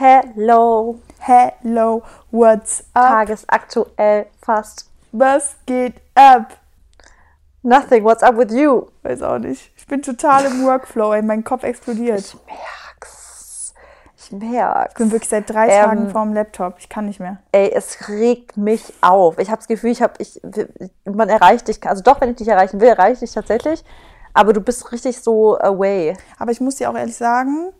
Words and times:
Hello. 0.00 1.00
Hello, 1.18 2.04
what's 2.30 2.84
up? 2.94 3.26
Tagesaktuell 3.26 4.26
fast. 4.40 4.88
Was 5.10 5.56
geht 5.66 5.94
ab? 6.14 6.56
Nothing, 7.64 8.04
what's 8.04 8.22
up 8.22 8.36
with 8.36 8.52
you? 8.52 8.86
Weiß 9.02 9.22
auch 9.22 9.38
nicht. 9.38 9.72
Ich 9.76 9.88
bin 9.88 10.00
total 10.00 10.44
im 10.44 10.64
Workflow, 10.64 11.14
ey. 11.14 11.22
Mein 11.22 11.42
Kopf 11.42 11.64
explodiert. 11.64 12.20
Ich 12.20 12.36
merk's. 12.46 13.74
Ich 14.16 14.30
merk's. 14.30 14.92
Ich 14.92 14.98
bin 14.98 15.10
wirklich 15.10 15.30
seit 15.30 15.50
drei 15.50 15.66
Ähm, 15.66 15.84
Tagen 15.84 16.10
vorm 16.10 16.32
Laptop. 16.32 16.76
Ich 16.78 16.88
kann 16.88 17.06
nicht 17.06 17.18
mehr. 17.18 17.38
Ey, 17.50 17.72
es 17.74 18.08
regt 18.08 18.56
mich 18.56 18.94
auf. 19.00 19.40
Ich 19.40 19.48
habe 19.50 19.58
das 19.58 19.66
Gefühl, 19.66 19.90
ich 19.90 20.00
habe, 20.00 20.12
ich, 20.18 20.40
man 21.06 21.28
erreicht 21.28 21.66
dich, 21.66 21.84
also 21.84 22.04
doch, 22.04 22.20
wenn 22.20 22.30
ich 22.30 22.36
dich 22.36 22.46
erreichen 22.46 22.80
will, 22.80 22.86
erreiche 22.86 23.14
ich 23.14 23.18
dich 23.18 23.32
tatsächlich. 23.32 23.84
Aber 24.32 24.52
du 24.52 24.60
bist 24.60 24.92
richtig 24.92 25.20
so 25.20 25.58
away. 25.58 26.16
Aber 26.38 26.52
ich 26.52 26.60
muss 26.60 26.76
dir 26.76 26.88
auch 26.88 26.94
ehrlich 26.94 27.16
sagen, 27.16 27.72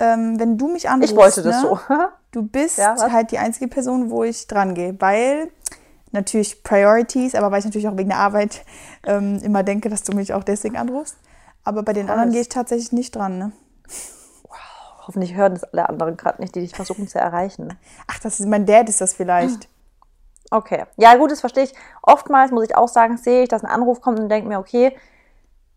ähm, 0.00 0.40
wenn 0.40 0.58
du 0.58 0.68
mich 0.68 0.88
anrufst, 0.88 1.12
Ich 1.12 1.16
wollte 1.18 1.42
das 1.42 1.62
ne, 1.62 1.68
so. 1.68 1.78
du 2.32 2.42
bist 2.42 2.78
Ja, 2.78 2.96
halt 3.12 3.30
die 3.30 3.38
einzige 3.38 3.68
Person, 3.68 4.10
wo 4.10 4.24
ich 4.24 4.46
dran 4.46 4.74
gehe. 4.74 5.00
Weil 5.00 5.50
natürlich 6.12 6.62
Priorities, 6.64 7.34
aber 7.34 7.50
weil 7.50 7.60
ich 7.60 7.64
natürlich 7.64 7.88
auch 7.88 7.96
wegen 7.96 8.08
der 8.08 8.18
Arbeit 8.18 8.64
ähm, 9.06 9.38
immer 9.42 9.62
denke, 9.62 9.88
dass 9.88 10.02
du 10.02 10.12
mich 10.12 10.34
auch 10.34 10.44
deswegen 10.44 10.76
anrufst. 10.76 11.16
Aber 11.62 11.82
bei 11.82 11.92
den 11.92 12.08
anderen 12.08 12.22
Alles. 12.22 12.32
gehe 12.32 12.42
ich 12.42 12.48
tatsächlich 12.48 12.92
nicht 12.92 13.14
dran. 13.14 13.38
Ne? 13.38 13.52
Hoffentlich 15.06 15.34
hören 15.34 15.54
das 15.54 15.64
alle 15.64 15.88
anderen 15.88 16.16
gerade 16.16 16.40
nicht, 16.40 16.54
die 16.54 16.60
dich 16.60 16.74
versuchen 16.74 17.08
zu 17.08 17.18
erreichen. 17.18 17.76
Ach, 18.06 18.18
das 18.18 18.40
ist 18.40 18.46
mein 18.46 18.66
Dad, 18.66 18.88
ist 18.88 19.00
das 19.00 19.12
vielleicht. 19.14 19.68
Okay. 20.50 20.84
Ja, 20.96 21.14
gut, 21.16 21.30
das 21.30 21.40
verstehe 21.40 21.64
ich. 21.64 21.74
Oftmals 22.02 22.50
muss 22.50 22.64
ich 22.64 22.76
auch 22.76 22.88
sagen, 22.88 23.16
sehe 23.16 23.44
ich, 23.44 23.48
dass 23.48 23.62
ein 23.62 23.70
Anruf 23.70 24.00
kommt 24.00 24.18
und 24.18 24.28
denke 24.28 24.48
mir, 24.48 24.58
okay, 24.58 24.96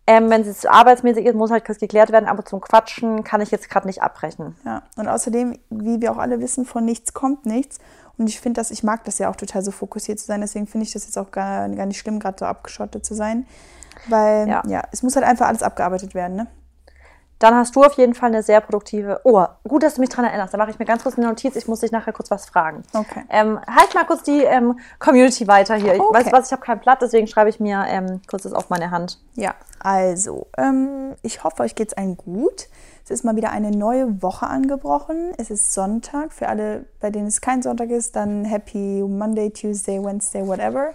ähm, 0.06 0.30
wenn 0.30 0.42
es 0.42 0.48
jetzt 0.48 0.70
arbeitsmäßig 0.70 1.26
ist, 1.26 1.36
muss 1.36 1.52
halt 1.52 1.66
kurz 1.66 1.80
geklärt 1.80 2.12
werden, 2.12 2.28
aber 2.28 2.44
zum 2.44 2.60
Quatschen 2.60 3.24
kann 3.24 3.42
ich 3.42 3.52
jetzt 3.52 3.70
gerade 3.70 3.88
nicht 3.88 4.02
abbrechen. 4.02 4.56
Ja, 4.66 4.84
und 4.98 5.08
außerdem, 5.08 5.58
wie 5.70 6.02
wir 6.02 6.12
auch 6.12 6.18
alle 6.18 6.42
wissen, 6.42 6.66
von 6.66 6.84
nichts 6.84 7.14
kommt 7.14 7.46
nichts. 7.46 7.80
Und 8.18 8.28
ich 8.28 8.40
finde 8.40 8.60
das, 8.60 8.70
ich 8.70 8.84
mag 8.84 9.04
das 9.06 9.18
ja 9.18 9.30
auch 9.30 9.36
total 9.36 9.64
so 9.64 9.72
fokussiert 9.72 10.20
zu 10.20 10.26
sein. 10.26 10.42
Deswegen 10.42 10.68
finde 10.68 10.86
ich 10.86 10.94
das 10.94 11.06
jetzt 11.06 11.18
auch 11.18 11.32
gar, 11.32 11.68
gar 11.70 11.86
nicht 11.86 11.98
schlimm, 11.98 12.20
gerade 12.20 12.38
so 12.38 12.46
abgeschottet 12.46 13.06
zu 13.06 13.16
sein. 13.16 13.48
Weil, 14.08 14.48
ja. 14.48 14.62
Ja. 14.68 14.84
es 14.92 15.02
muss 15.04 15.16
halt 15.16 15.26
einfach 15.26 15.48
alles 15.48 15.64
abgearbeitet 15.64 16.14
werden, 16.14 16.36
ne? 16.36 16.48
Dann 17.44 17.56
hast 17.56 17.76
du 17.76 17.84
auf 17.84 17.96
jeden 17.96 18.14
Fall 18.14 18.30
eine 18.30 18.42
sehr 18.42 18.62
produktive. 18.62 19.20
Oh, 19.26 19.46
gut, 19.68 19.84
dass 19.84 19.96
du 19.96 20.00
mich 20.00 20.10
daran 20.10 20.24
erinnerst. 20.24 20.54
Da 20.54 20.58
mache 20.58 20.72
ich 20.72 20.80
mir 20.80 20.86
ganz 20.86 21.04
kurz 21.04 21.18
eine 21.18 21.28
Notiz. 21.28 21.58
Ich 21.58 21.68
muss 21.68 21.82
dich 21.82 21.92
nachher 21.92 22.14
kurz 22.14 22.32
was 22.32 22.46
fragen. 22.46 22.84
Okay. 22.94 23.26
Ähm, 23.30 23.60
halt 23.68 23.94
mal 23.94 24.06
kurz 24.06 24.24
die 24.24 24.44
ähm, 24.44 24.80
Community 24.98 25.46
weiter 25.46 25.76
hier. 25.76 25.94
Ich 25.94 26.00
Okay. 26.00 26.24
weiß 26.24 26.32
was, 26.32 26.46
ich 26.46 26.52
habe 26.54 26.62
kein 26.62 26.80
Blatt, 26.80 27.02
deswegen 27.02 27.28
schreibe 27.28 27.50
ich 27.50 27.60
mir 27.60 27.84
ähm, 27.90 28.22
kurz 28.30 28.44
das 28.44 28.54
auf 28.54 28.70
meine 28.70 28.92
Hand. 28.92 29.20
Ja, 29.36 29.56
also, 29.82 30.48
ähm, 30.58 31.16
ich 31.22 31.44
hoffe, 31.44 31.64
euch 31.64 31.76
geht's 31.76 31.94
allen 31.94 32.16
gut. 32.16 32.70
Es 33.04 33.12
ist 33.12 33.26
mal 33.26 33.36
wieder 33.36 33.52
eine 33.52 33.72
neue 33.72 34.22
Woche 34.22 34.48
angebrochen. 34.48 35.34
Es 35.38 35.50
ist 35.52 35.74
Sonntag. 35.74 36.32
Für 36.32 36.48
alle, 36.48 36.86
bei 37.02 37.10
denen 37.10 37.28
es 37.28 37.42
kein 37.42 37.62
Sonntag 37.62 37.90
ist, 37.90 38.16
dann 38.16 38.46
Happy 38.46 39.04
Monday, 39.06 39.50
Tuesday, 39.50 40.02
Wednesday, 40.02 40.48
whatever. 40.48 40.92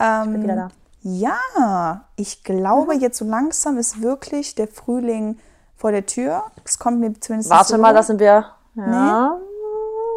Ähm, 0.00 0.32
Bin 0.32 0.42
wieder 0.42 0.56
da. 0.56 0.68
Ja, 1.02 2.06
ich 2.16 2.42
glaube, 2.42 2.96
jetzt 2.96 3.18
so 3.18 3.24
langsam 3.24 3.78
ist 3.78 4.02
wirklich 4.02 4.56
der 4.56 4.66
Frühling 4.66 5.38
vor 5.76 5.92
der 5.92 6.06
Tür. 6.06 6.44
Es 6.64 6.78
kommt 6.78 7.00
mir 7.00 7.12
zumindest 7.20 7.50
Warte 7.50 7.72
so. 7.72 7.78
mal, 7.78 7.94
das 7.94 8.08
sind 8.08 8.20
wir. 8.20 8.46
Ja, 8.74 9.38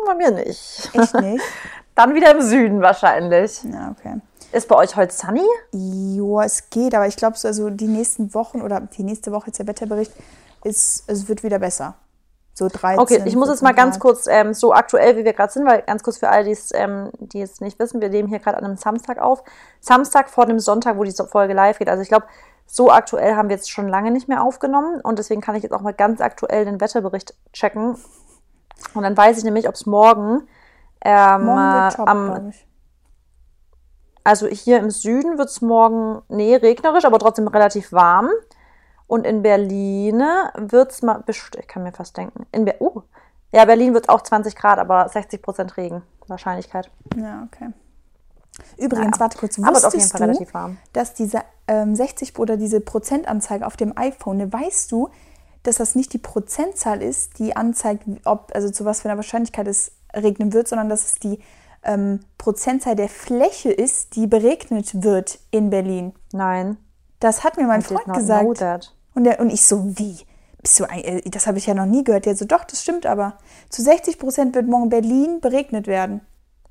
bei 0.06 0.16
mir 0.16 0.32
nicht. 0.32 0.90
Echt 0.94 1.14
nicht? 1.16 1.44
Dann 1.96 2.14
wieder 2.14 2.32
im 2.32 2.42
Süden 2.42 2.82
wahrscheinlich. 2.82 3.64
Ja, 3.64 3.94
okay. 3.98 4.22
Ist 4.52 4.68
bei 4.68 4.76
euch 4.76 4.96
heute 4.96 5.14
sunny? 5.14 5.46
Ja, 5.72 6.44
es 6.44 6.70
geht, 6.70 6.96
aber 6.96 7.08
ich 7.08 7.16
glaube, 7.16 7.38
so 7.38 7.48
also 7.48 7.70
die 7.70 7.88
nächsten 7.88 8.34
Wochen 8.34 8.62
oder 8.62 8.82
die 8.82 9.04
nächste 9.04 9.32
Woche 9.32 9.48
jetzt 9.48 9.60
der 9.60 9.68
Wetterbericht 9.68 10.12
ist, 10.64 11.04
es 11.08 11.28
wird 11.28 11.44
wieder 11.44 11.60
besser. 11.60 11.96
So 12.54 12.68
13. 12.68 13.00
Okay, 13.00 13.22
ich 13.26 13.36
muss 13.36 13.48
jetzt 13.48 13.60
14 13.60 13.64
mal 13.64 13.74
ganz 13.74 14.00
kurz 14.00 14.28
ähm, 14.28 14.54
so 14.54 14.74
aktuell, 14.74 15.16
wie 15.16 15.24
wir 15.24 15.34
gerade 15.34 15.54
sind, 15.54 15.66
weil 15.66 15.82
ganz 15.84 16.04
kurz 16.04 16.18
für 16.18 16.30
alle, 16.30 16.46
die 16.46 16.52
es 16.52 16.72
ähm, 16.74 17.10
die 17.20 17.42
es 17.42 17.62
nicht 17.62 17.80
wissen, 17.80 18.02
wir 18.02 18.10
nehmen 18.10 18.28
hier 18.28 18.40
gerade 18.40 18.58
an 18.58 18.66
einem 18.66 18.76
Samstag 18.76 19.20
auf. 19.20 19.44
Samstag 19.80 20.30
vor 20.30 20.46
dem 20.46 20.60
Sonntag, 20.60 20.98
wo 20.98 21.04
die 21.04 21.14
Folge 21.14 21.54
live 21.54 21.80
geht. 21.80 21.88
Also 21.88 22.02
ich 22.02 22.10
glaube, 22.10 22.26
so 22.72 22.92
aktuell 22.92 23.36
haben 23.36 23.50
wir 23.50 23.56
jetzt 23.56 23.72
schon 23.72 23.88
lange 23.88 24.12
nicht 24.12 24.28
mehr 24.28 24.44
aufgenommen 24.44 25.02
und 25.02 25.18
deswegen 25.18 25.42
kann 25.42 25.56
ich 25.56 25.64
jetzt 25.64 25.72
auch 25.72 25.82
mal 25.82 25.94
ganz 25.94 26.22
aktuell 26.22 26.66
den 26.66 26.80
Wetterbericht 26.80 27.34
checken. 27.52 27.98
Und 28.94 29.04
dann 29.04 29.18
weiß 29.18 29.40
ich 29.40 29.44
nämlich, 29.44 29.68
ob 29.68 29.74
es 29.74 29.88
morgen, 29.88 30.48
ähm, 31.04 31.46
Morgen 31.46 31.88
äh, 31.88 31.90
top, 31.90 32.08
am, 32.08 32.26
glaube 32.26 32.50
ich. 32.50 32.68
also 34.24 34.46
hier 34.46 34.78
im 34.78 34.92
Süden 34.92 35.40
wird 35.40 35.50
es 35.50 35.62
morgen, 35.62 36.22
nee, 36.30 36.56
regnerisch, 36.56 37.06
aber 37.06 37.18
trotzdem 37.18 37.48
relativ 37.48 37.92
warm. 37.92 38.30
Und 39.08 39.26
in 39.26 39.42
Berlin 39.42 40.22
wird 40.56 40.92
es 40.92 41.02
mal, 41.02 41.24
ich 41.28 41.68
kann 41.68 41.82
mir 41.82 41.92
fast 41.92 42.16
denken, 42.18 42.46
in 42.52 42.66
Ber 42.66 42.80
uh, 42.80 43.02
ja, 43.52 43.66
Berlin 43.66 43.96
wird 43.96 44.10
auch 44.10 44.22
20 44.22 44.56
Grad, 44.56 44.78
aber 44.78 45.10
60 45.10 45.42
Prozent 45.42 45.76
Regen, 45.76 46.04
Wahrscheinlichkeit. 46.28 46.92
Ja, 47.18 47.48
okay. 47.48 47.74
Übrigens, 48.78 49.12
Naja. 49.12 49.20
warte 49.20 49.38
kurz, 49.38 49.60
Aber 49.60 49.76
wusstest 49.76 50.12
Fall 50.12 50.20
du, 50.20 50.26
relativ 50.28 50.54
warm. 50.54 50.78
dass 50.94 51.14
diese 51.14 51.42
ähm, 51.68 51.96
60 51.96 52.38
oder 52.40 52.58
diese 52.58 52.82
Prozentanzeige 52.82 53.66
auf 53.66 53.78
dem 53.78 53.98
iPhone, 53.98 54.38
ne, 54.38 54.52
weißt 54.52 54.92
du, 54.92 55.10
dass 55.64 55.78
das 55.78 55.96
nicht 55.96 56.14
die 56.14 56.18
Prozentzahl 56.18 57.02
ist, 57.02 57.40
die 57.40 57.56
anzeigt, 57.56 58.04
ob, 58.26 58.52
also 58.56 58.70
zu 58.70 58.86
was 58.86 59.02
für 59.02 59.10
einer 59.10 59.18
Wahrscheinlichkeit 59.18 59.68
es 59.68 59.92
regnen 60.16 60.54
wird, 60.54 60.68
sondern 60.68 60.90
dass 60.90 61.06
es 61.06 61.20
die 61.20 61.40
ähm, 61.84 62.22
Prozentzahl 62.38 62.96
der 62.96 63.10
Fläche 63.10 63.72
ist, 63.72 64.16
die 64.16 64.28
beregnet 64.28 65.04
wird 65.04 65.40
in 65.52 65.70
Berlin. 65.70 66.14
Nein. 66.32 66.78
Das 67.20 67.44
hat 67.44 67.58
mir 67.58 67.68
mein 67.68 67.82
I 67.82 67.84
Freund 67.84 68.14
gesagt. 68.14 68.94
Und, 69.14 69.24
der, 69.26 69.40
und 69.40 69.50
ich 69.50 69.66
so, 69.66 69.98
wie? 69.98 70.18
Bist 70.62 70.80
du 70.80 70.90
ein, 70.90 71.04
äh, 71.04 71.22
das 71.30 71.48
habe 71.48 71.58
ich 71.58 71.66
ja 71.66 71.74
noch 71.74 71.86
nie 71.86 72.04
gehört. 72.04 72.26
Der 72.26 72.36
so, 72.36 72.46
doch, 72.46 72.64
das 72.64 72.82
stimmt 72.82 73.06
aber. 73.06 73.38
Zu 73.70 73.82
60 73.82 74.18
Prozent 74.20 74.56
wird 74.56 74.68
morgen 74.68 74.90
Berlin 74.90 75.40
beregnet 75.42 75.88
werden. 75.88 76.22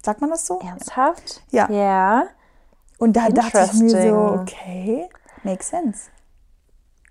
Sagt 0.03 0.21
man 0.21 0.31
das 0.31 0.47
so? 0.47 0.61
Ernsthaft? 0.61 1.43
Ja. 1.51 1.71
Ja. 1.71 2.25
Und 2.99 3.17
da 3.17 3.29
dachte 3.29 3.69
ich 3.73 3.81
mir 3.81 3.91
so, 3.91 4.41
okay, 4.41 5.09
makes 5.43 5.69
sense. 5.69 6.11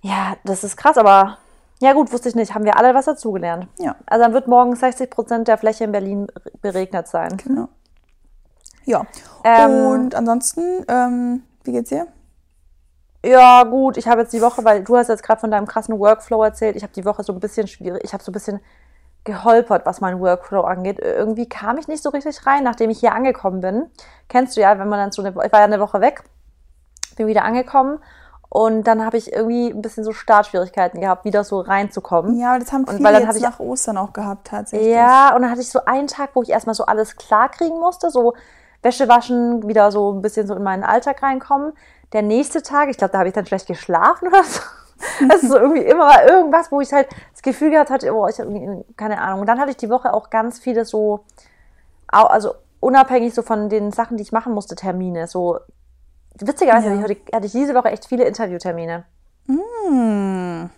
Ja, 0.02 0.36
das 0.44 0.64
ist 0.64 0.78
krass, 0.78 0.98
aber 0.98 1.38
ja 1.80 1.94
gut, 1.94 2.12
wusste 2.12 2.30
ich 2.30 2.36
nicht. 2.36 2.54
Haben 2.54 2.66
wir 2.66 2.78
alle 2.78 2.94
was 2.94 3.06
dazugelernt. 3.06 3.68
Ja. 3.78 3.96
Also 4.06 4.24
dann 4.24 4.34
wird 4.34 4.48
morgen 4.48 4.76
60 4.76 5.10
Prozent 5.10 5.48
der 5.48 5.58
Fläche 5.58 5.84
in 5.84 5.92
Berlin 5.92 6.28
beregnet 6.62 7.08
sein. 7.08 7.38
Genau. 7.38 7.70
Ja. 8.86 9.06
Ähm, 9.44 9.86
und 9.86 10.16
ansonsten, 10.16 10.86
ähm, 10.88 11.44
wie 11.64 11.74
geht's 11.74 11.90
dir? 11.90 12.08
Ja, 13.26 13.64
gut, 13.64 13.98
ich 13.98 14.08
habe 14.08 14.22
jetzt 14.22 14.34
die 14.34 14.42
Woche, 14.42 14.64
weil 14.64 14.84
du 14.84 14.96
hast 14.96 15.10
jetzt 15.10 15.24
gerade 15.24 15.42
von 15.42 15.52
deinem 15.52 15.68
krassen 15.68 16.00
Workflow 16.00 16.44
erzählt, 16.44 16.76
ich 16.76 16.84
habe 16.84 16.94
die 16.94 17.04
Woche 17.04 17.24
so 17.24 17.34
ein 17.34 17.40
bisschen 17.40 17.68
schwierig, 17.68 18.02
ich 18.04 18.14
habe 18.14 18.24
so 18.24 18.32
ein 18.32 18.34
bisschen 18.34 18.62
geholpert, 19.28 19.86
was 19.86 20.02
meinen 20.02 20.20
Workflow 20.20 20.62
angeht. 20.62 20.98
Irgendwie 21.00 21.48
kam 21.48 21.78
ich 21.78 21.88
nicht 21.88 22.02
so 22.02 22.10
richtig 22.10 22.48
rein, 22.48 22.64
nachdem 22.64 22.90
ich 22.90 23.00
hier 23.00 23.14
angekommen 23.14 23.62
bin. 23.62 23.92
Kennst 24.28 24.58
du 24.58 24.62
ja, 24.62 24.80
wenn 24.80 24.90
man 24.90 24.98
dann 25.00 25.12
so 25.12 25.22
eine, 25.22 25.30
ich 25.30 25.52
war 25.52 25.60
ja 25.60 25.66
eine 25.66 25.80
Woche 25.80 26.02
weg, 26.02 26.24
bin 27.16 27.28
wieder 27.28 27.44
angekommen 27.44 28.00
und 28.50 28.84
dann 28.88 29.06
habe 29.06 29.18
ich 29.18 29.34
irgendwie 29.34 29.70
ein 29.70 29.82
bisschen 29.82 30.04
so 30.04 30.14
Startschwierigkeiten 30.14 31.02
gehabt, 31.02 31.26
wieder 31.26 31.44
so 31.44 31.60
reinzukommen. 31.60 32.40
Ja, 32.40 32.58
das 32.58 32.72
haben 32.72 32.86
Und 32.86 32.96
viele 32.96 33.04
weil 33.04 33.14
dann 33.14 33.24
jetzt 33.24 33.36
ich- 33.36 33.44
nach 33.44 33.60
Ostern 33.60 33.98
auch 33.98 34.14
gehabt, 34.14 34.48
tatsächlich. 34.48 34.90
Ja, 34.94 35.36
und 35.36 35.42
dann 35.44 35.52
hatte 35.52 35.62
ich 35.62 35.70
so 35.70 35.84
einen 35.86 36.08
Tag, 36.08 36.32
wo 36.34 36.42
ich 36.42 36.50
erstmal 36.50 36.74
so 36.76 36.86
alles 36.86 37.16
klar 37.18 37.50
kriegen 37.50 37.78
musste, 37.80 38.10
so 38.10 38.34
Wäsche 38.82 39.08
waschen, 39.10 39.68
wieder 39.68 39.92
so 39.92 40.12
ein 40.14 40.22
bisschen 40.22 40.48
so 40.48 40.56
in 40.56 40.64
meinen 40.64 40.84
Alltag 40.84 41.22
reinkommen. 41.22 41.74
Der 42.14 42.22
nächste 42.22 42.62
Tag, 42.64 42.90
ich 42.90 42.98
glaube, 42.98 43.12
da 43.12 43.18
habe 43.20 43.28
ich 43.28 43.34
dann 43.36 43.46
schlecht 43.46 43.68
geschlafen 43.68 44.28
oder 44.30 44.44
so. 44.44 44.62
Es 45.30 45.44
ist 45.44 45.50
so 45.52 45.58
irgendwie 45.58 45.82
immer 45.84 46.24
irgendwas, 46.26 46.72
wo 46.72 46.82
ich 46.82 46.92
halt 46.94 47.08
das 47.32 47.42
Gefühl 47.42 47.72
gehabt 47.72 47.90
hatte, 47.90 48.14
oh, 48.14 48.28
ich 48.28 48.40
habe 48.40 48.52
irgendwie, 48.52 48.84
keine 48.96 49.20
Ahnung. 49.22 49.42
Und 49.42 49.48
dann 49.48 49.60
hatte 49.60 49.72
ich 49.72 49.78
die 49.78 49.90
Woche 49.90 50.14
auch 50.14 50.30
ganz 50.30 50.60
viele 50.60 50.86
so, 50.86 51.24
also 52.08 52.56
unabhängig 52.80 53.34
so 53.34 53.42
von 53.42 53.70
den 53.70 53.92
Sachen, 53.92 54.18
die 54.18 54.24
ich 54.24 54.32
machen 54.32 54.54
musste, 54.54 54.76
Termine. 54.76 55.28
So 55.28 55.60
witzigerweise 56.40 56.90
Ja. 56.94 57.02
hatte, 57.02 57.14
ich, 57.14 57.34
hatte 57.34 57.46
ich 57.46 57.52
diese 57.52 57.74
Woche 57.76 57.90
echt 57.90 58.06
viele 58.06 58.26
Interviewtermine. 58.26 59.06
Hm. 59.48 60.70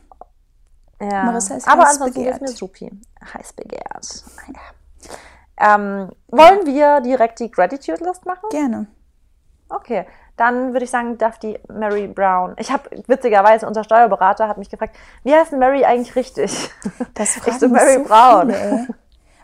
Ja. 1.02 1.24
Marissa 1.24 1.56
ist 1.56 1.68
Aber 1.68 1.84
heiß 1.84 1.92
ansonsten 2.02 2.20
ist 2.22 2.26
begehrt. 2.26 2.42
mir 2.42 2.48
supi. 2.50 2.92
Heiß 3.34 3.54
begehrt. 3.54 4.24
Ja. 4.48 5.76
Ähm, 5.76 6.10
wollen 6.28 6.66
wir 6.66 7.02
direkt 7.02 7.40
die 7.40 7.52
Gratitude 7.52 8.04
List 8.04 8.26
machen? 8.26 8.50
Gerne. 8.50 8.88
Okay, 9.70 10.06
dann 10.40 10.74
würde 10.74 10.86
ich 10.86 10.92
sagen, 10.92 11.18
darf 11.18 11.38
die 11.40 11.60
Mary 11.72 12.08
Brown. 12.08 12.54
Ich 12.58 12.72
habe 12.72 12.84
witzigerweise, 13.08 13.68
unser 13.68 13.84
Steuerberater 13.84 14.48
hat 14.48 14.58
mich 14.58 14.70
gefragt, 14.70 14.96
wie 15.24 15.34
heißt 15.34 15.52
Mary 15.54 15.84
eigentlich 15.86 16.16
richtig? 16.16 16.72
Das 17.14 17.38
ich 17.46 17.54
so 17.54 17.68
Mary 17.68 17.96
so 17.96 18.04
Brown. 18.06 18.50
Viele. 18.52 18.88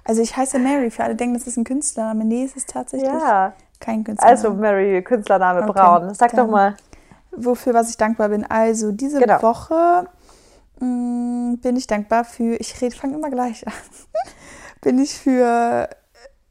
Also 0.06 0.21
ich 0.21 0.38
heiße 0.38 0.59
Mary, 0.59 0.92
für 0.92 1.03
alle 1.03 1.15
denken, 1.15 1.33
das 1.36 1.47
ist 1.47 1.57
ein 1.57 1.63
Künstlername. 1.63 2.24
Nee, 2.25 2.44
es 2.45 2.56
ist 2.56 2.69
tatsächlich 2.69 3.09
Ja, 3.09 3.53
kein 3.80 4.03
Künstlername. 4.03 4.38
also 4.38 4.53
Mary, 4.53 5.01
Künstlername 5.01 5.63
Okay, 5.63 5.71
Braun. 5.74 6.13
Sag 6.13 6.30
doch 6.31 6.38
dann- 6.38 6.50
mal. 6.51 6.75
wofür 7.36 7.74
was 7.74 7.89
ich 7.89 7.98
dankbar 7.98 8.30
bin. 8.30 8.45
Also 8.45 8.91
diese 8.91 9.19
Genau. 9.19 9.41
Woche 9.41 10.07
mh, 10.80 11.57
bin 11.62 11.75
ich 11.75 11.88
dankbar 11.88 12.24
für, 12.24 12.56
ich 12.56 12.80
rede, 12.81 12.95
fange 12.95 13.15
immer 13.15 13.30
gleich 13.30 13.65
an, 13.68 13.74
bin 14.81 15.00
ich 15.00 15.18
für 15.18 15.89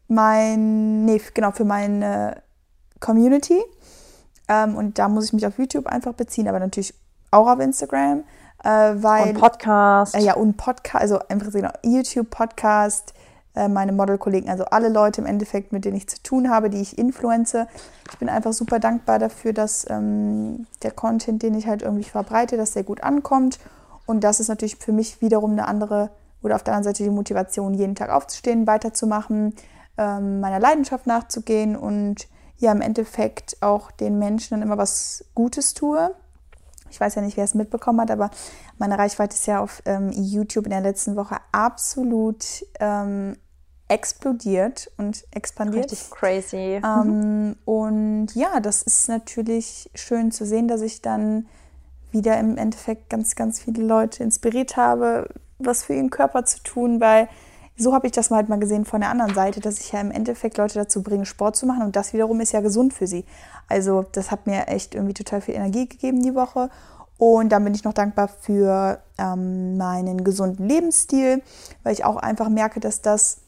mein, 0.08 1.04
nee, 1.04 1.20
genau, 1.32 1.50
für 1.52 1.64
meine 1.64 2.42
Community. 3.00 3.62
Ähm, 4.48 4.76
und 4.76 4.98
da 4.98 5.08
muss 5.08 5.26
ich 5.26 5.32
mich 5.32 5.46
auf 5.46 5.58
YouTube 5.58 5.86
einfach 5.86 6.12
beziehen, 6.12 6.48
aber 6.48 6.60
natürlich 6.60 6.94
auch 7.30 7.48
auf 7.48 7.60
Instagram. 7.60 8.24
Äh, 8.62 8.68
weil, 8.68 9.30
und 9.30 9.40
Podcast. 9.40 10.14
Äh, 10.14 10.20
ja, 10.20 10.34
und 10.34 10.56
Podcast, 10.56 11.02
also 11.02 11.18
Prinzip 11.28 11.52
genau, 11.52 11.72
YouTube, 11.82 12.30
Podcast, 12.30 13.12
äh, 13.54 13.68
meine 13.68 13.92
Modelkollegen, 13.92 14.48
also 14.48 14.64
alle 14.64 14.88
Leute 14.88 15.20
im 15.20 15.26
Endeffekt, 15.26 15.72
mit 15.72 15.84
denen 15.84 15.96
ich 15.96 16.08
zu 16.08 16.22
tun 16.22 16.50
habe, 16.50 16.70
die 16.70 16.80
ich 16.80 16.98
influence. 16.98 17.56
Ich 18.10 18.18
bin 18.18 18.28
einfach 18.28 18.52
super 18.52 18.78
dankbar 18.78 19.18
dafür, 19.18 19.52
dass 19.52 19.88
ähm, 19.90 20.66
der 20.82 20.92
Content, 20.92 21.42
den 21.42 21.54
ich 21.54 21.66
halt 21.66 21.82
irgendwie 21.82 22.04
verbreite, 22.04 22.56
dass 22.56 22.72
der 22.72 22.84
gut 22.84 23.02
ankommt. 23.02 23.58
Und 24.06 24.24
das 24.24 24.40
ist 24.40 24.48
natürlich 24.48 24.76
für 24.76 24.92
mich 24.92 25.20
wiederum 25.20 25.52
eine 25.52 25.68
andere, 25.68 26.10
oder 26.42 26.56
auf 26.56 26.62
der 26.62 26.74
anderen 26.74 26.94
Seite 26.94 27.04
die 27.04 27.10
Motivation, 27.10 27.74
jeden 27.74 27.94
Tag 27.94 28.10
aufzustehen, 28.10 28.66
weiterzumachen, 28.66 29.54
ähm, 29.98 30.40
meiner 30.40 30.58
Leidenschaft 30.58 31.06
nachzugehen 31.06 31.76
und 31.76 32.28
ja, 32.58 32.72
im 32.72 32.80
Endeffekt 32.80 33.56
auch 33.60 33.90
den 33.90 34.18
Menschen 34.18 34.54
dann 34.54 34.62
immer 34.62 34.78
was 34.78 35.24
Gutes 35.34 35.74
tue. 35.74 36.14
Ich 36.90 37.00
weiß 37.00 37.16
ja 37.16 37.22
nicht, 37.22 37.36
wer 37.36 37.44
es 37.44 37.54
mitbekommen 37.54 38.00
hat, 38.00 38.10
aber 38.10 38.30
meine 38.78 38.98
Reichweite 38.98 39.34
ist 39.34 39.46
ja 39.46 39.60
auf 39.60 39.82
ähm, 39.84 40.10
YouTube 40.12 40.66
in 40.66 40.70
der 40.70 40.80
letzten 40.80 41.16
Woche 41.16 41.36
absolut 41.52 42.44
ähm, 42.78 43.36
explodiert 43.88 44.90
und 44.96 45.24
expandiert. 45.30 45.90
Richtig 45.90 46.10
crazy. 46.10 46.80
Ähm. 46.84 47.56
Und 47.64 48.34
ja, 48.34 48.60
das 48.60 48.82
ist 48.82 49.08
natürlich 49.08 49.90
schön 49.94 50.30
zu 50.30 50.46
sehen, 50.46 50.68
dass 50.68 50.80
ich 50.80 51.02
dann 51.02 51.46
wieder 52.12 52.38
im 52.38 52.56
Endeffekt 52.56 53.10
ganz, 53.10 53.34
ganz 53.34 53.60
viele 53.60 53.82
Leute 53.82 54.22
inspiriert 54.22 54.76
habe, 54.76 55.28
was 55.58 55.84
für 55.84 55.94
ihren 55.94 56.10
Körper 56.10 56.44
zu 56.44 56.62
tun, 56.62 57.00
weil 57.00 57.28
so 57.76 57.92
habe 57.92 58.06
ich 58.06 58.12
das 58.12 58.30
mal 58.30 58.36
halt 58.36 58.48
mal 58.48 58.58
gesehen 58.58 58.84
von 58.84 59.00
der 59.00 59.10
anderen 59.10 59.34
Seite, 59.34 59.60
dass 59.60 59.80
ich 59.80 59.92
ja 59.92 60.00
im 60.00 60.10
Endeffekt 60.10 60.58
Leute 60.58 60.74
dazu 60.74 61.02
bringe, 61.02 61.26
Sport 61.26 61.56
zu 61.56 61.66
machen 61.66 61.82
und 61.82 61.96
das 61.96 62.12
wiederum 62.12 62.40
ist 62.40 62.52
ja 62.52 62.60
gesund 62.60 62.94
für 62.94 63.06
sie. 63.06 63.24
Also 63.68 64.04
das 64.12 64.30
hat 64.30 64.46
mir 64.46 64.68
echt 64.68 64.94
irgendwie 64.94 65.14
total 65.14 65.40
viel 65.40 65.54
Energie 65.54 65.88
gegeben 65.88 66.22
die 66.22 66.34
Woche 66.34 66.70
und 67.18 67.50
dann 67.50 67.64
bin 67.64 67.74
ich 67.74 67.84
noch 67.84 67.92
dankbar 67.92 68.28
für 68.28 69.00
ähm, 69.18 69.76
meinen 69.76 70.24
gesunden 70.24 70.68
Lebensstil, 70.68 71.42
weil 71.82 71.92
ich 71.92 72.04
auch 72.04 72.16
einfach 72.16 72.48
merke, 72.48 72.80
dass 72.80 73.02
das 73.02 73.38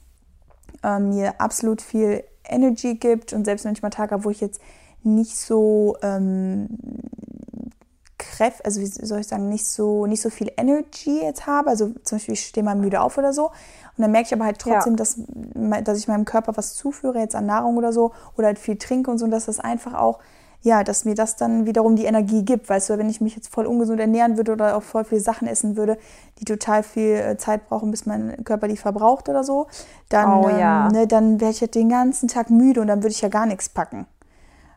ähm, 0.82 1.10
mir 1.10 1.40
absolut 1.40 1.80
viel 1.80 2.24
Energy 2.44 2.94
gibt 2.94 3.32
und 3.32 3.44
selbst 3.44 3.64
wenn 3.64 3.72
ich 3.72 3.82
mal 3.82 3.90
Tage 3.90 4.12
habe, 4.12 4.24
wo 4.24 4.30
ich 4.30 4.40
jetzt 4.40 4.60
nicht 5.02 5.36
so 5.36 5.96
ähm, 6.02 6.68
Kräfte, 8.18 8.64
also 8.64 8.80
wie 8.80 8.86
soll 8.86 9.20
ich 9.20 9.28
sagen, 9.28 9.48
nicht 9.48 9.66
so, 9.66 10.06
nicht 10.06 10.20
so 10.20 10.30
viel 10.30 10.50
Energy 10.56 11.20
jetzt 11.22 11.46
habe. 11.46 11.70
Also 11.70 11.92
zum 12.02 12.16
Beispiel, 12.16 12.34
ich 12.34 12.46
stehe 12.46 12.64
mal 12.64 12.74
müde 12.74 13.00
auf 13.00 13.18
oder 13.18 13.32
so. 13.32 13.50
Und 13.96 14.02
dann 14.02 14.10
merke 14.10 14.26
ich 14.26 14.34
aber 14.34 14.44
halt 14.44 14.58
trotzdem, 14.58 14.92
ja. 14.92 14.96
dass, 14.96 15.18
dass 15.84 15.98
ich 15.98 16.08
meinem 16.08 16.24
Körper 16.24 16.56
was 16.56 16.74
zuführe, 16.74 17.18
jetzt 17.18 17.34
an 17.34 17.46
Nahrung 17.46 17.76
oder 17.76 17.92
so, 17.92 18.12
oder 18.36 18.48
halt 18.48 18.58
viel 18.58 18.76
trinke 18.76 19.10
und 19.10 19.18
so, 19.18 19.24
und 19.24 19.30
dass 19.30 19.46
das 19.46 19.58
einfach 19.58 19.94
auch, 19.94 20.18
ja, 20.62 20.82
dass 20.82 21.04
mir 21.04 21.14
das 21.14 21.36
dann 21.36 21.64
wiederum 21.64 21.96
die 21.96 22.06
Energie 22.06 22.44
gibt. 22.44 22.68
Weißt 22.68 22.90
du, 22.90 22.98
wenn 22.98 23.08
ich 23.08 23.20
mich 23.20 23.36
jetzt 23.36 23.48
voll 23.48 23.66
ungesund 23.66 24.00
ernähren 24.00 24.36
würde 24.36 24.52
oder 24.52 24.76
auch 24.76 24.82
voll 24.82 25.04
viele 25.04 25.20
Sachen 25.20 25.46
essen 25.46 25.76
würde, 25.76 25.96
die 26.40 26.44
total 26.44 26.82
viel 26.82 27.14
äh, 27.14 27.36
Zeit 27.36 27.68
brauchen, 27.68 27.90
bis 27.90 28.04
mein 28.04 28.44
Körper 28.44 28.66
die 28.68 28.76
verbraucht 28.76 29.28
oder 29.28 29.44
so, 29.44 29.68
dann, 30.08 30.32
oh, 30.32 30.48
ja. 30.48 30.86
ähm, 30.86 30.92
ne, 30.92 31.06
dann 31.06 31.40
wäre 31.40 31.52
ich 31.52 31.60
halt 31.60 31.74
den 31.74 31.88
ganzen 31.88 32.28
Tag 32.28 32.50
müde 32.50 32.80
und 32.80 32.88
dann 32.88 33.02
würde 33.02 33.12
ich 33.12 33.20
ja 33.20 33.28
gar 33.28 33.46
nichts 33.46 33.68
packen. 33.68 34.06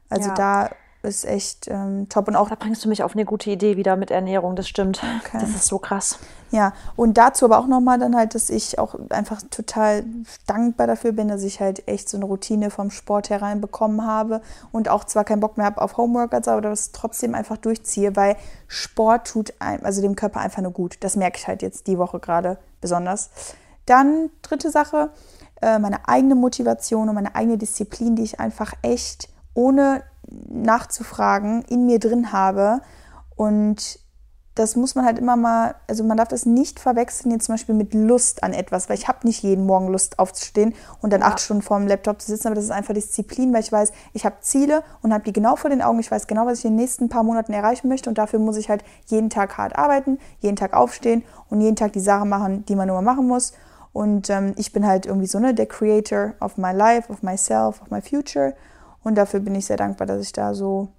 Also 0.10 0.30
ja. 0.30 0.36
da 0.36 0.69
ist 1.01 1.25
echt 1.25 1.68
ähm, 1.69 2.07
top. 2.10 2.28
Und 2.28 2.36
auch 2.36 2.50
da 2.50 2.56
bringst 2.56 2.84
du 2.84 2.90
mich 2.90 3.04
auf 3.04 3.13
eine 3.13 3.25
gute 3.25 3.50
Idee 3.50 3.78
wieder 3.78 3.96
mit 3.96 4.12
Ernährung, 4.12 4.56
das 4.56 4.68
stimmt. 4.68 5.01
Okay. 5.19 5.38
Das 5.40 5.50
ist 5.50 5.66
so 5.66 5.80
krass. 5.80 6.19
Ja, 6.51 6.74
und 6.96 7.18
dazu 7.18 7.46
aber 7.46 7.60
auch 7.60 7.68
nochmal 7.68 8.00
dann 8.00 8.16
halt, 8.16 8.36
dass 8.36 8.50
ich 8.50 8.80
auch 8.80 8.96
einfach 9.10 9.42
total 9.50 10.04
dankbar 10.48 10.88
dafür 10.88 11.12
bin, 11.12 11.28
dass 11.28 11.44
ich 11.44 11.60
halt 11.62 11.88
echt 11.88 12.10
so 12.10 12.18
eine 12.18 12.25
Routine 12.25 12.72
vom 12.72 12.92
Sport 12.92 13.30
hereinbekommen 13.30 14.06
habe 14.06 14.42
und 14.72 14.90
auch 14.90 15.04
zwar 15.04 15.24
keinen 15.24 15.40
Bock 15.40 15.57
mehr 15.57 15.68
habe 15.68 15.81
auf 15.81 15.98
Homeworkouts, 15.98 16.48
aber 16.48 16.62
das 16.62 16.92
trotzdem 16.92 17.36
einfach 17.36 17.57
durchziehe, 17.57 18.16
weil 18.16 18.36
Sport 18.68 19.28
tut 19.28 19.54
einem, 19.60 19.86
also 19.86 20.01
dem 20.01 20.16
Körper 20.16 20.40
einfach 20.40 20.62
nur 20.62 20.72
gut. 20.72 20.98
Das 21.01 21.16
merke 21.16 21.38
ich 21.38 21.48
halt 21.48 21.62
jetzt 21.62 21.88
die 21.88 21.98
Woche 21.98 22.19
gerade 22.19 22.57
besonders. 22.81 23.30
Dann 23.86 24.30
dritte 24.42 24.72
Sache, 24.72 25.12
äh, 25.62 25.80
meine 25.80 26.07
eigene 26.07 26.36
Motivation 26.36 27.10
und 27.10 27.16
meine 27.16 27.36
eigene 27.36 27.57
Disziplin, 27.57 28.16
die 28.16 28.24
ich 28.24 28.40
einfach 28.40 28.74
echt 28.81 29.30
ohne 29.54 30.04
nachzufragen 30.50 31.64
in 31.64 31.86
mir 31.86 32.00
drin 32.00 32.31
habe. 32.31 32.81
Und 33.36 34.00
das 34.60 34.76
muss 34.76 34.94
man 34.94 35.06
halt 35.06 35.18
immer 35.18 35.38
mal, 35.38 35.76
also 35.88 36.04
man 36.04 36.18
darf 36.18 36.28
das 36.28 36.46
nicht 36.46 36.81
verwechseln 36.81 37.31
jetzt 37.31 37.46
zum 37.46 37.54
Beispiel 37.54 37.76
mit 37.76 37.94
Lust 37.94 38.44
an 38.44 38.52
etwas, 38.52 38.90
weil 38.90 38.98
ich 38.98 39.08
habe 39.08 39.26
nicht 39.26 39.42
jeden 39.42 39.66
Morgen 39.66 39.88
Lust 39.88 40.20
aufzustehen 40.20 40.76
und 41.02 41.14
dann 41.14 41.22
ja. 41.22 41.28
acht 41.28 41.40
Stunden 41.40 41.64
vor 41.64 41.78
dem 41.80 41.88
Laptop 41.88 42.22
zu 42.22 42.28
sitzen, 42.28 42.48
aber 42.48 42.56
das 42.56 42.66
ist 42.66 42.72
einfach 42.72 42.94
Disziplin, 42.94 43.54
weil 43.54 43.62
ich 43.62 43.72
weiß, 43.72 43.94
ich 44.12 44.26
habe 44.26 44.36
Ziele 44.42 44.84
und 45.02 45.14
habe 45.14 45.24
die 45.24 45.31
genau 45.31 45.56
vor 45.56 45.70
den 45.70 45.81
Augen. 45.81 46.00
Ich 46.00 46.12
weiß 46.12 46.28
genau, 46.28 46.46
was 46.46 46.60
ich 46.60 46.66
in 46.66 46.72
den 46.72 46.82
nächsten 46.82 47.08
paar 47.08 47.24
Monaten 47.24 47.54
erreichen 47.54 47.88
möchte 47.88 48.10
und 48.10 48.18
dafür 48.18 48.40
muss 48.40 48.58
ich 48.58 48.70
halt 48.70 48.84
jeden 49.06 49.30
Tag 49.30 49.58
hart 49.58 49.78
arbeiten, 49.78 50.20
jeden 50.40 50.58
Tag 50.58 50.74
aufstehen 50.74 51.24
und 51.50 51.62
jeden 51.62 51.78
Tag 51.78 51.94
die 51.94 52.02
Sachen 52.02 52.28
machen, 52.28 52.66
die 52.66 52.75
man 52.75 52.90
nur 52.90 53.02
machen 53.02 53.28
muss. 53.28 53.54
Und 53.94 54.30
ähm, 54.30 54.54
ich 54.58 54.74
bin 54.74 54.86
halt 54.86 55.06
irgendwie 55.06 55.28
so 55.28 55.40
ne, 55.40 55.54
der 55.54 55.68
Creator 55.68 56.34
of 56.42 56.58
my 56.58 56.74
life, 56.74 57.10
of 57.10 57.24
myself, 57.24 57.82
of 57.82 57.90
my 57.90 58.02
future. 58.02 58.56
Und 59.04 59.16
dafür 59.16 59.40
bin 59.40 59.56
ich 59.56 59.66
sehr 59.66 59.78
dankbar, 59.78 60.07
dass 60.07 60.22
ich 60.22 60.34
da 60.34 60.54
so, 60.54 60.90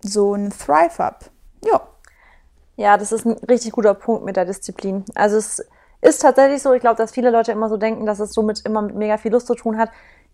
so 0.00 0.34
einen 0.34 0.50
Thrive 0.50 0.98
habe. 0.98 1.26
Ja. 1.64 1.80
Ja, 2.76 2.96
das 2.96 3.12
ist 3.12 3.26
ein 3.26 3.32
richtig 3.48 3.72
guter 3.72 3.94
Punkt 3.94 4.24
mit 4.24 4.36
der 4.36 4.46
Disziplin. 4.46 5.04
Also 5.14 5.36
es 5.36 5.64
ist 6.00 6.22
tatsächlich 6.22 6.62
so, 6.62 6.72
ich 6.72 6.80
glaube, 6.80 6.96
dass 6.96 7.12
viele 7.12 7.30
Leute 7.30 7.52
immer 7.52 7.68
so 7.68 7.76
denken, 7.76 8.06
dass 8.06 8.20
es 8.20 8.32
somit 8.32 8.64
immer 8.64 8.82
mit 8.82 8.94
mega 8.96 9.18
viel 9.18 9.32
Lust 9.32 9.46
zu 9.46 9.54
tun 9.54 9.76
hat. 9.76 9.90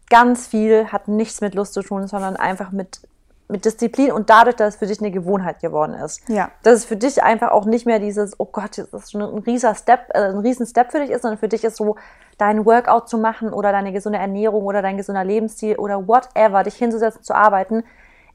Ganz 0.09 0.47
viel 0.47 0.93
hat 0.93 1.09
nichts 1.09 1.41
mit 1.41 1.55
Lust 1.55 1.75
zu 1.75 1.83
tun, 1.83 2.07
sondern 2.07 2.37
einfach 2.37 2.71
mit, 2.71 3.01
mit 3.49 3.65
Disziplin 3.65 4.11
und 4.13 4.29
dadurch, 4.29 4.57
dass 4.57 4.75
es 4.75 4.77
für 4.79 4.87
dich 4.87 5.01
eine 5.01 5.11
Gewohnheit 5.11 5.61
geworden 5.61 5.95
ist. 5.95 6.29
Ja. 6.29 6.51
Dass 6.63 6.75
es 6.75 6.85
für 6.85 6.97
dich 6.97 7.23
einfach 7.23 7.53
auch 7.53 7.65
nicht 7.65 7.87
mehr 7.87 8.01
dieses, 8.01 8.39
oh 8.41 8.47
Gott, 8.47 8.79
das 8.79 8.93
ist 8.93 9.13
schon 9.13 9.23
ein 9.23 9.39
riesiger 9.39 9.75
Step, 9.75 10.11
äh, 10.15 10.31
ein 10.31 10.39
riesen 10.39 10.67
Step 10.67 10.91
für 10.91 11.01
dich 11.01 11.11
ist, 11.11 11.23
sondern 11.23 11.39
für 11.39 11.49
dich 11.49 11.63
ist 11.63 11.77
so, 11.77 11.97
dein 12.39 12.67
Workout 12.67 13.09
zu 13.09 13.19
machen 13.19 13.53
oder 13.53 13.73
deine 13.73 13.93
gesunde 13.93 14.19
Ernährung 14.19 14.65
oder 14.65 14.83
dein 14.83 14.97
gesunder 14.97 15.25
Lebensstil 15.25 15.77
oder 15.77 16.07
whatever, 16.07 16.63
dich 16.65 16.77
hinzusetzen, 16.77 17.23
zu 17.23 17.35
arbeiten, 17.35 17.85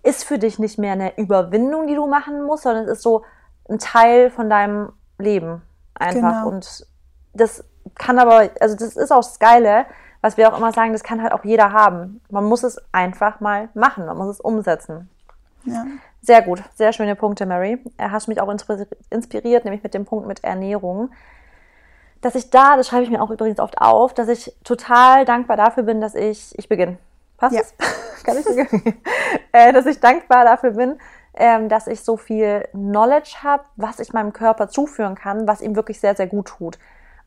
ist 0.03 0.23
für 0.23 0.39
dich 0.39 0.57
nicht 0.57 0.79
mehr 0.79 0.93
eine 0.93 1.17
Überwindung, 1.17 1.87
die 1.87 1.95
du 1.95 2.07
machen 2.07 2.43
musst, 2.43 2.63
sondern 2.63 2.85
es 2.85 2.97
ist 2.97 3.03
so 3.03 3.23
ein 3.69 3.77
Teil 3.77 4.31
von 4.31 4.49
deinem 4.49 4.93
Leben 5.19 5.61
einfach. 5.93 6.43
Genau. 6.43 6.47
Und 6.47 6.87
das 7.33 7.63
kann 7.95 8.17
aber, 8.19 8.49
also 8.59 8.75
das 8.75 8.95
ist 8.95 9.11
auch 9.11 9.23
das 9.23 9.39
Geile, 9.39 9.85
was 10.21 10.38
wir 10.38 10.51
auch 10.51 10.57
immer 10.57 10.71
sagen, 10.71 10.94
das 10.94 11.03
kann 11.03 11.21
halt 11.21 11.33
auch 11.33 11.44
jeder 11.44 11.71
haben. 11.71 12.21
Man 12.29 12.45
muss 12.45 12.63
es 12.63 12.79
einfach 12.91 13.39
mal 13.39 13.69
machen, 13.73 14.06
man 14.06 14.18
muss 14.18 14.27
es 14.27 14.39
umsetzen. 14.39 15.09
Ja. 15.63 15.85
Sehr 16.21 16.41
gut, 16.41 16.62
sehr 16.75 16.94
schöne 16.94 17.15
Punkte, 17.15 17.45
Mary. 17.45 17.79
Er 17.97 18.12
hat 18.12 18.27
mich 18.27 18.39
auch 18.39 18.53
inspiriert, 19.09 19.65
nämlich 19.65 19.83
mit 19.83 19.94
dem 19.94 20.06
Punkt 20.06 20.27
mit 20.27 20.44
Ernährung 20.44 21.09
dass 22.21 22.35
ich 22.35 22.50
da, 22.51 22.77
das 22.77 22.88
schreibe 22.88 23.03
ich 23.03 23.09
mir 23.09 23.21
auch 23.21 23.31
übrigens 23.31 23.59
oft 23.59 23.79
auf, 23.79 24.13
dass 24.13 24.29
ich 24.29 24.56
total 24.63 25.25
dankbar 25.25 25.57
dafür 25.57 25.83
bin, 25.83 25.99
dass 25.99 26.16
ich, 26.16 26.57
ich 26.57 26.69
beginne. 26.69 26.97
Passt 27.37 27.56
ja. 27.56 27.61
Kann 28.23 28.37
ich 28.37 28.45
beginnen? 28.45 29.01
äh, 29.51 29.73
dass 29.73 29.87
ich 29.87 29.99
dankbar 29.99 30.45
dafür 30.45 30.71
bin, 30.71 30.99
ähm, 31.33 31.68
dass 31.68 31.87
ich 31.87 32.01
so 32.01 32.18
viel 32.18 32.68
Knowledge 32.71 33.37
habe, 33.42 33.63
was 33.75 33.99
ich 33.99 34.13
meinem 34.13 34.31
Körper 34.31 34.69
zuführen 34.69 35.16
kann, 35.16 35.47
was 35.47 35.61
ihm 35.61 35.75
wirklich 35.75 35.99
sehr, 35.99 36.16
sehr 36.16 36.28
gut 36.28 36.49
tut. 36.49 36.78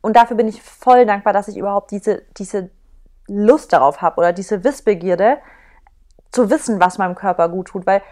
Und 0.01 0.15
dafür 0.15 0.37
bin 0.37 0.47
ich 0.47 0.63
voll 0.63 1.05
dankbar, 1.07 1.33
dass 1.33 1.49
ich 1.49 1.57
überhaupt 1.57 1.91
diese, 1.91 2.23
diese 2.37 2.71
Lust 3.27 3.73
darauf 3.73 4.03
habe 4.03 4.19
oder 4.19 4.33
diese 4.33 4.65
Wissbegierde, 4.65 5.39
zu 6.35 6.51
wissen, 6.51 6.81
was 6.81 6.99
meinem 6.99 7.15
Körper 7.15 7.49
gut 7.49 7.69
tut. 7.69 7.87
Weil 7.87 8.03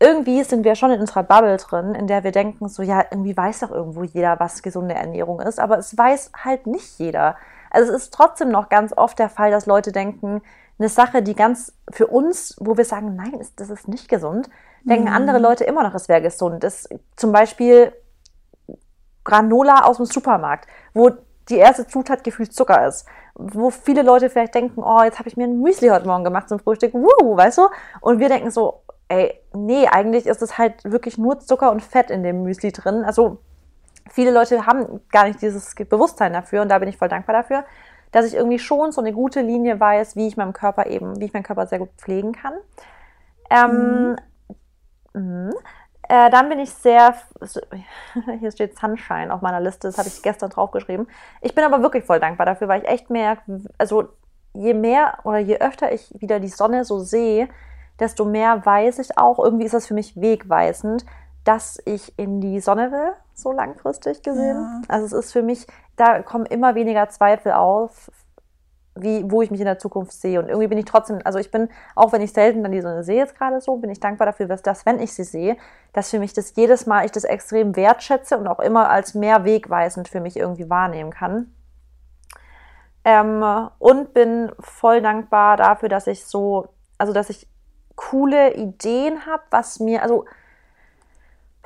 irgendwie 0.00 0.42
sind 0.42 0.64
wir 0.64 0.74
schon 0.74 0.90
in 0.90 1.00
unserer 1.00 1.22
Bubble 1.22 1.56
drin, 1.56 1.94
in 1.94 2.06
der 2.06 2.24
wir 2.24 2.32
denken, 2.32 2.68
so 2.68 2.82
ja, 2.82 3.04
irgendwie 3.10 3.36
weiß 3.36 3.60
doch 3.60 3.70
irgendwo 3.70 4.04
jeder, 4.04 4.38
was 4.38 4.62
gesunde 4.62 4.94
Ernährung 4.94 5.40
ist, 5.40 5.58
aber 5.58 5.78
es 5.78 5.96
weiß 5.96 6.32
halt 6.44 6.66
nicht 6.66 6.98
jeder. 6.98 7.36
Also 7.70 7.92
es 7.92 8.04
ist 8.04 8.14
trotzdem 8.14 8.50
noch 8.50 8.68
ganz 8.68 8.92
oft 8.96 9.18
der 9.18 9.28
Fall, 9.28 9.50
dass 9.50 9.66
Leute 9.66 9.92
denken, 9.92 10.42
eine 10.78 10.88
Sache, 10.88 11.22
die 11.22 11.34
ganz 11.34 11.72
für 11.90 12.06
uns, 12.06 12.56
wo 12.60 12.76
wir 12.76 12.84
sagen, 12.84 13.16
nein, 13.16 13.40
das 13.56 13.70
ist 13.70 13.88
nicht 13.88 14.08
gesund, 14.08 14.48
denken 14.84 15.08
mhm. 15.08 15.14
andere 15.14 15.38
Leute 15.38 15.64
immer 15.64 15.82
noch, 15.82 15.94
es 15.94 16.08
wäre 16.08 16.22
gesund. 16.22 16.62
Das 16.62 16.84
ist 16.84 17.00
zum 17.16 17.32
Beispiel 17.32 17.92
Granola 19.24 19.84
aus 19.84 19.96
dem 19.96 20.06
Supermarkt, 20.06 20.68
wo 20.94 21.10
die 21.48 21.56
erste 21.56 21.86
Zutat 21.86 22.24
gefühlt 22.24 22.52
Zucker 22.52 22.86
ist. 22.86 23.06
Wo 23.34 23.70
viele 23.70 24.02
Leute 24.02 24.30
vielleicht 24.30 24.54
denken, 24.54 24.82
oh, 24.82 25.02
jetzt 25.02 25.18
habe 25.18 25.28
ich 25.28 25.36
mir 25.36 25.44
ein 25.44 25.60
Müsli 25.60 25.88
heute 25.88 26.06
Morgen 26.06 26.24
gemacht 26.24 26.48
zum 26.48 26.58
Frühstück, 26.58 26.94
wuh, 26.94 27.36
weißt 27.36 27.58
du? 27.58 27.68
Und 28.00 28.18
wir 28.18 28.28
denken 28.28 28.50
so, 28.50 28.82
ey, 29.08 29.40
nee, 29.54 29.86
eigentlich 29.86 30.26
ist 30.26 30.42
es 30.42 30.58
halt 30.58 30.84
wirklich 30.84 31.18
nur 31.18 31.40
Zucker 31.40 31.70
und 31.70 31.82
Fett 31.82 32.10
in 32.10 32.22
dem 32.22 32.42
Müsli 32.42 32.72
drin. 32.72 33.04
Also 33.04 33.38
viele 34.10 34.30
Leute 34.30 34.66
haben 34.66 35.00
gar 35.10 35.26
nicht 35.26 35.40
dieses 35.42 35.74
Bewusstsein 35.74 36.32
dafür 36.32 36.62
und 36.62 36.68
da 36.68 36.78
bin 36.78 36.88
ich 36.88 36.96
voll 36.96 37.08
dankbar 37.08 37.36
dafür, 37.36 37.64
dass 38.12 38.26
ich 38.26 38.34
irgendwie 38.34 38.58
schon 38.58 38.92
so 38.92 39.00
eine 39.00 39.12
gute 39.12 39.40
Linie 39.40 39.80
weiß, 39.80 40.16
wie 40.16 40.26
ich 40.26 40.36
meinem 40.36 40.52
Körper 40.52 40.86
eben, 40.86 41.20
wie 41.20 41.26
ich 41.26 41.32
meinen 41.32 41.42
Körper 41.42 41.66
sehr 41.66 41.78
gut 41.78 41.90
pflegen 41.96 42.32
kann. 42.32 42.54
Ähm, 43.50 44.16
mhm. 45.14 45.54
Äh, 46.08 46.30
dann 46.30 46.48
bin 46.48 46.58
ich 46.58 46.70
sehr, 46.70 47.14
hier 48.40 48.50
steht 48.50 48.78
Sunshine 48.78 49.32
auf 49.32 49.42
meiner 49.42 49.60
Liste, 49.60 49.88
das 49.88 49.98
habe 49.98 50.08
ich 50.08 50.22
gestern 50.22 50.48
draufgeschrieben. 50.48 51.06
Ich 51.42 51.54
bin 51.54 51.64
aber 51.64 51.82
wirklich 51.82 52.04
voll 52.04 52.18
dankbar 52.18 52.46
dafür, 52.46 52.68
weil 52.68 52.82
ich 52.82 52.88
echt 52.88 53.10
merke, 53.10 53.60
also 53.76 54.08
je 54.54 54.72
mehr 54.72 55.18
oder 55.24 55.38
je 55.38 55.58
öfter 55.58 55.92
ich 55.92 56.10
wieder 56.18 56.40
die 56.40 56.48
Sonne 56.48 56.84
so 56.84 56.98
sehe, 56.98 57.48
desto 58.00 58.24
mehr 58.24 58.64
weiß 58.64 59.00
ich 59.00 59.18
auch, 59.18 59.38
irgendwie 59.38 59.66
ist 59.66 59.74
das 59.74 59.86
für 59.86 59.94
mich 59.94 60.18
wegweisend, 60.18 61.04
dass 61.44 61.78
ich 61.84 62.18
in 62.18 62.40
die 62.40 62.60
Sonne 62.60 62.90
will, 62.90 63.12
so 63.34 63.52
langfristig 63.52 64.22
gesehen. 64.22 64.56
Ja. 64.56 64.80
Also 64.88 65.06
es 65.06 65.26
ist 65.26 65.32
für 65.32 65.42
mich, 65.42 65.66
da 65.96 66.22
kommen 66.22 66.46
immer 66.46 66.74
weniger 66.74 67.08
Zweifel 67.10 67.52
auf, 67.52 68.10
wie, 69.02 69.30
wo 69.30 69.42
ich 69.42 69.50
mich 69.50 69.60
in 69.60 69.66
der 69.66 69.78
Zukunft 69.78 70.12
sehe. 70.12 70.38
Und 70.38 70.48
irgendwie 70.48 70.68
bin 70.68 70.78
ich 70.78 70.84
trotzdem, 70.84 71.18
also 71.24 71.38
ich 71.38 71.50
bin, 71.50 71.68
auch 71.94 72.12
wenn 72.12 72.22
ich 72.22 72.32
selten 72.32 72.62
dann 72.62 72.72
die 72.72 72.80
Sonne 72.80 73.02
sehe 73.02 73.16
jetzt 73.16 73.36
gerade 73.36 73.60
so, 73.60 73.76
bin 73.76 73.90
ich 73.90 74.00
dankbar 74.00 74.26
dafür, 74.26 74.46
dass 74.46 74.62
das, 74.62 74.86
wenn 74.86 75.00
ich 75.00 75.12
sie 75.12 75.24
sehe, 75.24 75.56
dass 75.92 76.10
für 76.10 76.18
mich 76.18 76.32
das 76.32 76.54
jedes 76.56 76.86
Mal 76.86 77.04
ich 77.04 77.12
das 77.12 77.24
extrem 77.24 77.76
wertschätze 77.76 78.38
und 78.38 78.46
auch 78.46 78.60
immer 78.60 78.90
als 78.90 79.14
mehr 79.14 79.44
wegweisend 79.44 80.08
für 80.08 80.20
mich 80.20 80.36
irgendwie 80.36 80.68
wahrnehmen 80.70 81.10
kann. 81.10 81.52
Ähm, 83.04 83.42
und 83.78 84.12
bin 84.12 84.52
voll 84.60 85.00
dankbar 85.00 85.56
dafür, 85.56 85.88
dass 85.88 86.06
ich 86.06 86.24
so, 86.24 86.68
also 86.98 87.12
dass 87.12 87.30
ich 87.30 87.48
coole 87.96 88.54
Ideen 88.54 89.26
habe, 89.26 89.42
was 89.50 89.80
mir, 89.80 90.02
also 90.02 90.24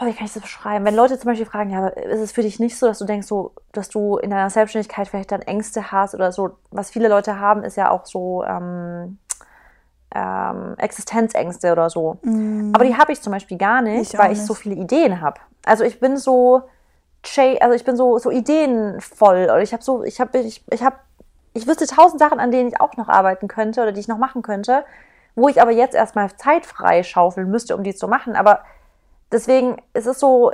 boah, 0.02 0.08
wie 0.08 0.14
kann 0.14 0.26
ich 0.26 0.32
das 0.32 0.42
beschreiben? 0.42 0.84
Wenn 0.84 0.94
Leute 0.94 1.18
zum 1.18 1.30
Beispiel 1.30 1.46
fragen, 1.46 1.70
ja, 1.70 1.88
ist 1.88 2.20
es 2.20 2.32
für 2.32 2.42
dich 2.42 2.58
nicht 2.58 2.76
so, 2.76 2.86
dass 2.86 2.98
du 2.98 3.04
denkst, 3.04 3.26
so, 3.26 3.52
dass 3.72 3.88
du 3.88 4.16
in 4.18 4.30
deiner 4.30 4.50
Selbstständigkeit 4.50 5.08
vielleicht 5.08 5.32
dann 5.32 5.42
Ängste 5.42 5.92
hast 5.92 6.14
oder 6.14 6.32
so, 6.32 6.56
was 6.70 6.90
viele 6.90 7.08
Leute 7.08 7.38
haben, 7.38 7.62
ist 7.62 7.76
ja 7.76 7.90
auch 7.90 8.06
so 8.06 8.44
ähm, 8.44 9.18
ähm, 10.14 10.74
Existenzängste 10.78 11.72
oder 11.72 11.90
so. 11.90 12.18
Mm. 12.22 12.72
Aber 12.74 12.84
die 12.84 12.96
habe 12.96 13.12
ich 13.12 13.20
zum 13.20 13.32
Beispiel 13.32 13.58
gar 13.58 13.82
nicht, 13.82 14.12
ich 14.12 14.18
weil 14.18 14.30
nicht. 14.30 14.40
ich 14.40 14.46
so 14.46 14.54
viele 14.54 14.74
Ideen 14.74 15.20
habe. 15.20 15.40
Also 15.64 15.84
ich 15.84 16.00
bin 16.00 16.16
so, 16.16 16.62
also 17.60 17.74
ich 17.74 17.84
bin 17.84 17.96
so, 17.96 18.18
so 18.18 18.30
ideenvoll 18.30 19.44
oder 19.44 19.62
ich 19.62 19.72
habe 19.72 19.82
so, 19.82 20.02
ich 20.02 20.20
habe, 20.20 20.38
ich, 20.38 20.64
ich 20.70 20.82
habe, 20.82 20.96
ich 21.54 21.66
wüsste 21.66 21.86
tausend 21.86 22.18
Sachen, 22.18 22.40
an 22.40 22.50
denen 22.50 22.68
ich 22.68 22.80
auch 22.80 22.96
noch 22.96 23.08
arbeiten 23.08 23.46
könnte 23.46 23.82
oder 23.82 23.92
die 23.92 24.00
ich 24.00 24.08
noch 24.08 24.18
machen 24.18 24.42
könnte, 24.42 24.84
wo 25.34 25.48
ich 25.48 25.62
aber 25.62 25.70
jetzt 25.70 25.94
erstmal 25.94 26.34
Zeit 26.36 26.66
frei 26.66 27.02
schaufeln 27.02 27.50
müsste, 27.50 27.76
um 27.76 27.84
die 27.84 27.94
zu 27.94 28.08
machen. 28.08 28.34
Aber 28.36 28.60
deswegen 29.32 29.76
ist 29.94 30.06
es 30.06 30.20
so, 30.20 30.52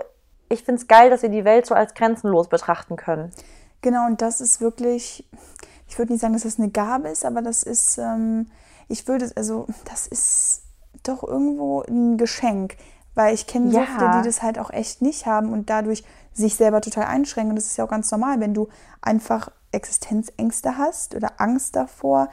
ich 0.49 0.63
finde 0.63 0.81
es 0.81 0.89
geil, 0.89 1.11
dass 1.11 1.23
wir 1.23 1.29
die 1.29 1.45
Welt 1.45 1.67
so 1.67 1.75
als 1.75 1.95
grenzenlos 1.95 2.49
betrachten 2.49 2.97
können. 2.97 3.31
Genau, 3.81 4.07
und 4.07 4.23
das 4.23 4.41
ist 4.41 4.61
wirklich, 4.61 5.29
ich 5.89 5.99
würde 5.99 6.13
nicht 6.13 6.21
sagen, 6.21 6.33
dass 6.33 6.43
das 6.43 6.59
eine 6.59 6.71
Gabe 6.71 7.09
ist, 7.09 7.25
aber 7.25 7.43
das 7.43 7.63
ist, 7.63 7.99
ähm, 7.99 8.51
ich 8.89 9.07
würde, 9.07 9.31
also 9.37 9.67
das 9.85 10.07
ist 10.07 10.63
doch 11.03 11.23
irgendwo 11.23 11.83
ein 11.83 12.17
Geschenk, 12.17 12.77
weil 13.15 13.35
ich 13.35 13.47
kenne 13.47 13.71
ja. 13.71 13.81
so 13.81 13.87
viele, 13.87 14.11
die 14.19 14.27
das 14.27 14.43
halt 14.43 14.59
auch 14.59 14.71
echt 14.71 15.03
nicht 15.03 15.27
haben 15.27 15.53
und 15.53 15.71
dadurch 15.71 16.05
sich 16.33 16.55
selber 16.55 16.81
total 16.81 17.05
einschränken. 17.05 17.51
Und 17.51 17.57
das 17.57 17.67
ist 17.67 17.77
ja 17.77 17.85
auch 17.85 17.91
ganz 17.91 18.11
normal, 18.11 18.41
wenn 18.41 18.55
du 18.55 18.69
einfach 19.01 19.51
Existenzängste 19.73 20.79
hast 20.79 21.15
oder 21.15 21.41
Angst 21.41 21.77
davor, 21.77 22.29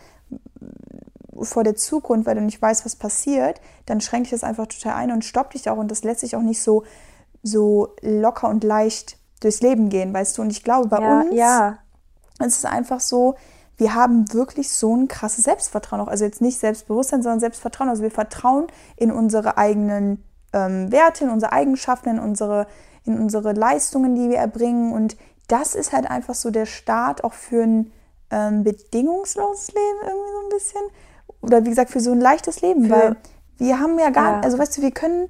vor 1.41 1.63
der 1.63 1.75
Zukunft, 1.75 2.27
weil 2.27 2.35
du 2.35 2.41
nicht 2.41 2.61
weißt, 2.61 2.85
was 2.85 2.95
passiert, 2.95 3.61
dann 3.85 4.01
schränkt 4.01 4.27
dich 4.27 4.31
das 4.31 4.43
einfach 4.43 4.67
total 4.67 4.93
ein 4.93 5.11
und 5.11 5.25
stoppt 5.25 5.53
dich 5.53 5.69
auch 5.69 5.77
und 5.77 5.91
das 5.91 6.03
lässt 6.03 6.21
sich 6.21 6.35
auch 6.35 6.41
nicht 6.41 6.61
so, 6.61 6.83
so 7.43 7.95
locker 8.01 8.49
und 8.49 8.63
leicht 8.63 9.17
durchs 9.41 9.61
Leben 9.61 9.89
gehen, 9.89 10.13
weißt 10.13 10.37
du? 10.37 10.41
Und 10.41 10.51
ich 10.51 10.63
glaube, 10.63 10.87
bei 10.87 11.01
ja, 11.01 11.19
uns 11.19 11.35
ja. 11.35 11.77
ist 12.39 12.57
es 12.59 12.65
einfach 12.65 12.99
so, 12.99 13.35
wir 13.77 13.93
haben 13.93 14.33
wirklich 14.33 14.71
so 14.71 14.95
ein 14.95 15.07
krasses 15.07 15.43
Selbstvertrauen 15.43 16.01
auch. 16.01 16.07
Also 16.07 16.23
jetzt 16.23 16.41
nicht 16.41 16.59
Selbstbewusstsein, 16.59 17.21
sondern 17.21 17.39
Selbstvertrauen. 17.41 17.89
Also 17.89 18.03
wir 18.03 18.11
vertrauen 18.11 18.67
in 18.95 19.11
unsere 19.11 19.57
eigenen 19.57 20.23
ähm, 20.53 20.91
Werte, 20.91 21.25
in 21.25 21.29
unsere 21.29 21.51
Eigenschaften, 21.51 22.09
in 22.09 22.19
unsere, 22.19 22.67
in 23.03 23.19
unsere 23.19 23.51
Leistungen, 23.51 24.15
die 24.15 24.29
wir 24.29 24.37
erbringen. 24.37 24.93
Und 24.93 25.17
das 25.47 25.75
ist 25.75 25.91
halt 25.91 26.09
einfach 26.09 26.35
so 26.35 26.51
der 26.51 26.65
Start 26.65 27.23
auch 27.23 27.33
für 27.33 27.63
ein 27.63 27.91
ähm, 28.31 28.63
bedingungsloses 28.63 29.67
Leben 29.67 29.99
irgendwie 30.03 30.31
so 30.31 30.39
ein 30.39 30.49
bisschen 30.49 30.81
oder 31.45 31.65
wie 31.65 31.69
gesagt, 31.69 31.91
für 31.91 31.99
so 31.99 32.11
ein 32.11 32.21
leichtes 32.21 32.61
Leben, 32.61 32.85
für, 32.85 32.91
weil 32.91 33.15
wir 33.57 33.79
haben 33.79 33.97
ja 33.99 34.09
gar, 34.09 34.33
ja. 34.33 34.39
also 34.41 34.57
weißt 34.57 34.77
du, 34.77 34.81
wir 34.81 34.91
können, 34.91 35.29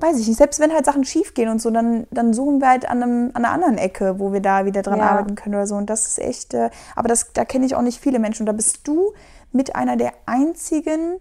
weiß 0.00 0.18
ich 0.18 0.28
nicht, 0.28 0.38
selbst 0.38 0.60
wenn 0.60 0.72
halt 0.72 0.84
Sachen 0.84 1.04
schief 1.04 1.34
gehen 1.34 1.48
und 1.48 1.60
so, 1.60 1.70
dann, 1.70 2.06
dann 2.10 2.32
suchen 2.32 2.60
wir 2.60 2.68
halt 2.68 2.88
an, 2.88 3.02
einem, 3.02 3.30
an 3.34 3.44
einer 3.44 3.54
anderen 3.54 3.78
Ecke, 3.78 4.18
wo 4.18 4.32
wir 4.32 4.40
da 4.40 4.64
wieder 4.64 4.82
dran 4.82 4.98
ja. 4.98 5.10
arbeiten 5.10 5.34
können 5.34 5.54
oder 5.54 5.66
so. 5.66 5.76
Und 5.76 5.90
das 5.90 6.06
ist 6.06 6.18
echt, 6.18 6.54
äh, 6.54 6.70
aber 6.96 7.08
das, 7.08 7.32
da 7.32 7.44
kenne 7.44 7.66
ich 7.66 7.74
auch 7.74 7.82
nicht 7.82 8.00
viele 8.00 8.18
Menschen. 8.18 8.42
Und 8.42 8.46
da 8.46 8.52
bist 8.52 8.86
du 8.88 9.12
mit 9.52 9.76
einer 9.76 9.96
der 9.96 10.12
einzigen 10.26 11.18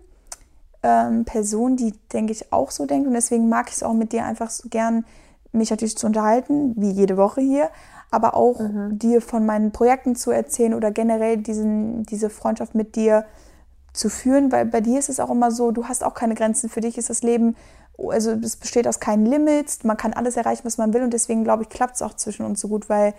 ähm, 0.84 1.26
Personen, 1.26 1.78
die, 1.78 1.94
denke 2.14 2.32
ich, 2.32 2.52
auch 2.52 2.72
so 2.72 2.86
denkt. 2.86 3.08
Und 3.08 3.14
deswegen 3.14 3.50
mag 3.50 3.70
ich 3.70 3.76
es 3.76 3.84
auch 3.84 3.94
mit 3.94 4.14
dir 4.14 4.26
einfach 4.26 4.50
so 4.50 4.70
gern, 4.70 5.06
mich 5.52 5.70
natürlich 5.70 5.98
zu 5.98 6.08
unterhalten, 6.08 6.74
wie 6.78 6.92
jede 6.92 7.18
Woche 7.18 7.42
hier, 7.42 7.70
aber 8.10 8.36
auch 8.36 8.60
mhm. 8.60 8.98
dir 8.98 9.22
von 9.22 9.46
meinen 9.46 9.72
Projekten 9.72 10.16
zu 10.16 10.32
erzählen 10.32 10.74
oder 10.74 10.92
generell 10.92 11.38
diesen, 11.38 12.04
diese 12.04 12.30
Freundschaft 12.30 12.74
mit 12.74 12.96
dir 12.96 13.26
zu 13.94 14.10
führen, 14.10 14.52
weil 14.52 14.66
bei 14.66 14.82
dir 14.82 15.00
ist 15.00 15.10
es 15.10 15.20
auch 15.20 15.30
immer 15.30 15.52
so, 15.52 15.72
du 15.72 15.88
hast 15.88 16.04
auch 16.04 16.14
keine 16.14 16.36
Grenzen. 16.36 16.70
Für 16.70 16.82
dich 16.82 16.98
ist 16.98 17.10
das 17.10 17.24
Leben, 17.24 17.56
also 17.98 18.32
es 18.32 18.56
besteht 18.56 18.88
aus 18.88 19.00
keinen 19.00 19.26
Limits, 19.26 19.84
man 19.84 19.98
kann 19.98 20.14
alles 20.14 20.38
erreichen, 20.38 20.64
was 20.64 20.78
man 20.78 20.94
will 20.94 21.04
und 21.04 21.12
deswegen 21.14 21.44
glaube 21.44 21.64
ich, 21.64 21.70
klappt 21.70 21.96
es 21.96 22.02
auch 22.02 22.14
zwischen 22.16 22.46
uns 22.46 22.62
so 22.62 22.68
gut, 22.68 22.90
weil 22.90 23.14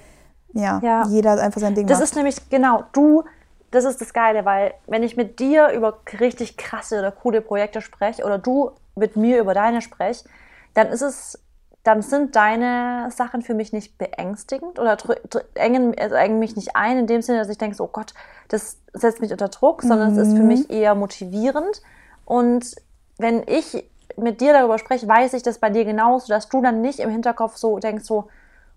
ja, 0.54 0.80
ja, 0.82 1.06
jeder 1.08 1.40
einfach 1.40 1.60
sein 1.60 1.74
Ding 1.74 1.86
das 1.86 1.96
macht. 1.96 2.02
Das 2.02 2.10
ist 2.10 2.16
nämlich, 2.16 2.50
genau, 2.50 2.84
du, 2.92 3.24
das 3.70 3.84
ist 3.84 4.00
das 4.00 4.12
Geile, 4.12 4.44
weil 4.44 4.74
wenn 4.86 5.02
ich 5.02 5.16
mit 5.16 5.38
dir 5.38 5.70
über 5.70 5.98
richtig 6.20 6.56
krasse 6.56 6.98
oder 6.98 7.10
coole 7.10 7.40
Projekte 7.40 7.80
spreche 7.80 8.24
oder 8.24 8.38
du 8.38 8.72
mit 8.94 9.16
mir 9.16 9.40
über 9.40 9.54
deine 9.54 9.80
spreche, 9.80 10.24
dann 10.74 10.88
ist 10.88 11.02
es 11.02 11.38
dann 11.82 12.02
sind 12.02 12.36
deine 12.36 13.10
Sachen 13.10 13.42
für 13.42 13.54
mich 13.54 13.72
nicht 13.72 13.98
beängstigend 13.98 14.78
oder 14.78 14.96
engen, 15.54 15.98
also 15.98 16.14
engen 16.14 16.38
mich 16.38 16.54
nicht 16.54 16.76
ein, 16.76 16.98
in 16.98 17.06
dem 17.06 17.22
Sinne, 17.22 17.38
dass 17.38 17.48
ich 17.48 17.58
denke, 17.58 17.76
so, 17.76 17.84
oh 17.84 17.90
Gott, 17.92 18.14
das 18.48 18.78
setzt 18.92 19.20
mich 19.20 19.32
unter 19.32 19.48
Druck, 19.48 19.82
sondern 19.82 20.12
mhm. 20.12 20.18
es 20.18 20.28
ist 20.28 20.36
für 20.36 20.42
mhm. 20.42 20.48
mich 20.48 20.70
eher 20.70 20.94
motivierend. 20.94 21.82
Und 22.24 22.76
wenn 23.18 23.42
ich 23.46 23.84
mit 24.16 24.40
dir 24.40 24.52
darüber 24.52 24.78
spreche, 24.78 25.08
weiß 25.08 25.32
ich 25.32 25.42
das 25.42 25.58
bei 25.58 25.70
dir 25.70 25.84
genauso, 25.84 26.28
dass 26.28 26.48
du 26.48 26.62
dann 26.62 26.82
nicht 26.82 27.00
im 27.00 27.10
Hinterkopf 27.10 27.56
so 27.56 27.78
denkst, 27.78 28.04
so, 28.04 28.28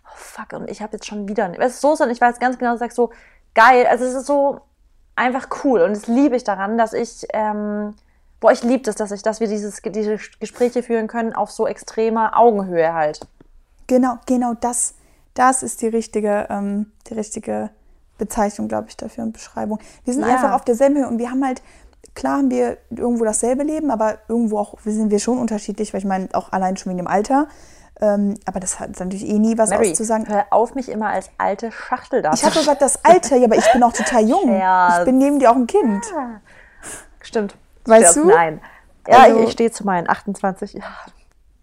oh 0.03 0.15
fuck, 0.15 0.53
und 0.53 0.69
ich 0.69 0.81
habe 0.81 0.93
jetzt 0.93 1.05
schon 1.05 1.27
wieder, 1.27 1.51
es 1.59 1.75
ist 1.75 1.81
so, 1.81 1.95
sondern 1.95 2.15
ich 2.15 2.21
weiß 2.21 2.39
ganz 2.39 2.57
genau, 2.57 2.71
du 2.71 2.77
sagst 2.77 2.95
so, 2.95 3.11
geil, 3.53 3.85
also 3.87 4.05
es 4.05 4.15
ist 4.15 4.25
so 4.25 4.61
einfach 5.15 5.47
cool 5.63 5.81
und 5.81 5.95
das 5.95 6.07
liebe 6.07 6.35
ich 6.35 6.43
daran, 6.43 6.77
dass 6.77 6.93
ich 6.93 7.27
ähm, 7.33 7.93
boah, 8.45 8.51
ich 8.51 8.61
liebe 8.61 8.83
das, 8.83 8.93
dass, 8.93 9.09
ich, 9.09 9.23
dass 9.23 9.39
wir 9.39 9.47
dieses, 9.47 9.81
diese 9.81 10.19
Gespräche 10.39 10.83
führen 10.83 11.07
können 11.07 11.33
auf 11.33 11.49
so 11.49 11.65
extremer 11.65 12.37
Augenhöhe 12.37 12.93
halt. 12.93 13.21
Genau, 13.87 14.19
genau 14.27 14.53
das, 14.53 14.93
das 15.33 15.63
ist 15.63 15.81
die 15.81 15.87
richtige, 15.87 16.45
ähm, 16.51 16.91
die 17.09 17.15
richtige 17.15 17.71
Bezeichnung, 18.19 18.67
glaube 18.67 18.89
ich, 18.89 18.97
dafür 18.97 19.23
und 19.23 19.31
Beschreibung. 19.31 19.79
Wir 20.03 20.13
sind 20.13 20.21
ja. 20.21 20.35
einfach 20.35 20.51
auf 20.51 20.63
derselben 20.63 20.95
Höhe 20.95 21.07
und 21.07 21.17
wir 21.17 21.31
haben 21.31 21.43
halt, 21.43 21.63
klar 22.13 22.37
haben 22.37 22.51
wir 22.51 22.77
irgendwo 22.91 23.25
dasselbe 23.25 23.63
Leben, 23.63 23.89
aber 23.89 24.19
irgendwo 24.27 24.59
auch 24.59 24.75
sind 24.85 25.09
wir 25.09 25.17
schon 25.17 25.39
unterschiedlich, 25.39 25.91
weil 25.91 26.01
ich 26.01 26.05
meine, 26.05 26.29
auch 26.33 26.51
allein 26.51 26.77
schon 26.77 26.91
wegen 26.91 26.99
dem 26.99 27.07
Alter. 27.07 27.47
Ähm, 27.99 28.35
aber 28.45 28.59
das 28.59 28.79
hat 28.79 28.91
natürlich 28.99 29.27
eh 29.27 29.39
nie 29.39 29.57
was 29.57 29.71
Mary, 29.71 29.89
auszusagen. 29.89 30.27
Hör 30.27 30.45
auf, 30.51 30.75
mich 30.75 30.89
immer 30.89 31.07
als 31.07 31.31
alte 31.39 31.71
Schachtel 31.71 32.21
da. 32.21 32.31
Ich 32.33 32.43
habe 32.45 32.53
gesagt, 32.53 32.83
das 32.83 33.03
Alter, 33.03 33.37
ja, 33.37 33.45
aber 33.45 33.57
ich 33.57 33.71
bin 33.73 33.81
auch 33.81 33.93
total 33.93 34.29
jung. 34.29 34.55
Ja. 34.55 34.99
Ich 34.99 35.05
bin 35.05 35.17
neben 35.17 35.39
dir 35.39 35.49
auch 35.49 35.55
ein 35.55 35.65
Kind. 35.65 36.05
Ja. 36.13 36.41
Stimmt. 37.21 37.55
Weißt 37.85 38.15
du? 38.17 38.25
Nein. 38.25 38.61
Ja, 39.07 39.19
also, 39.19 39.39
ich, 39.39 39.45
ich 39.45 39.51
stehe 39.51 39.71
zu 39.71 39.85
meinen 39.85 40.09
28 40.09 40.73
Jahren. 40.73 41.11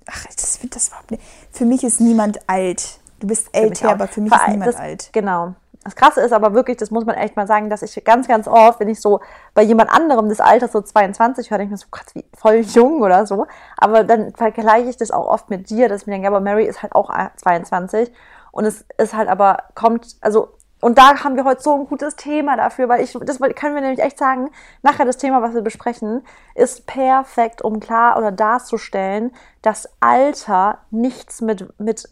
Ach, 0.08 0.26
das 0.26 0.56
finde 0.56 0.74
das 0.74 0.88
überhaupt 0.88 1.10
nicht. 1.10 1.22
Für 1.50 1.64
mich 1.64 1.84
ist 1.84 2.00
niemand 2.00 2.48
alt. 2.48 2.98
Du 3.20 3.26
bist 3.26 3.48
älter, 3.52 3.90
aber 3.90 4.08
für 4.08 4.20
mich 4.20 4.32
ist 4.32 4.48
niemand 4.48 4.68
das, 4.68 4.76
alt. 4.76 5.10
Genau. 5.12 5.54
Das 5.84 5.96
Krasse 5.96 6.20
ist 6.20 6.32
aber 6.32 6.54
wirklich, 6.54 6.76
das 6.76 6.90
muss 6.92 7.04
man 7.04 7.16
echt 7.16 7.34
mal 7.34 7.46
sagen, 7.46 7.68
dass 7.68 7.82
ich 7.82 8.04
ganz, 8.04 8.28
ganz 8.28 8.46
oft, 8.46 8.78
wenn 8.78 8.88
ich 8.88 9.00
so 9.00 9.20
bei 9.54 9.62
jemand 9.62 9.90
anderem 9.90 10.28
des 10.28 10.40
Alters 10.40 10.70
so 10.72 10.80
22 10.80 11.50
höre, 11.50 11.58
denke 11.58 11.74
ich 11.74 11.80
mir 11.80 11.84
so, 11.84 11.88
Gott, 11.90 12.14
wie 12.14 12.24
voll 12.36 12.60
jung 12.60 13.02
oder 13.02 13.26
so. 13.26 13.46
Aber 13.76 14.04
dann 14.04 14.32
vergleiche 14.34 14.88
ich 14.88 14.96
das 14.96 15.10
auch 15.10 15.26
oft 15.26 15.50
mit 15.50 15.70
dir, 15.70 15.88
dass 15.88 16.02
ich 16.02 16.06
mir 16.06 16.14
denke, 16.14 16.28
aber 16.28 16.40
Mary 16.40 16.66
ist 16.66 16.82
halt 16.82 16.94
auch 16.94 17.10
22. 17.36 18.12
Und 18.52 18.64
es 18.64 18.84
ist 18.98 19.14
halt 19.14 19.28
aber, 19.28 19.64
kommt, 19.74 20.16
also 20.20 20.56
und 20.82 20.98
da 20.98 21.22
haben 21.22 21.36
wir 21.36 21.44
heute 21.44 21.62
so 21.62 21.76
ein 21.76 21.86
gutes 21.86 22.16
Thema 22.16 22.56
dafür, 22.56 22.88
weil 22.88 23.04
ich, 23.04 23.16
das 23.24 23.38
können 23.38 23.76
wir 23.76 23.80
nämlich 23.80 24.00
echt 24.00 24.18
sagen, 24.18 24.50
nachher 24.82 25.04
das 25.04 25.16
Thema, 25.16 25.40
was 25.40 25.54
wir 25.54 25.62
besprechen, 25.62 26.22
ist 26.56 26.86
perfekt, 26.88 27.62
um 27.62 27.78
klar 27.78 28.18
oder 28.18 28.32
darzustellen, 28.32 29.30
dass 29.62 29.88
Alter 30.00 30.78
nichts 30.90 31.40
mit, 31.40 31.72
mit 31.78 32.08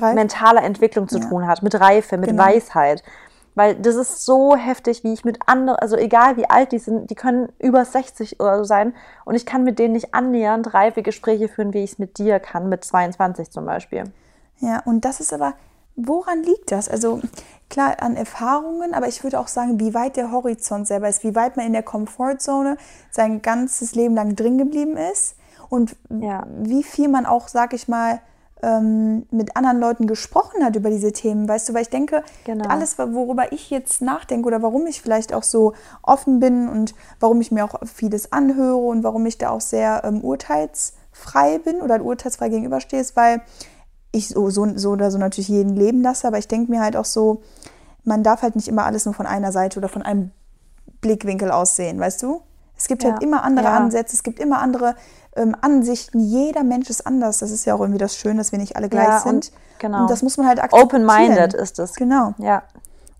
mentaler 0.00 0.62
Entwicklung 0.62 1.08
zu 1.08 1.18
ja. 1.18 1.28
tun 1.28 1.48
hat, 1.48 1.64
mit 1.64 1.80
Reife, 1.80 2.16
mit 2.16 2.30
genau. 2.30 2.44
Weisheit. 2.44 3.02
Weil 3.56 3.74
das 3.74 3.96
ist 3.96 4.24
so 4.24 4.54
heftig, 4.54 5.02
wie 5.02 5.12
ich 5.12 5.24
mit 5.24 5.40
anderen, 5.46 5.80
also 5.80 5.96
egal 5.96 6.36
wie 6.36 6.48
alt 6.48 6.70
die 6.70 6.78
sind, 6.78 7.10
die 7.10 7.16
können 7.16 7.52
über 7.58 7.84
60 7.84 8.38
oder 8.38 8.58
so 8.58 8.64
sein 8.64 8.94
und 9.24 9.34
ich 9.34 9.44
kann 9.44 9.64
mit 9.64 9.80
denen 9.80 9.94
nicht 9.94 10.14
annähernd 10.14 10.74
reife 10.74 11.02
Gespräche 11.02 11.48
führen, 11.48 11.74
wie 11.74 11.82
ich 11.82 11.94
es 11.94 11.98
mit 11.98 12.18
dir 12.18 12.38
kann, 12.38 12.68
mit 12.68 12.84
22 12.84 13.50
zum 13.50 13.66
Beispiel. 13.66 14.04
Ja, 14.60 14.80
und 14.84 15.04
das 15.04 15.18
ist 15.18 15.32
aber, 15.32 15.54
woran 16.06 16.42
liegt 16.42 16.72
das? 16.72 16.88
Also 16.88 17.20
klar 17.68 17.96
an 18.00 18.16
Erfahrungen, 18.16 18.94
aber 18.94 19.08
ich 19.08 19.22
würde 19.22 19.38
auch 19.38 19.48
sagen, 19.48 19.78
wie 19.80 19.94
weit 19.94 20.16
der 20.16 20.32
Horizont 20.32 20.86
selber 20.86 21.08
ist, 21.08 21.22
wie 21.24 21.34
weit 21.34 21.56
man 21.56 21.66
in 21.66 21.72
der 21.72 21.82
Komfortzone 21.82 22.76
sein 23.10 23.42
ganzes 23.42 23.94
Leben 23.94 24.14
lang 24.14 24.34
drin 24.34 24.58
geblieben 24.58 24.96
ist 24.96 25.36
und 25.68 25.96
ja. 26.08 26.46
wie 26.58 26.82
viel 26.82 27.08
man 27.08 27.26
auch, 27.26 27.48
sag 27.48 27.72
ich 27.72 27.86
mal, 27.86 28.20
ähm, 28.62 29.26
mit 29.30 29.56
anderen 29.56 29.80
Leuten 29.80 30.06
gesprochen 30.06 30.62
hat 30.62 30.76
über 30.76 30.90
diese 30.90 31.12
Themen, 31.12 31.48
weißt 31.48 31.68
du, 31.68 31.74
weil 31.74 31.82
ich 31.82 31.88
denke, 31.88 32.22
genau. 32.44 32.68
alles, 32.68 32.98
worüber 32.98 33.52
ich 33.52 33.70
jetzt 33.70 34.02
nachdenke 34.02 34.46
oder 34.46 34.60
warum 34.60 34.86
ich 34.86 35.00
vielleicht 35.00 35.32
auch 35.32 35.44
so 35.44 35.72
offen 36.02 36.40
bin 36.40 36.68
und 36.68 36.94
warum 37.20 37.40
ich 37.40 37.52
mir 37.52 37.64
auch 37.64 37.80
vieles 37.86 38.32
anhöre 38.32 38.76
und 38.76 39.02
warum 39.02 39.24
ich 39.24 39.38
da 39.38 39.50
auch 39.50 39.62
sehr 39.62 40.02
ähm, 40.04 40.22
urteils 40.22 40.92
urteilsfrei 41.10 41.58
bin 41.58 41.80
oder 41.80 42.02
urteilsfrei 42.02 42.48
gegenüberstehst, 42.48 43.16
weil 43.16 43.42
ich 44.12 44.28
so, 44.28 44.50
so, 44.50 44.66
so 44.76 44.90
oder 44.90 45.10
so 45.10 45.18
natürlich 45.18 45.48
jeden 45.48 45.76
leben 45.76 46.02
lasse, 46.02 46.26
aber 46.26 46.38
ich 46.38 46.48
denke 46.48 46.70
mir 46.70 46.80
halt 46.80 46.96
auch 46.96 47.04
so, 47.04 47.42
man 48.04 48.22
darf 48.22 48.42
halt 48.42 48.56
nicht 48.56 48.68
immer 48.68 48.84
alles 48.84 49.04
nur 49.04 49.14
von 49.14 49.26
einer 49.26 49.52
Seite 49.52 49.78
oder 49.78 49.88
von 49.88 50.02
einem 50.02 50.30
Blickwinkel 51.00 51.50
aussehen, 51.50 51.98
weißt 52.00 52.22
du? 52.22 52.42
Es 52.76 52.88
gibt 52.88 53.04
halt 53.04 53.16
Ja. 53.16 53.20
immer 53.20 53.42
andere 53.44 53.66
Ja. 53.66 53.76
Ansätze, 53.76 54.14
es 54.16 54.22
gibt 54.22 54.40
immer 54.40 54.60
andere 54.60 54.94
ähm, 55.36 55.54
Ansichten. 55.60 56.18
Jeder 56.18 56.64
Mensch 56.64 56.90
ist 56.90 57.06
anders. 57.06 57.38
Das 57.38 57.50
ist 57.52 57.64
ja 57.64 57.74
auch 57.74 57.80
irgendwie 57.80 57.98
das 57.98 58.16
Schöne, 58.16 58.38
dass 58.38 58.50
wir 58.52 58.58
nicht 58.58 58.74
alle 58.76 58.88
gleich 58.88 59.06
Ja, 59.06 59.18
sind. 59.20 59.32
und 59.34 59.52
genau. 59.78 60.00
Und 60.02 60.10
das 60.10 60.22
muss 60.22 60.36
man 60.38 60.48
halt 60.48 60.58
akzeptieren. 60.60 60.86
Open-minded 61.06 61.54
ist 61.54 61.78
es. 61.78 61.94
Genau. 61.94 62.34
Ja, 62.38 62.62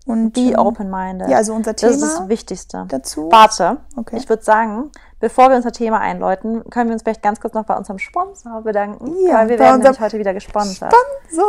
Und 0.05 0.33
be 0.33 0.41
ähm, 0.49 0.55
open-minded. 0.59 1.29
ja, 1.29 1.37
also 1.37 1.53
unser 1.53 1.71
Das 1.73 1.83
ist 1.91 1.99
Thema 2.01 2.19
das 2.19 2.27
Wichtigste. 2.27 2.85
dazu. 2.89 3.29
Warte, 3.31 3.77
Okay. 3.95 4.17
ich 4.17 4.27
würde 4.27 4.43
sagen, 4.43 4.91
bevor 5.21 5.49
wir 5.49 5.55
unser 5.55 5.71
Thema 5.71 5.99
einläuten, 6.01 6.69
können 6.69 6.89
wir 6.89 6.93
uns 6.93 7.03
vielleicht 7.03 7.21
ganz 7.23 7.39
kurz 7.39 7.53
noch 7.53 7.63
bei 7.65 7.75
unserem 7.77 7.99
Sponsor 7.99 8.61
bedanken. 8.61 9.15
Ja, 9.25 9.35
weil 9.39 9.49
wir 9.49 9.59
werden 9.59 9.81
nämlich 9.81 9.99
heute 10.01 10.19
wieder 10.19 10.33
gesponsert. 10.33 10.93
So. 11.29 11.41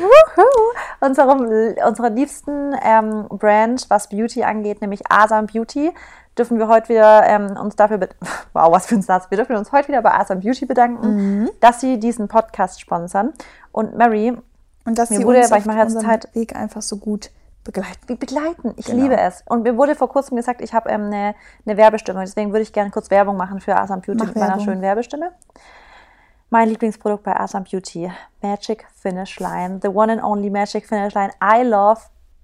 Wuhu! 0.00 0.44
Unserem, 1.00 1.74
unserer 1.86 2.10
liebsten 2.10 2.74
ähm, 2.82 3.26
Brand, 3.28 3.86
was 3.90 4.08
Beauty 4.08 4.44
angeht, 4.44 4.80
nämlich 4.80 5.02
Asam 5.10 5.46
Beauty, 5.46 5.92
dürfen 6.38 6.58
wir 6.58 6.68
heute 6.68 6.88
wieder 6.88 7.24
ähm, 7.26 7.56
uns 7.56 7.76
dafür, 7.76 8.00
wow, 8.52 8.72
was 8.72 8.86
für 8.86 8.94
ein 8.96 9.02
Satz, 9.02 9.26
wir 9.30 9.36
dürfen 9.36 9.56
uns 9.56 9.70
heute 9.72 9.88
wieder 9.88 10.02
bei 10.02 10.12
Asam 10.12 10.40
Beauty 10.40 10.66
bedanken, 10.66 11.14
Mhm. 11.42 11.50
dass 11.60 11.80
sie 11.80 11.98
diesen 11.98 12.28
Podcast 12.28 12.80
sponsern. 12.80 13.32
Und 13.72 13.96
Mary, 13.96 14.36
Und 14.86 14.98
dass 14.98 15.08
sie 15.10 15.24
wurde, 15.24 15.40
uns 15.40 15.52
auf 15.52 15.66
unserem 15.66 16.00
Zeit- 16.04 16.34
Weg 16.34 16.56
einfach 16.56 16.82
so 16.82 16.96
gut 16.96 17.30
begleiten. 17.64 18.18
begleiten. 18.18 18.74
Ich 18.76 18.86
Genau. 18.86 19.02
liebe 19.02 19.16
es. 19.16 19.42
Und 19.48 19.62
mir 19.62 19.76
wurde 19.76 19.94
vor 19.94 20.08
kurzem 20.08 20.36
gesagt, 20.36 20.60
ich 20.60 20.72
habe 20.74 20.90
ähm, 20.90 21.06
eine, 21.06 21.34
eine 21.66 21.76
Werbestimme. 21.76 22.20
Deswegen 22.20 22.52
würde 22.52 22.62
ich 22.62 22.72
gerne 22.72 22.90
kurz 22.90 23.10
Werbung 23.10 23.36
machen 23.36 23.60
für 23.60 23.76
Asam 23.76 24.00
Beauty 24.00 24.18
Mach 24.18 24.26
mit 24.26 24.36
meiner 24.36 24.48
Werbung. 24.50 24.64
schönen 24.64 24.82
Werbestimme. 24.82 25.32
Mein 26.50 26.68
Lieblingsprodukt 26.68 27.24
bei 27.24 27.34
Asam 27.34 27.64
Beauty, 27.64 28.12
Magic 28.42 28.86
Finish 28.94 29.40
Line, 29.40 29.80
the 29.82 29.88
one 29.88 30.12
and 30.12 30.22
only 30.22 30.50
Magic 30.50 30.86
Finish 30.86 31.14
Line. 31.14 31.30
I 31.42 31.62
love 31.64 32.00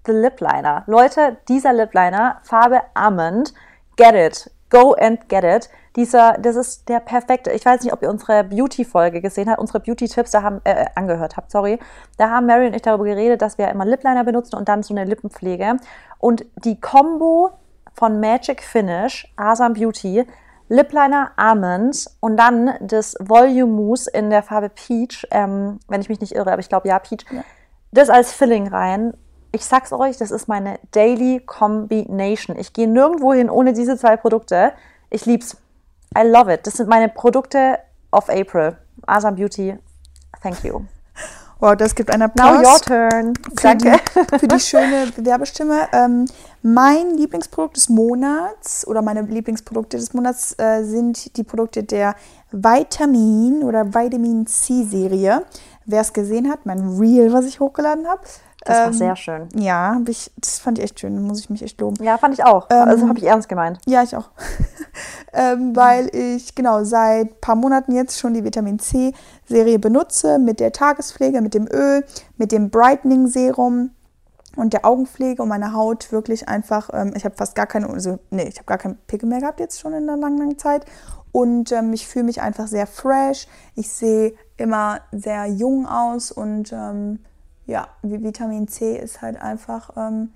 the 0.07 0.13
Lip 0.13 0.41
Liner. 0.41 0.83
Leute, 0.87 1.37
dieser 1.49 1.73
Lip 1.73 1.95
Liner, 1.95 2.39
Farbe 2.43 2.81
Almond, 2.95 3.55
get 3.97 4.15
it. 4.15 4.51
Go 4.71 4.95
and 4.95 5.29
get 5.29 5.45
it. 5.45 5.69
Dieser, 5.97 6.35
das 6.35 6.57
ist 6.57 6.89
der 6.89 7.01
perfekte. 7.01 7.51
Ich 7.51 7.67
weiß 7.67 7.83
nicht, 7.83 7.93
ob 7.93 8.03
ihr 8.03 8.11
unsere 8.11 8.45
Beauty-Folge 8.45 9.21
gesehen 9.21 9.51
habt, 9.51 9.59
unsere 9.59 9.81
Beauty-Tipps 9.81 10.31
da 10.31 10.43
haben, 10.43 10.61
äh, 10.65 10.87
angehört 10.95 11.37
habt, 11.37 11.51
sorry. 11.51 11.79
Da 12.17 12.31
haben 12.31 12.47
Mary 12.47 12.67
und 12.67 12.75
ich 12.75 12.83
darüber 12.83 13.05
geredet, 13.05 13.43
dass 13.43 13.59
wir 13.59 13.69
immer 13.69 13.85
Lip 13.85 14.05
Liner 14.05 14.25
benutzen 14.25 14.57
und 14.57 14.69
dann 14.69 14.83
so 14.83 14.95
eine 14.95 15.05
Lippenpflege. 15.05 15.77
Und 16.19 16.47
die 16.65 16.81
Combo 16.81 17.51
von 17.95 18.21
Magic 18.21 18.63
Finish, 18.63 19.33
Asam 19.37 19.75
Beauty, 19.75 20.25
Lip 20.69 20.93
Liner 20.93 21.33
Almond 21.37 22.07
und 22.21 22.37
dann 22.37 22.75
das 22.81 23.17
Volume 23.19 23.73
Mousse 23.73 24.09
in 24.09 24.31
der 24.31 24.45
Farbe 24.45 24.69
Peach, 24.69 25.27
ähm, 25.33 25.81
wenn 25.89 26.01
ich 26.01 26.09
mich 26.09 26.21
nicht 26.21 26.37
irre, 26.37 26.53
aber 26.53 26.61
ich 26.61 26.69
glaube 26.69 26.89
ja 26.89 27.01
Peach. 27.01 27.27
Das 27.91 28.09
als 28.09 28.33
Filling 28.33 28.69
rein. 28.69 29.15
Ich 29.53 29.65
sag's 29.65 29.93
euch, 29.93 30.17
das 30.17 30.31
ist 30.31 30.49
meine 30.49 30.79
Daily 30.93 31.41
Combination. 31.41 32.57
Ich 32.59 32.73
gehe 32.73 32.89
nirgendwo 32.89 33.33
hin 33.33 33.51
ohne 33.51 33.73
diese 33.73 33.97
zwei 33.97 34.17
Produkte. 34.17 34.73
Ich 35.11 35.27
lieb's. 35.27 35.57
I 36.17 36.23
love 36.27 36.53
it. 36.53 36.67
Das 36.67 36.75
sind 36.75 36.89
meine 36.89 37.09
Produkte 37.09 37.79
of 38.13 38.29
April. 38.29 38.77
Asam 39.07 39.37
Beauty. 39.37 39.77
Thank 40.43 40.65
you. 40.65 40.83
Wow, 41.61 41.77
das 41.77 41.95
gibt 41.95 42.11
einen 42.11 42.31
Now 42.39 42.45
Applaus. 42.45 42.67
your 42.67 42.81
turn. 42.81 43.35
für 43.37 43.63
Danke. 43.63 43.93
Die, 43.93 44.39
für 44.39 44.49
die 44.49 44.61
schöne 44.61 45.13
Werbestimme. 45.17 45.89
Ähm, 45.93 46.25
mein 46.63 47.17
Lieblingsprodukt 47.19 47.77
des 47.77 47.91
Monats 47.91 48.87
oder 48.87 49.03
meine 49.03 49.23
Lieblingsprodukte 49.23 49.99
des 49.99 50.15
Monats 50.15 50.55
äh, 50.59 50.83
sind 50.85 51.37
die 51.37 51.45
Produkte 51.45 51.83
der 51.83 52.15
Vitamin 52.51 53.63
oder 53.63 53.95
Vitamin 53.95 54.47
C 54.47 54.85
Serie. 54.85 55.45
Wer 55.85 56.01
es 56.01 56.13
gesehen 56.15 56.51
hat, 56.51 56.65
mein 56.65 56.97
Reel, 56.99 57.33
was 57.33 57.45
ich 57.45 57.61
hochgeladen 57.61 58.09
habe. 58.09 58.23
Das 58.65 58.77
war 58.77 58.87
ähm, 58.89 58.93
sehr 58.93 59.17
schön. 59.17 59.49
Ja, 59.55 60.01
ich, 60.07 60.31
das 60.37 60.59
fand 60.59 60.79
ich 60.79 60.85
echt 60.85 61.01
schön, 61.01 61.15
da 61.15 61.21
muss 61.21 61.41
ich 61.41 61.51
mich 61.51 61.63
echt 61.63 61.81
loben. 61.81 62.03
Ja, 62.05 62.19
fand 62.19 62.35
ich 62.35 62.45
auch. 62.45 62.69
Ähm, 62.71 62.89
also 62.89 63.09
habe 63.09 63.19
ich 63.19 63.25
ernst 63.25 63.49
gemeint. 63.49 63.79
Ja, 63.87 64.03
ich 64.03 64.15
auch. 64.15 64.31
ähm, 65.33 65.75
weil 65.75 66.15
ich 66.15 66.55
genau 66.55 66.85
seit 66.85 67.31
ein 67.31 67.41
paar 67.41 67.57
Monaten 67.57 67.95
jetzt 67.95 68.19
schon 68.19 68.35
die 68.35 68.45
Vitamin 68.45 68.79
C 68.79 69.13
Serie 69.47 69.79
benutze 69.79 70.39
mit 70.39 70.61
der 70.61 70.73
Tagespflege, 70.73 71.41
mit 71.41 71.55
dem 71.55 71.67
Öl, 71.67 72.05
mit 72.37 72.53
dem 72.53 72.71
Brightening 72.71 73.29
Serum 73.29 73.91
und 74.57 74.73
der 74.73 74.85
Augenpflege 74.85 75.43
und 75.43 75.49
meine 75.49 75.73
Haut 75.73 76.13
wirklich 76.13 76.49
einfach, 76.49 76.91
ähm, 76.93 77.13
ich 77.17 77.25
habe 77.25 77.37
fast 77.37 77.55
gar 77.55 77.67
keine, 77.67 77.89
also 77.89 78.19
nee, 78.31 78.49
ich 78.49 78.57
habe 78.57 78.67
gar 78.67 78.79
keinen 78.79 78.99
Pickel 79.07 79.29
mehr 79.29 79.41
gehabt 79.41 79.61
jetzt 79.61 79.81
schon 79.81 79.95
in 79.95 80.09
einer 80.09 80.19
langen, 80.19 80.39
langen 80.39 80.59
Zeit 80.59 80.85
und 81.33 81.73
ähm, 81.73 81.93
ich 81.93 82.07
fühle 82.07 82.25
mich 82.25 82.41
einfach 82.41 82.67
sehr 82.67 82.87
fresh. 82.87 83.47
Ich 83.75 83.91
sehe 83.91 84.35
immer 84.57 85.01
sehr 85.13 85.47
jung 85.47 85.87
aus 85.87 86.33
und 86.33 86.73
ähm, 86.73 87.21
ja, 87.67 87.89
Vitamin 88.03 88.69
C 88.69 88.97
ist 88.97 89.23
halt 89.23 89.41
einfach 89.41 89.91
ähm, 89.97 90.33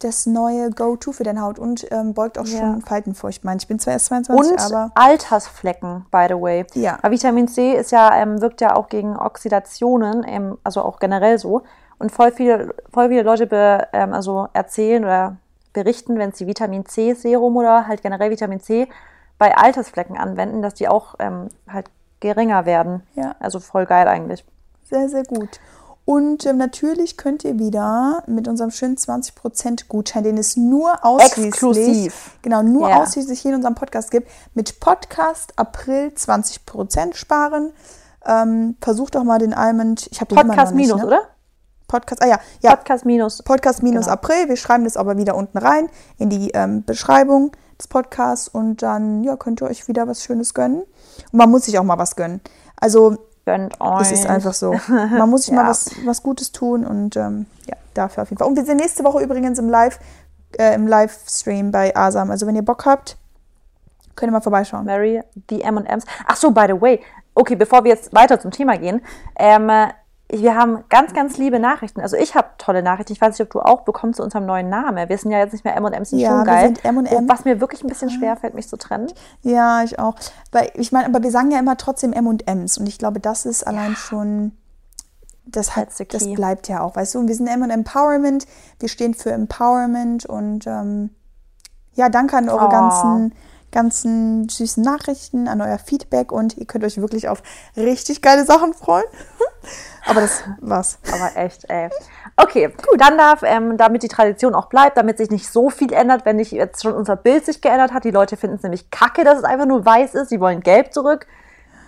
das 0.00 0.26
neue 0.26 0.70
Go-To 0.70 1.10
für 1.12 1.24
deine 1.24 1.40
Haut 1.42 1.58
und 1.58 1.90
ähm, 1.90 2.14
beugt 2.14 2.38
auch 2.38 2.46
Ja. 2.46 2.58
schon 2.58 2.82
Faltenfurcht. 2.82 3.38
Ich 3.38 3.44
meine, 3.44 3.58
ich 3.58 3.66
bin 3.66 3.78
zwar 3.80 3.94
erst 3.94 4.06
22, 4.06 4.52
Und 4.52 4.60
aber 4.60 4.92
Altersflecken, 4.94 6.06
by 6.12 6.26
the 6.28 6.34
way. 6.40 6.64
Ja. 6.74 6.98
Aber 7.02 7.10
Vitamin 7.10 7.48
C 7.48 7.72
ist 7.74 7.90
ja, 7.90 8.14
ähm, 8.14 8.40
wirkt 8.40 8.60
ja 8.60 8.76
auch 8.76 8.88
gegen 8.88 9.16
Oxidationen, 9.16 10.56
also 10.62 10.82
auch 10.82 10.98
generell 11.00 11.38
so. 11.38 11.62
Und 11.98 12.12
voll 12.12 12.30
viele, 12.30 12.74
voll 12.92 13.08
viele 13.08 13.22
Leute 13.22 13.46
be, 13.48 13.88
ähm, 13.92 14.12
also 14.12 14.48
erzählen 14.52 15.04
oder 15.04 15.36
berichten, 15.72 16.16
wenn 16.18 16.32
sie 16.32 16.46
Vitamin 16.46 16.86
C 16.86 17.14
Serum 17.14 17.56
oder 17.56 17.88
halt 17.88 18.02
generell 18.02 18.30
Vitamin 18.30 18.60
C 18.60 18.88
bei 19.36 19.56
Altersflecken 19.56 20.16
anwenden, 20.16 20.62
dass 20.62 20.74
die 20.74 20.88
auch 20.88 21.16
ähm, 21.18 21.48
halt 21.68 21.86
geringer 22.20 22.66
werden. 22.66 23.02
Ja. 23.14 23.34
Also 23.40 23.58
voll 23.60 23.86
geil 23.86 24.06
eigentlich. 24.06 24.44
sehr, 24.84 25.08
sehr 25.08 25.24
gut. 25.24 25.60
Und 26.08 26.46
ähm, 26.46 26.56
natürlich 26.56 27.18
könnt 27.18 27.44
ihr 27.44 27.58
wieder 27.58 28.22
mit 28.26 28.48
unserem 28.48 28.70
schönen 28.70 28.96
20% 28.96 29.88
Gutschein, 29.88 30.24
den 30.24 30.38
es 30.38 30.56
nur 30.56 31.04
ausschließlich, 31.04 31.46
Exklusiv. 31.48 32.30
genau, 32.40 32.62
nur 32.62 32.88
Ja. 32.88 33.02
ausschließlich 33.02 33.38
hier 33.38 33.50
in 33.50 33.56
unserem 33.56 33.74
Podcast 33.74 34.10
gibt, 34.10 34.26
mit 34.54 34.80
Podcast 34.80 35.52
April 35.56 36.10
20% 36.16 37.14
sparen. 37.14 37.72
Ähm, 38.24 38.76
versucht 38.80 39.16
doch 39.16 39.22
mal 39.22 39.38
den 39.38 39.52
Almond, 39.52 40.08
ich 40.10 40.22
habe 40.22 40.34
den 40.34 40.48
Podcast 40.48 40.74
nicht, 40.74 40.86
minus, 40.86 41.02
ne? 41.02 41.06
oder? 41.08 41.20
Podcast, 41.88 42.22
ah 42.22 42.26
ja, 42.26 42.40
ja, 42.62 42.74
Podcast 42.74 43.04
minus. 43.04 43.42
Podcast 43.42 43.82
minus 43.82 44.06
Genau. 44.06 44.14
April. 44.14 44.48
Wir 44.48 44.56
schreiben 44.56 44.84
das 44.84 44.96
aber 44.96 45.18
wieder 45.18 45.34
unten 45.36 45.58
rein 45.58 45.90
in 46.16 46.30
die 46.30 46.52
ähm, 46.54 46.84
Beschreibung 46.84 47.52
des 47.78 47.86
Podcasts 47.86 48.48
und 48.48 48.80
dann 48.82 49.24
ja, 49.24 49.36
könnt 49.36 49.60
ihr 49.60 49.66
euch 49.68 49.88
wieder 49.88 50.08
was 50.08 50.22
Schönes 50.24 50.54
gönnen. 50.54 50.84
Und 51.32 51.34
man 51.38 51.50
muss 51.50 51.66
sich 51.66 51.78
auch 51.78 51.84
mal 51.84 51.98
was 51.98 52.16
gönnen. 52.16 52.40
Also 52.76 53.18
Gönnt 53.48 53.80
euch. 53.80 54.00
es 54.02 54.12
ist 54.12 54.26
einfach 54.26 54.52
so. 54.52 54.72
Man 54.88 55.30
muss 55.30 55.42
sich 55.46 55.54
Ja. 55.54 55.62
mal 55.62 55.70
was, 55.70 55.90
was 56.04 56.22
Gutes 56.22 56.52
tun 56.52 56.84
und 56.84 57.16
ähm, 57.16 57.46
ja, 57.66 57.76
dafür 57.94 58.24
auf 58.24 58.30
jeden 58.30 58.38
Fall. 58.38 58.48
Und 58.48 58.56
wir 58.56 58.64
sind 58.64 58.76
nächste 58.78 59.04
Woche 59.04 59.22
übrigens 59.22 59.58
im 59.58 59.68
Live, 59.70 59.98
äh, 60.58 60.74
im 60.74 60.86
Livestream 60.86 61.70
bei 61.70 61.96
Asam. 61.96 62.30
Also 62.30 62.46
wenn 62.46 62.56
ihr 62.56 62.64
Bock 62.64 62.84
habt, 62.84 63.16
könnt 64.16 64.30
ihr 64.30 64.32
mal 64.32 64.40
vorbeischauen. 64.42 64.84
Mary, 64.84 65.22
die 65.48 65.62
M&M's. 65.62 66.04
Ach 66.26 66.36
so, 66.36 66.50
by 66.50 66.66
the 66.68 66.80
way. 66.80 67.00
Okay, 67.34 67.54
bevor 67.56 67.84
wir 67.84 67.90
jetzt 67.92 68.12
weiter 68.14 68.38
zum 68.38 68.50
Thema 68.50 68.76
gehen. 68.76 69.00
Ähm, 69.38 69.68
äh, 69.70 69.88
wir 70.30 70.54
haben 70.54 70.84
ganz, 70.90 71.14
ganz 71.14 71.38
liebe 71.38 71.58
Nachrichten. 71.58 72.00
Also 72.02 72.16
ich 72.16 72.34
habe 72.34 72.48
tolle 72.58 72.82
Nachrichten. 72.82 73.12
Ich 73.12 73.20
weiß 73.20 73.30
nicht, 73.38 73.40
ob 73.40 73.50
du 73.50 73.60
auch 73.60 73.80
bekommst 73.82 74.18
zu 74.18 74.22
unserem 74.22 74.44
neuen 74.44 74.68
Namen. 74.68 75.08
Wir 75.08 75.16
sind 75.18 75.30
ja 75.30 75.38
jetzt 75.38 75.52
nicht 75.52 75.64
mehr 75.64 75.74
M&M's, 75.76 76.10
sind 76.10 76.18
Ja, 76.18 76.28
schon 76.30 76.38
wir 76.40 76.44
geil. 76.44 76.66
sind 76.66 76.84
M&M. 76.84 77.28
Was 77.28 77.44
mir 77.46 77.60
wirklich 77.60 77.82
ein 77.82 77.88
bisschen 77.88 78.10
schwer 78.10 78.36
fällt, 78.36 78.54
mich 78.54 78.68
zu 78.68 78.76
trennen. 78.76 79.10
Ja, 79.42 79.82
ich 79.82 79.98
auch. 79.98 80.16
Weil 80.52 80.70
ich 80.74 80.92
meine, 80.92 81.06
aber 81.06 81.22
wir 81.22 81.30
sagen 81.30 81.50
ja 81.50 81.58
immer 81.58 81.76
trotzdem 81.78 82.12
M 82.12 82.26
und 82.26 82.46
M's 82.46 82.76
und 82.76 82.86
ich 82.88 82.98
glaube, 82.98 83.20
das 83.20 83.46
ist 83.46 83.66
allein 83.66 83.96
schon 83.96 84.52
das 85.50 85.76
hat, 85.76 85.88
das 86.12 86.30
bleibt 86.34 86.68
ja 86.68 86.82
auch, 86.82 86.94
weißt 86.94 87.14
du. 87.14 87.20
Und 87.20 87.28
wir 87.28 87.34
sind 87.34 87.46
M 87.46 87.62
und 87.62 87.70
Empowerment, 87.70 88.46
wir 88.80 88.88
stehen 88.90 89.14
für 89.14 89.30
Empowerment 89.32 90.26
und 90.26 90.66
ähm, 90.66 91.08
ja, 91.94 92.10
danke 92.10 92.36
an 92.36 92.50
eure 92.50 92.66
Oh. 92.66 92.68
ganzen 92.68 93.32
ganzen 93.70 94.48
süßen 94.48 94.82
Nachrichten, 94.82 95.46
an 95.46 95.60
euer 95.60 95.78
Feedback 95.78 96.32
und 96.32 96.56
ihr 96.56 96.64
könnt 96.66 96.84
euch 96.84 96.98
wirklich 97.02 97.28
auf 97.28 97.42
richtig 97.76 98.22
geile 98.22 98.46
Sachen 98.46 98.72
freuen. 98.72 99.04
Aber 100.06 100.20
das 100.20 100.42
war's. 100.60 100.98
Aber 101.12 101.36
echt, 101.36 101.68
ey. 101.68 101.90
Okay, 102.36 102.68
gut. 102.68 103.00
Dann 103.00 103.18
darf, 103.18 103.42
ähm, 103.42 103.76
damit 103.76 104.02
die 104.02 104.08
Tradition 104.08 104.54
auch 104.54 104.66
bleibt, 104.66 104.96
damit 104.96 105.18
sich 105.18 105.30
nicht 105.30 105.50
so 105.50 105.70
viel 105.70 105.92
ändert, 105.92 106.24
wenn 106.24 106.36
nicht 106.36 106.52
jetzt 106.52 106.82
schon 106.82 106.94
unser 106.94 107.16
Bild 107.16 107.44
sich 107.44 107.60
geändert 107.60 107.92
hat. 107.92 108.04
Die 108.04 108.10
Leute 108.10 108.36
finden 108.36 108.56
es 108.56 108.62
nämlich 108.62 108.90
kacke, 108.90 109.24
dass 109.24 109.38
es 109.38 109.44
einfach 109.44 109.66
nur 109.66 109.84
weiß 109.84 110.14
ist. 110.14 110.30
Sie 110.30 110.40
wollen 110.40 110.60
gelb 110.60 110.92
zurück. 110.94 111.26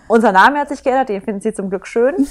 Unser 0.08 0.32
Name 0.32 0.58
hat 0.58 0.68
sich 0.68 0.82
geändert, 0.82 1.08
den 1.08 1.22
finden 1.22 1.40
sie 1.40 1.54
zum 1.54 1.70
Glück 1.70 1.86
schön. 1.86 2.26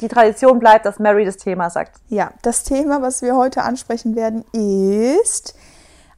Die 0.00 0.08
Tradition 0.08 0.58
bleibt, 0.58 0.86
dass 0.86 0.98
Mary 0.98 1.24
das 1.24 1.36
Thema 1.36 1.70
sagt. 1.70 1.96
Ja, 2.08 2.32
das 2.42 2.64
Thema, 2.64 3.00
was 3.00 3.22
wir 3.22 3.34
heute 3.34 3.62
ansprechen 3.62 4.16
werden, 4.16 4.44
ist 4.52 5.54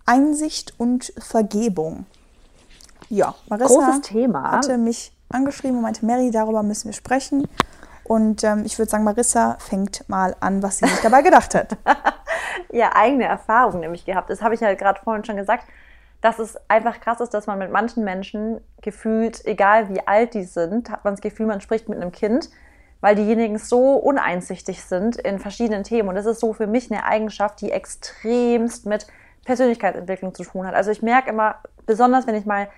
Einsicht 0.04 0.74
und 0.78 1.12
Vergebung. 1.18 2.06
Ja, 3.08 3.34
Marissa 3.48 3.66
Großes 3.66 4.00
Thema. 4.00 4.50
hatte 4.50 4.78
mich 4.78 5.12
angeschrieben 5.28 5.76
und 5.76 5.82
meinte, 5.82 6.04
Mary, 6.04 6.30
darüber 6.30 6.62
müssen 6.62 6.86
wir 6.86 6.92
sprechen. 6.92 7.46
Und 8.06 8.44
ähm, 8.44 8.62
ich 8.64 8.78
würde 8.78 8.90
sagen, 8.90 9.04
Marissa 9.04 9.56
fängt 9.58 10.08
mal 10.08 10.36
an, 10.40 10.62
was 10.62 10.78
sie 10.78 10.86
sich 10.86 11.00
dabei 11.00 11.22
gedacht 11.22 11.54
hat. 11.54 11.76
ja 12.70 12.94
eigene 12.94 13.24
Erfahrung 13.24 13.80
nämlich 13.80 14.04
gehabt. 14.04 14.30
Das 14.30 14.42
habe 14.42 14.54
ich 14.54 14.60
ja 14.60 14.74
gerade 14.74 15.00
vorhin 15.02 15.24
schon 15.24 15.36
gesagt. 15.36 15.64
dass 16.20 16.38
es 16.38 16.56
einfach 16.68 17.00
krass 17.00 17.20
ist, 17.20 17.34
dass 17.34 17.46
man 17.46 17.58
mit 17.58 17.70
manchen 17.70 18.02
Menschen 18.02 18.60
gefühlt, 18.80 19.44
egal 19.44 19.88
wie 19.90 20.06
alt 20.06 20.34
die 20.34 20.44
sind, 20.44 20.90
hat 20.90 21.04
man 21.04 21.14
das 21.14 21.20
Gefühl, 21.20 21.46
man 21.46 21.60
spricht 21.60 21.88
mit 21.88 22.00
einem 22.00 22.10
Kind, 22.10 22.50
weil 23.00 23.14
diejenigen 23.14 23.58
so 23.58 23.94
uneinsichtig 23.94 24.82
sind 24.82 25.16
in 25.16 25.38
verschiedenen 25.38 25.84
Themen. 25.84 26.08
Und 26.08 26.14
das 26.14 26.26
ist 26.26 26.40
so 26.40 26.52
für 26.52 26.66
mich 26.66 26.90
eine 26.90 27.04
Eigenschaft, 27.04 27.60
die 27.60 27.70
extremst 27.70 28.86
mit 28.86 29.06
Persönlichkeitsentwicklung 29.44 30.34
zu 30.34 30.44
tun 30.44 30.66
hat. 30.66 30.74
Also 30.74 30.90
ich 30.90 31.02
merke 31.02 31.30
immer, 31.30 31.56
besonders 31.84 32.26
wenn 32.26 32.34
ich 32.34 32.46
mal 32.46 32.68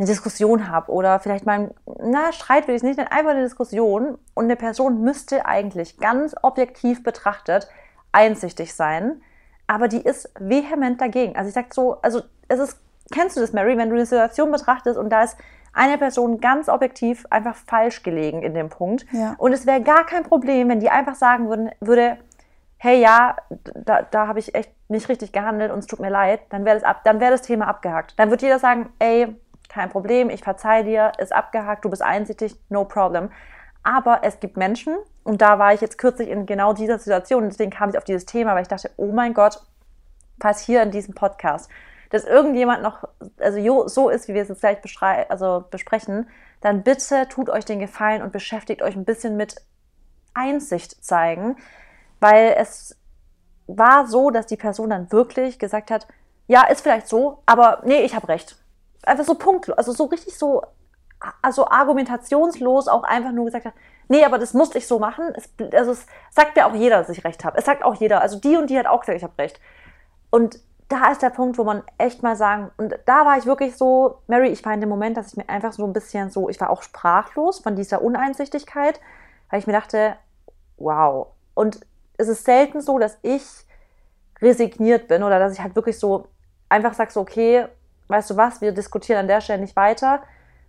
eine 0.00 0.06
Diskussion 0.06 0.68
habe 0.70 0.90
oder 0.90 1.20
vielleicht 1.20 1.44
mal, 1.44 1.74
na, 2.02 2.32
Streit 2.32 2.66
will 2.66 2.74
ich 2.74 2.82
nicht, 2.82 2.98
einfach 2.98 3.32
eine 3.32 3.42
Diskussion 3.42 4.16
und 4.32 4.44
eine 4.44 4.56
Person 4.56 5.02
müsste 5.02 5.44
eigentlich 5.44 5.98
ganz 5.98 6.34
objektiv 6.40 7.02
betrachtet 7.02 7.68
einsichtig 8.10 8.74
sein, 8.74 9.20
aber 9.66 9.88
die 9.88 10.00
ist 10.00 10.32
vehement 10.38 11.00
dagegen. 11.02 11.36
Also 11.36 11.48
ich 11.48 11.54
sage 11.54 11.68
so, 11.72 12.00
also 12.00 12.22
es 12.48 12.58
ist, 12.58 12.78
kennst 13.12 13.36
du 13.36 13.42
das, 13.42 13.52
Mary, 13.52 13.76
wenn 13.76 13.90
du 13.90 13.94
eine 13.94 14.06
Situation 14.06 14.50
betrachtest 14.50 14.98
und 14.98 15.10
da 15.10 15.22
ist 15.22 15.36
eine 15.74 15.98
Person 15.98 16.40
ganz 16.40 16.70
objektiv 16.70 17.26
einfach 17.28 17.54
falsch 17.54 18.02
gelegen 18.02 18.42
in 18.42 18.54
dem 18.54 18.70
Punkt. 18.70 19.04
Ja. 19.12 19.34
Und 19.36 19.52
es 19.52 19.66
wäre 19.66 19.82
gar 19.82 20.06
kein 20.06 20.22
Problem, 20.22 20.70
wenn 20.70 20.80
die 20.80 20.88
einfach 20.88 21.14
sagen 21.14 21.50
würden, 21.50 21.70
würde, 21.80 22.16
hey 22.78 23.00
ja, 23.02 23.36
da, 23.74 24.00
da 24.02 24.26
habe 24.26 24.38
ich 24.38 24.54
echt 24.54 24.72
nicht 24.88 25.10
richtig 25.10 25.30
gehandelt 25.32 25.70
und 25.70 25.80
es 25.80 25.86
tut 25.86 26.00
mir 26.00 26.08
leid, 26.08 26.40
dann 26.48 26.64
wäre 26.64 26.80
das, 26.80 27.20
wär 27.20 27.30
das 27.30 27.42
Thema 27.42 27.68
abgehakt. 27.68 28.14
Dann 28.16 28.30
wird 28.30 28.40
jeder 28.40 28.58
sagen, 28.58 28.88
ey, 28.98 29.36
kein 29.70 29.88
Problem, 29.88 30.28
ich 30.30 30.42
verzeih 30.42 30.82
dir, 30.82 31.12
ist 31.18 31.32
abgehakt, 31.32 31.84
du 31.84 31.90
bist 31.90 32.02
einsichtig, 32.02 32.56
no 32.68 32.84
problem. 32.84 33.30
Aber 33.82 34.20
es 34.22 34.40
gibt 34.40 34.58
Menschen, 34.58 34.96
und 35.24 35.40
da 35.40 35.58
war 35.58 35.72
ich 35.72 35.80
jetzt 35.80 35.96
kürzlich 35.96 36.28
in 36.28 36.44
genau 36.44 36.74
dieser 36.74 36.98
Situation, 36.98 37.48
deswegen 37.48 37.70
kam 37.70 37.88
ich 37.90 37.96
auf 37.96 38.04
dieses 38.04 38.26
Thema, 38.26 38.54
weil 38.54 38.62
ich 38.62 38.68
dachte, 38.68 38.90
oh 38.96 39.12
mein 39.12 39.32
Gott, 39.32 39.62
was 40.38 40.60
hier 40.60 40.82
in 40.82 40.90
diesem 40.90 41.14
Podcast 41.14 41.70
dass 42.10 42.24
irgendjemand 42.24 42.82
noch 42.82 43.04
also 43.38 43.88
so 43.88 44.10
ist, 44.10 44.28
wie 44.28 44.34
wir 44.34 44.42
es 44.42 44.48
jetzt 44.48 44.60
gleich 44.60 45.30
also 45.30 45.64
besprechen, 45.70 46.28
dann 46.60 46.82
bitte 46.82 47.26
tut 47.28 47.48
euch 47.48 47.64
den 47.64 47.78
Gefallen 47.78 48.20
und 48.20 48.32
beschäftigt 48.32 48.82
euch 48.82 48.96
ein 48.96 49.04
bisschen 49.04 49.36
mit 49.36 49.56
Einsicht 50.34 51.02
zeigen, 51.04 51.56
weil 52.18 52.54
es 52.58 52.96
war 53.66 54.06
so, 54.06 54.30
dass 54.30 54.46
die 54.46 54.56
Person 54.56 54.90
dann 54.90 55.10
wirklich 55.12 55.58
gesagt 55.58 55.90
hat, 55.90 56.06
ja, 56.48 56.64
ist 56.64 56.80
vielleicht 56.80 57.06
so, 57.06 57.42
aber 57.46 57.80
nee, 57.84 58.02
ich 58.02 58.14
habe 58.16 58.28
recht. 58.28 58.56
Einfach 59.04 59.24
so 59.24 59.34
punktlos, 59.34 59.76
also 59.78 59.92
so 59.92 60.04
richtig 60.04 60.36
so, 60.36 60.62
also 61.42 61.68
argumentationslos 61.68 62.88
auch 62.88 63.02
einfach 63.02 63.32
nur 63.32 63.46
gesagt 63.46 63.66
hat, 63.66 63.74
nee, 64.08 64.24
aber 64.24 64.38
das 64.38 64.54
musste 64.54 64.78
ich 64.78 64.86
so 64.86 64.98
machen. 64.98 65.32
Es, 65.34 65.48
also 65.74 65.92
es 65.92 66.06
sagt 66.30 66.56
mir 66.56 66.66
auch 66.66 66.74
jeder, 66.74 66.98
dass 66.98 67.08
ich 67.08 67.24
recht 67.24 67.44
habe. 67.44 67.58
Es 67.58 67.64
sagt 67.64 67.84
auch 67.84 67.94
jeder, 67.94 68.20
also 68.20 68.38
die 68.38 68.56
und 68.56 68.68
die 68.68 68.78
hat 68.78 68.86
auch 68.86 69.00
gesagt, 69.00 69.16
ich 69.16 69.24
habe 69.24 69.38
recht. 69.38 69.60
Und 70.30 70.60
da 70.88 71.12
ist 71.12 71.22
der 71.22 71.30
Punkt, 71.30 71.56
wo 71.56 71.64
man 71.64 71.84
echt 71.98 72.22
mal 72.22 72.34
sagen, 72.34 72.72
und 72.76 72.98
da 73.06 73.24
war 73.24 73.38
ich 73.38 73.46
wirklich 73.46 73.76
so, 73.76 74.18
Mary, 74.26 74.48
ich 74.48 74.64
war 74.64 74.74
in 74.74 74.80
dem 74.80 74.88
Moment, 74.88 75.16
dass 75.16 75.28
ich 75.28 75.36
mir 75.36 75.48
einfach 75.48 75.72
so 75.72 75.86
ein 75.86 75.92
bisschen 75.92 76.30
so, 76.30 76.48
ich 76.48 76.60
war 76.60 76.68
auch 76.68 76.82
sprachlos 76.82 77.60
von 77.60 77.76
dieser 77.76 78.02
Uneinsichtigkeit, 78.02 79.00
weil 79.50 79.60
ich 79.60 79.68
mir 79.68 79.72
dachte, 79.72 80.16
wow. 80.78 81.28
Und 81.54 81.80
es 82.18 82.26
ist 82.26 82.44
selten 82.44 82.80
so, 82.80 82.98
dass 82.98 83.18
ich 83.22 83.44
resigniert 84.42 85.06
bin 85.06 85.22
oder 85.22 85.38
dass 85.38 85.52
ich 85.52 85.60
halt 85.60 85.76
wirklich 85.76 85.98
so 85.98 86.26
einfach 86.68 86.94
sage, 86.94 87.12
so, 87.12 87.20
okay, 87.20 87.66
weißt 88.10 88.30
du 88.30 88.36
was, 88.36 88.60
wir 88.60 88.72
diskutieren 88.72 89.20
an 89.20 89.28
der 89.28 89.40
Stelle 89.40 89.60
nicht 89.60 89.76
weiter. 89.76 90.22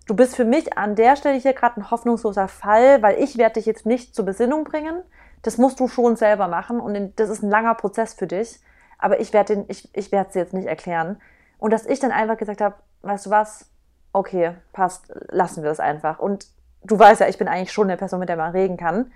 Du 0.08 0.16
bist 0.16 0.36
für 0.36 0.46
mich 0.46 0.78
an 0.78 0.96
der 0.96 1.16
Stelle 1.16 1.38
hier 1.38 1.54
gerade 1.54 1.80
ein 1.80 1.92
hoffnungsloser 1.92 2.48
Fall, 2.48 3.02
weil 3.02 3.22
ich 3.22 3.38
werde 3.38 3.56
dich 3.56 3.66
jetzt 3.66 3.86
nicht 3.86 4.16
zur 4.16 4.26
Besinnung 4.26 4.64
bringen. 4.64 5.02
Das 5.42 5.58
musst 5.58 5.80
du 5.80 5.88
schon 5.88 6.16
selber 6.16 6.48
machen 6.48 6.80
und 6.80 7.14
das 7.20 7.30
ist 7.30 7.44
ein 7.44 7.50
langer 7.50 7.76
Prozess 7.76 8.14
für 8.14 8.28
dich 8.28 8.60
aber 9.02 9.20
ich 9.20 9.34
werde 9.34 9.66
ich, 9.68 9.90
ich 9.94 10.12
werde 10.12 10.30
es 10.30 10.36
jetzt 10.36 10.54
nicht 10.54 10.68
erklären. 10.68 11.20
Und 11.58 11.74
dass 11.74 11.86
ich 11.86 12.00
dann 12.00 12.12
einfach 12.12 12.38
gesagt 12.38 12.62
habe, 12.62 12.76
weißt 13.02 13.26
du 13.26 13.30
was, 13.32 13.70
okay, 14.14 14.54
passt, 14.72 15.12
lassen 15.30 15.64
wir 15.64 15.72
es 15.72 15.80
einfach. 15.80 16.20
Und 16.20 16.48
du 16.84 16.98
weißt 16.98 17.22
ja, 17.22 17.28
ich 17.28 17.38
bin 17.38 17.48
eigentlich 17.48 17.74
schon 17.74 17.88
eine 17.88 17.98
Person, 17.98 18.20
mit 18.20 18.30
der 18.30 18.38
man 18.38 18.52
reden 18.52 18.78
kann. 18.78 19.12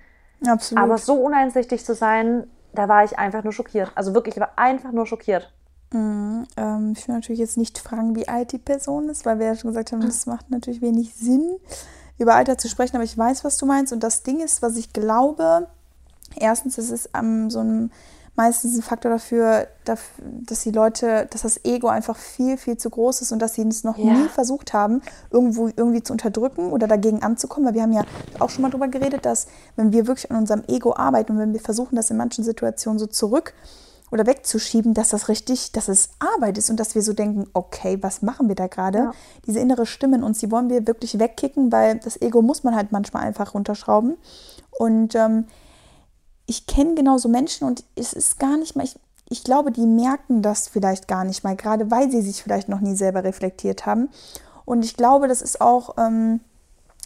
Absolut. 0.45 0.83
Aber 0.83 0.97
so 0.97 1.13
uneinsichtig 1.15 1.85
zu 1.85 1.93
sein, 1.93 2.49
da 2.73 2.89
war 2.89 3.03
ich 3.03 3.17
einfach 3.17 3.43
nur 3.43 3.53
schockiert. 3.53 3.91
Also 3.95 4.13
wirklich, 4.13 4.35
ich 4.35 4.41
war 4.41 4.53
einfach 4.57 4.91
nur 4.91 5.05
schockiert. 5.05 5.53
Mhm, 5.95 6.45
ähm, 6.57 6.93
ich 6.97 7.07
will 7.07 7.15
natürlich 7.15 7.39
jetzt 7.39 7.55
nicht 7.55 7.77
fragen, 7.77 8.15
wie 8.15 8.27
alt 8.27 8.51
die 8.51 8.57
Person 8.57 9.07
ist, 9.07 9.25
weil 9.25 9.39
wir 9.39 9.47
ja 9.47 9.55
schon 9.55 9.69
gesagt 9.69 9.93
haben, 9.93 10.01
das 10.01 10.25
macht 10.25 10.51
natürlich 10.51 10.81
wenig 10.81 11.13
Sinn, 11.15 11.55
über 12.17 12.35
Alter 12.35 12.57
zu 12.57 12.67
sprechen, 12.67 12.97
aber 12.97 13.05
ich 13.05 13.17
weiß, 13.17 13.45
was 13.45 13.57
du 13.57 13.65
meinst. 13.65 13.93
Und 13.93 14.03
das 14.03 14.23
Ding 14.23 14.41
ist, 14.41 14.61
was 14.61 14.75
ich 14.75 14.91
glaube, 14.91 15.67
erstens, 16.35 16.77
es 16.77 16.89
ist 16.89 17.09
ähm, 17.13 17.49
so 17.49 17.59
ein 17.59 17.91
meistens 18.37 18.75
ein 18.75 18.81
Faktor 18.81 19.11
dafür, 19.11 19.67
dass 19.85 20.61
die 20.63 20.71
Leute, 20.71 21.25
dass 21.29 21.43
das 21.43 21.63
Ego 21.63 21.87
einfach 21.87 22.17
viel, 22.17 22.57
viel 22.57 22.75
zu 22.75 22.89
groß 22.89 23.21
ist 23.21 23.31
und 23.31 23.39
dass 23.39 23.53
sie 23.53 23.61
es 23.61 23.85
noch 23.85 23.97
ja. 23.97 24.11
nie 24.11 24.27
versucht 24.27 24.73
haben, 24.73 25.01
irgendwo 25.31 25.69
irgendwie 25.73 26.03
zu 26.03 26.11
unterdrücken 26.11 26.73
oder 26.73 26.87
dagegen 26.87 27.23
anzukommen. 27.23 27.67
Weil 27.67 27.75
wir 27.75 27.83
haben 27.83 27.93
ja 27.93 28.03
auch 28.39 28.49
schon 28.49 28.63
mal 28.63 28.71
darüber 28.71 28.89
geredet, 28.89 29.25
dass 29.25 29.47
wenn 29.77 29.93
wir 29.93 30.07
wirklich 30.07 30.29
an 30.31 30.37
unserem 30.37 30.63
Ego 30.67 30.93
arbeiten 30.93 31.31
und 31.31 31.39
wenn 31.39 31.53
wir 31.53 31.61
versuchen, 31.61 31.95
das 31.95 32.11
in 32.11 32.17
manchen 32.17 32.43
Situationen 32.43 32.99
so 32.99 33.07
zurück 33.07 33.53
oder 34.15 34.25
wegzuschieben, 34.25 34.93
dass 34.93 35.09
das 35.09 35.27
richtig, 35.27 35.73
dass 35.73 35.89
es 35.89 36.09
Arbeit 36.19 36.57
ist 36.57 36.69
und 36.69 36.79
dass 36.79 36.95
wir 36.95 37.01
so 37.01 37.11
denken, 37.11 37.47
okay, 37.53 37.97
was 38.01 38.21
machen 38.21 38.47
wir 38.47 38.55
da 38.55 38.67
gerade? 38.67 38.97
Ja. 38.97 39.11
Diese 39.45 39.59
innere 39.59 39.85
Stimme 39.85 40.15
in 40.15 40.23
uns, 40.23 40.39
die 40.39 40.49
wollen 40.51 40.69
wir 40.69 40.87
wirklich 40.87 41.19
wegkicken, 41.19 41.69
weil 41.69 41.99
das 41.99 42.21
Ego 42.21 42.41
muss 42.41 42.63
man 42.63 42.75
halt 42.75 42.93
manchmal 42.93 43.23
einfach 43.23 43.53
runterschrauben. 43.53 44.15
Und 44.71 45.15
ähm, 45.15 45.47
ich 46.45 46.65
kenne 46.65 46.95
genauso 46.95 47.27
Menschen 47.27 47.67
und 47.67 47.83
es 47.97 48.13
ist 48.13 48.39
gar 48.39 48.57
nicht 48.57 48.77
mal, 48.77 48.85
ich, 48.85 48.95
ich 49.27 49.43
glaube, 49.43 49.73
die 49.73 49.85
merken 49.85 50.41
das 50.41 50.69
vielleicht 50.69 51.09
gar 51.09 51.25
nicht 51.25 51.43
mal, 51.43 51.57
gerade 51.57 51.91
weil 51.91 52.09
sie 52.09 52.21
sich 52.21 52.41
vielleicht 52.41 52.69
noch 52.69 52.79
nie 52.79 52.95
selber 52.95 53.25
reflektiert 53.25 53.85
haben. 53.85 54.07
Und 54.63 54.85
ich 54.85 54.95
glaube, 54.95 55.27
das 55.27 55.41
ist 55.41 55.59
auch 55.59 55.95
ähm, 55.97 56.39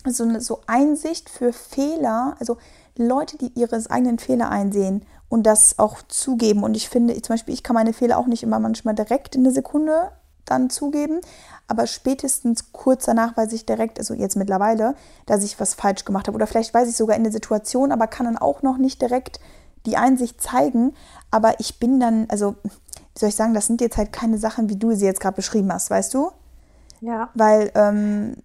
so 0.06 0.26
eine 0.26 0.42
so 0.42 0.62
Einsicht 0.68 1.28
für 1.28 1.54
Fehler, 1.54 2.36
also 2.40 2.58
Leute, 2.96 3.38
die 3.38 3.52
ihre 3.56 3.82
eigenen 3.90 4.20
Fehler 4.20 4.52
einsehen 4.52 5.06
und 5.30 5.44
das 5.44 5.78
auch 5.80 6.02
zugeben. 6.08 6.64
Und 6.64 6.76
ich 6.76 6.90
finde, 6.90 7.20
zum 7.22 7.36
Beispiel, 7.36 7.54
ich 7.54 7.64
kann 7.64 7.76
meine 7.76 7.94
Fehler 7.94 8.18
auch 8.18 8.26
nicht 8.26 8.44
immer 8.44 8.60
manchmal 8.60 8.96
direkt 8.96 9.36
in 9.36 9.42
eine 9.42 9.54
Sekunde 9.54 10.12
dann 10.46 10.70
zugeben, 10.70 11.22
aber 11.68 11.86
spätestens 11.86 12.72
kurz 12.72 13.06
danach 13.06 13.38
weiß 13.38 13.54
ich 13.54 13.68
direkt, 13.68 14.00
also 14.00 14.16
jetzt 14.16 14.36
mittlerweile, 14.36 14.96
dass 15.28 15.44
ich 15.44 15.60
was 15.60 15.76
falsch 15.76 16.04
gemacht 16.04 16.28
habe. 16.28 16.36
Oder 16.36 16.48
vielleicht 16.48 16.74
weiß 16.74 16.90
ich 16.90 16.98
sogar 16.98 17.16
in 17.16 17.24
der 17.24 17.32
Situation, 17.32 17.92
aber 17.92 18.08
kann 18.08 18.26
dann 18.26 18.38
auch 18.38 18.64
noch 18.64 18.78
nicht 18.78 19.02
direkt 19.02 19.40
die 19.86 19.98
Einsicht 19.98 20.42
zeigen. 20.42 20.94
Aber 21.30 21.60
ich 21.60 21.80
bin 21.80 22.00
dann, 22.00 22.26
also, 22.30 22.56
wie 22.64 23.20
soll 23.20 23.30
ich 23.30 23.36
sagen, 23.36 23.54
das 23.54 23.68
sind 23.68 23.82
jetzt 23.82 23.98
halt 23.98 24.12
keine 24.12 24.40
Sachen, 24.40 24.70
wie 24.70 24.78
du 24.78 24.96
sie 24.96 25.06
jetzt 25.06 25.20
gerade 25.20 25.36
beschrieben 25.36 25.72
hast, 25.72 25.92
weißt 25.92 26.14
du? 26.16 26.32
Ja. 27.02 27.30
Weil, 27.36 27.72
ähm, 27.76 28.38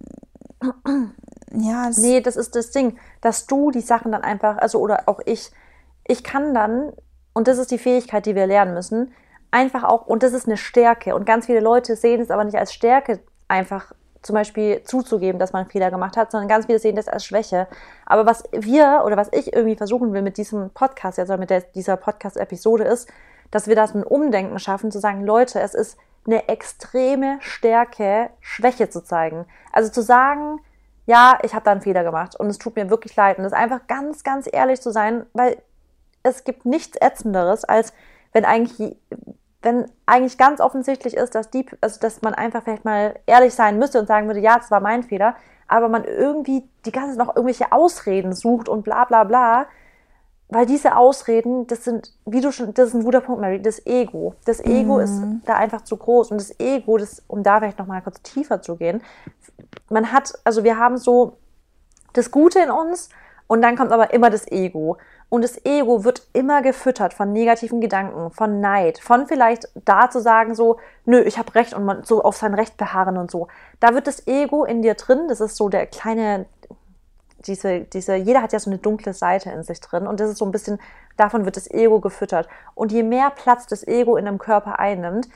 ja. 1.52 1.86
Das 1.86 1.96
nee, 1.96 2.20
das 2.20 2.36
ist 2.36 2.54
das 2.54 2.70
Ding, 2.70 2.98
dass 3.22 3.46
du 3.46 3.70
die 3.70 3.80
Sachen 3.80 4.12
dann 4.12 4.22
einfach, 4.22 4.58
also, 4.58 4.80
oder 4.80 5.04
auch 5.06 5.20
ich, 5.24 5.50
ich 6.06 6.24
kann 6.24 6.54
dann, 6.54 6.92
und 7.32 7.48
das 7.48 7.58
ist 7.58 7.70
die 7.70 7.78
Fähigkeit, 7.78 8.26
die 8.26 8.34
wir 8.34 8.46
lernen 8.46 8.74
müssen, 8.74 9.12
einfach 9.50 9.84
auch, 9.84 10.06
und 10.06 10.22
das 10.22 10.32
ist 10.32 10.46
eine 10.46 10.56
Stärke, 10.56 11.14
und 11.14 11.26
ganz 11.26 11.46
viele 11.46 11.60
Leute 11.60 11.96
sehen 11.96 12.20
es 12.20 12.30
aber 12.30 12.44
nicht 12.44 12.58
als 12.58 12.72
Stärke, 12.72 13.20
einfach 13.48 13.92
zum 14.24 14.34
Beispiel 14.34 14.82
zuzugeben, 14.84 15.38
dass 15.38 15.52
man 15.52 15.62
einen 15.62 15.70
Fehler 15.70 15.90
gemacht 15.90 16.16
hat, 16.16 16.30
sondern 16.30 16.48
ganz 16.48 16.66
viele 16.66 16.78
sehen 16.78 16.96
das 16.96 17.08
als 17.08 17.26
Schwäche. 17.26 17.68
Aber 18.06 18.24
was 18.24 18.42
wir 18.52 19.02
oder 19.04 19.18
was 19.18 19.28
ich 19.32 19.52
irgendwie 19.52 19.76
versuchen 19.76 20.14
will 20.14 20.22
mit 20.22 20.38
diesem 20.38 20.70
Podcast, 20.70 21.18
also 21.18 21.36
mit 21.36 21.50
der, 21.50 21.60
dieser 21.60 21.96
Podcast-Episode 21.96 22.84
ist, 22.84 23.08
dass 23.50 23.68
wir 23.68 23.76
das 23.76 23.94
ein 23.94 24.02
Umdenken 24.02 24.58
schaffen, 24.58 24.90
zu 24.90 24.98
sagen, 24.98 25.24
Leute, 25.24 25.60
es 25.60 25.74
ist 25.74 25.98
eine 26.26 26.48
extreme 26.48 27.36
Stärke, 27.40 28.30
Schwäche 28.40 28.88
zu 28.88 29.04
zeigen. 29.04 29.44
Also 29.72 29.92
zu 29.92 30.00
sagen, 30.02 30.60
ja, 31.06 31.38
ich 31.42 31.54
habe 31.54 31.66
da 31.66 31.72
einen 31.72 31.82
Fehler 31.82 32.02
gemacht 32.02 32.34
und 32.34 32.48
es 32.48 32.58
tut 32.58 32.76
mir 32.76 32.88
wirklich 32.88 33.14
leid. 33.16 33.38
Und 33.38 33.44
es 33.44 33.52
einfach 33.52 33.86
ganz, 33.86 34.24
ganz 34.24 34.48
ehrlich 34.50 34.80
zu 34.80 34.90
sein, 34.90 35.26
weil 35.34 35.58
es 36.24 36.42
gibt 36.42 36.66
nichts 36.66 36.96
Ätzenderes, 37.00 37.64
als 37.64 37.92
wenn 38.32 38.44
eigentlich 38.44 38.96
wenn 39.64 39.90
eigentlich 40.04 40.36
ganz 40.36 40.60
offensichtlich 40.60 41.16
ist, 41.16 41.34
dass 41.34 41.50
die, 41.50 41.64
also 41.80 41.98
dass 41.98 42.20
man 42.20 42.34
einfach 42.34 42.64
vielleicht 42.64 42.84
mal 42.84 43.14
ehrlich 43.26 43.54
sein 43.54 43.78
müsste 43.78 43.98
und 43.98 44.06
sagen 44.06 44.26
würde, 44.26 44.40
ja, 44.40 44.58
das 44.58 44.70
war 44.70 44.80
mein 44.80 45.02
Fehler, 45.02 45.36
aber 45.66 45.88
man 45.88 46.04
irgendwie 46.04 46.68
die 46.84 46.92
ganze 46.92 47.16
Zeit 47.16 47.26
noch 47.26 47.34
irgendwelche 47.34 47.72
Ausreden 47.72 48.34
sucht 48.34 48.68
und 48.68 48.84
bla 48.84 49.06
bla 49.06 49.24
bla, 49.24 49.66
weil 50.48 50.66
diese 50.66 50.96
Ausreden, 50.96 51.66
das 51.66 51.84
sind, 51.84 52.12
wie 52.26 52.42
du 52.42 52.52
schon, 52.52 52.74
das 52.74 52.88
ist 52.88 52.94
ein 52.94 53.04
guter 53.04 53.22
Punkt, 53.22 53.40
Mary, 53.40 53.60
das 53.60 53.84
Ego. 53.86 54.34
Das 54.44 54.60
Ego 54.60 54.96
mhm. 54.96 55.00
ist 55.00 55.22
da 55.46 55.56
einfach 55.56 55.82
zu 55.82 55.96
groß 55.96 56.30
und 56.30 56.40
das 56.40 56.60
Ego, 56.60 56.98
das, 56.98 57.22
um 57.26 57.42
da 57.42 57.58
vielleicht 57.58 57.78
noch 57.78 57.86
mal 57.86 58.02
kurz 58.02 58.20
tiefer 58.20 58.60
zu 58.60 58.76
gehen, 58.76 59.02
man 59.88 60.12
hat, 60.12 60.34
also 60.44 60.62
wir 60.62 60.78
haben 60.78 60.98
so 60.98 61.38
das 62.12 62.30
Gute 62.30 62.60
in 62.60 62.70
uns 62.70 63.08
und 63.46 63.62
dann 63.62 63.76
kommt 63.76 63.92
aber 63.92 64.12
immer 64.12 64.30
das 64.30 64.46
Ego. 64.50 64.98
Und 65.34 65.42
das 65.42 65.64
Ego 65.64 66.04
wird 66.04 66.28
immer 66.32 66.62
gefüttert 66.62 67.12
von 67.12 67.32
negativen 67.32 67.80
Gedanken, 67.80 68.30
von 68.30 68.60
Neid, 68.60 69.00
von 69.00 69.26
vielleicht 69.26 69.68
da 69.84 70.08
zu 70.08 70.20
sagen 70.20 70.54
so, 70.54 70.78
nö, 71.06 71.18
ich 71.22 71.38
habe 71.38 71.56
Recht 71.56 71.74
und 71.74 71.84
man 71.84 72.04
so 72.04 72.22
auf 72.22 72.36
sein 72.36 72.54
Recht 72.54 72.76
beharren 72.76 73.18
und 73.18 73.32
so. 73.32 73.48
Da 73.80 73.94
wird 73.94 74.06
das 74.06 74.28
Ego 74.28 74.64
in 74.64 74.80
dir 74.80 74.94
drin, 74.94 75.26
das 75.26 75.40
ist 75.40 75.56
so 75.56 75.68
der 75.68 75.86
kleine, 75.88 76.46
diese, 77.40 77.80
diese, 77.80 78.14
jeder 78.14 78.42
hat 78.42 78.52
ja 78.52 78.60
so 78.60 78.70
eine 78.70 78.78
dunkle 78.78 79.12
Seite 79.12 79.50
in 79.50 79.64
sich 79.64 79.80
drin 79.80 80.06
und 80.06 80.20
das 80.20 80.30
ist 80.30 80.38
so 80.38 80.44
ein 80.44 80.52
bisschen, 80.52 80.78
davon 81.16 81.44
wird 81.44 81.56
das 81.56 81.68
Ego 81.68 81.98
gefüttert. 81.98 82.48
Und 82.76 82.92
je 82.92 83.02
mehr 83.02 83.30
Platz 83.30 83.66
das 83.66 83.84
Ego 83.84 84.16
in 84.16 84.28
einem 84.28 84.38
Körper 84.38 84.78
einnimmt, 84.78 85.28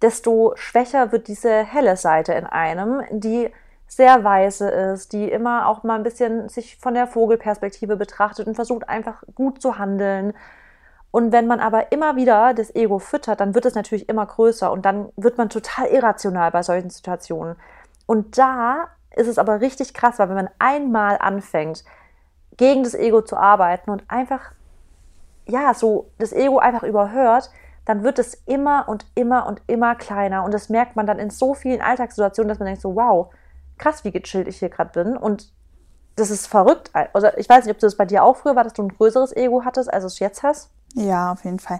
desto 0.00 0.54
schwächer 0.56 1.12
wird 1.12 1.28
diese 1.28 1.62
helle 1.62 1.98
Seite 1.98 2.32
in 2.32 2.46
einem, 2.46 3.02
die 3.10 3.50
sehr 3.96 4.24
weise 4.24 4.70
ist, 4.70 5.12
die 5.12 5.30
immer 5.30 5.68
auch 5.68 5.82
mal 5.82 5.96
ein 5.96 6.02
bisschen 6.02 6.48
sich 6.48 6.78
von 6.78 6.94
der 6.94 7.06
Vogelperspektive 7.06 7.96
betrachtet 7.96 8.46
und 8.46 8.54
versucht 8.54 8.88
einfach 8.88 9.22
gut 9.34 9.60
zu 9.60 9.78
handeln. 9.78 10.32
Und 11.10 11.30
wenn 11.30 11.46
man 11.46 11.60
aber 11.60 11.92
immer 11.92 12.16
wieder 12.16 12.54
das 12.54 12.74
Ego 12.74 12.98
füttert, 12.98 13.40
dann 13.40 13.54
wird 13.54 13.66
es 13.66 13.74
natürlich 13.74 14.08
immer 14.08 14.24
größer 14.24 14.72
und 14.72 14.86
dann 14.86 15.10
wird 15.16 15.36
man 15.36 15.50
total 15.50 15.88
irrational 15.88 16.50
bei 16.50 16.62
solchen 16.62 16.88
Situationen. 16.88 17.56
Und 18.06 18.38
da 18.38 18.88
ist 19.14 19.28
es 19.28 19.36
aber 19.36 19.60
richtig 19.60 19.92
krass, 19.92 20.18
weil 20.18 20.30
wenn 20.30 20.36
man 20.36 20.50
einmal 20.58 21.18
anfängt, 21.20 21.84
gegen 22.56 22.84
das 22.84 22.94
Ego 22.94 23.20
zu 23.20 23.36
arbeiten 23.36 23.90
und 23.90 24.04
einfach, 24.08 24.52
ja, 25.46 25.74
so 25.74 26.08
das 26.18 26.32
Ego 26.32 26.58
einfach 26.58 26.82
überhört, 26.82 27.50
dann 27.84 28.04
wird 28.04 28.18
es 28.18 28.34
immer 28.46 28.88
und 28.88 29.04
immer 29.14 29.46
und 29.46 29.60
immer 29.66 29.96
kleiner. 29.96 30.44
Und 30.44 30.54
das 30.54 30.70
merkt 30.70 30.96
man 30.96 31.06
dann 31.06 31.18
in 31.18 31.28
so 31.28 31.52
vielen 31.52 31.82
Alltagssituationen, 31.82 32.48
dass 32.48 32.58
man 32.58 32.66
denkt 32.66 32.80
so, 32.80 32.96
wow, 32.96 33.30
krass, 33.82 34.04
wie 34.04 34.12
gechillt 34.12 34.48
ich 34.48 34.58
hier 34.58 34.68
gerade 34.68 34.92
bin. 34.92 35.16
Und 35.16 35.52
das 36.16 36.30
ist 36.30 36.46
verrückt. 36.46 36.90
Also 37.12 37.28
ich 37.36 37.48
weiß 37.48 37.64
nicht, 37.64 37.74
ob 37.74 37.80
das 37.80 37.96
bei 37.96 38.04
dir 38.04 38.24
auch 38.24 38.36
früher 38.36 38.56
war, 38.56 38.64
dass 38.64 38.74
du 38.74 38.82
ein 38.82 38.88
größeres 38.88 39.34
Ego 39.34 39.64
hattest, 39.64 39.92
als 39.92 40.02
du 40.02 40.06
es 40.06 40.18
jetzt 40.18 40.42
hast. 40.42 40.70
Ja, 40.94 41.32
auf 41.32 41.44
jeden 41.44 41.58
Fall. 41.58 41.78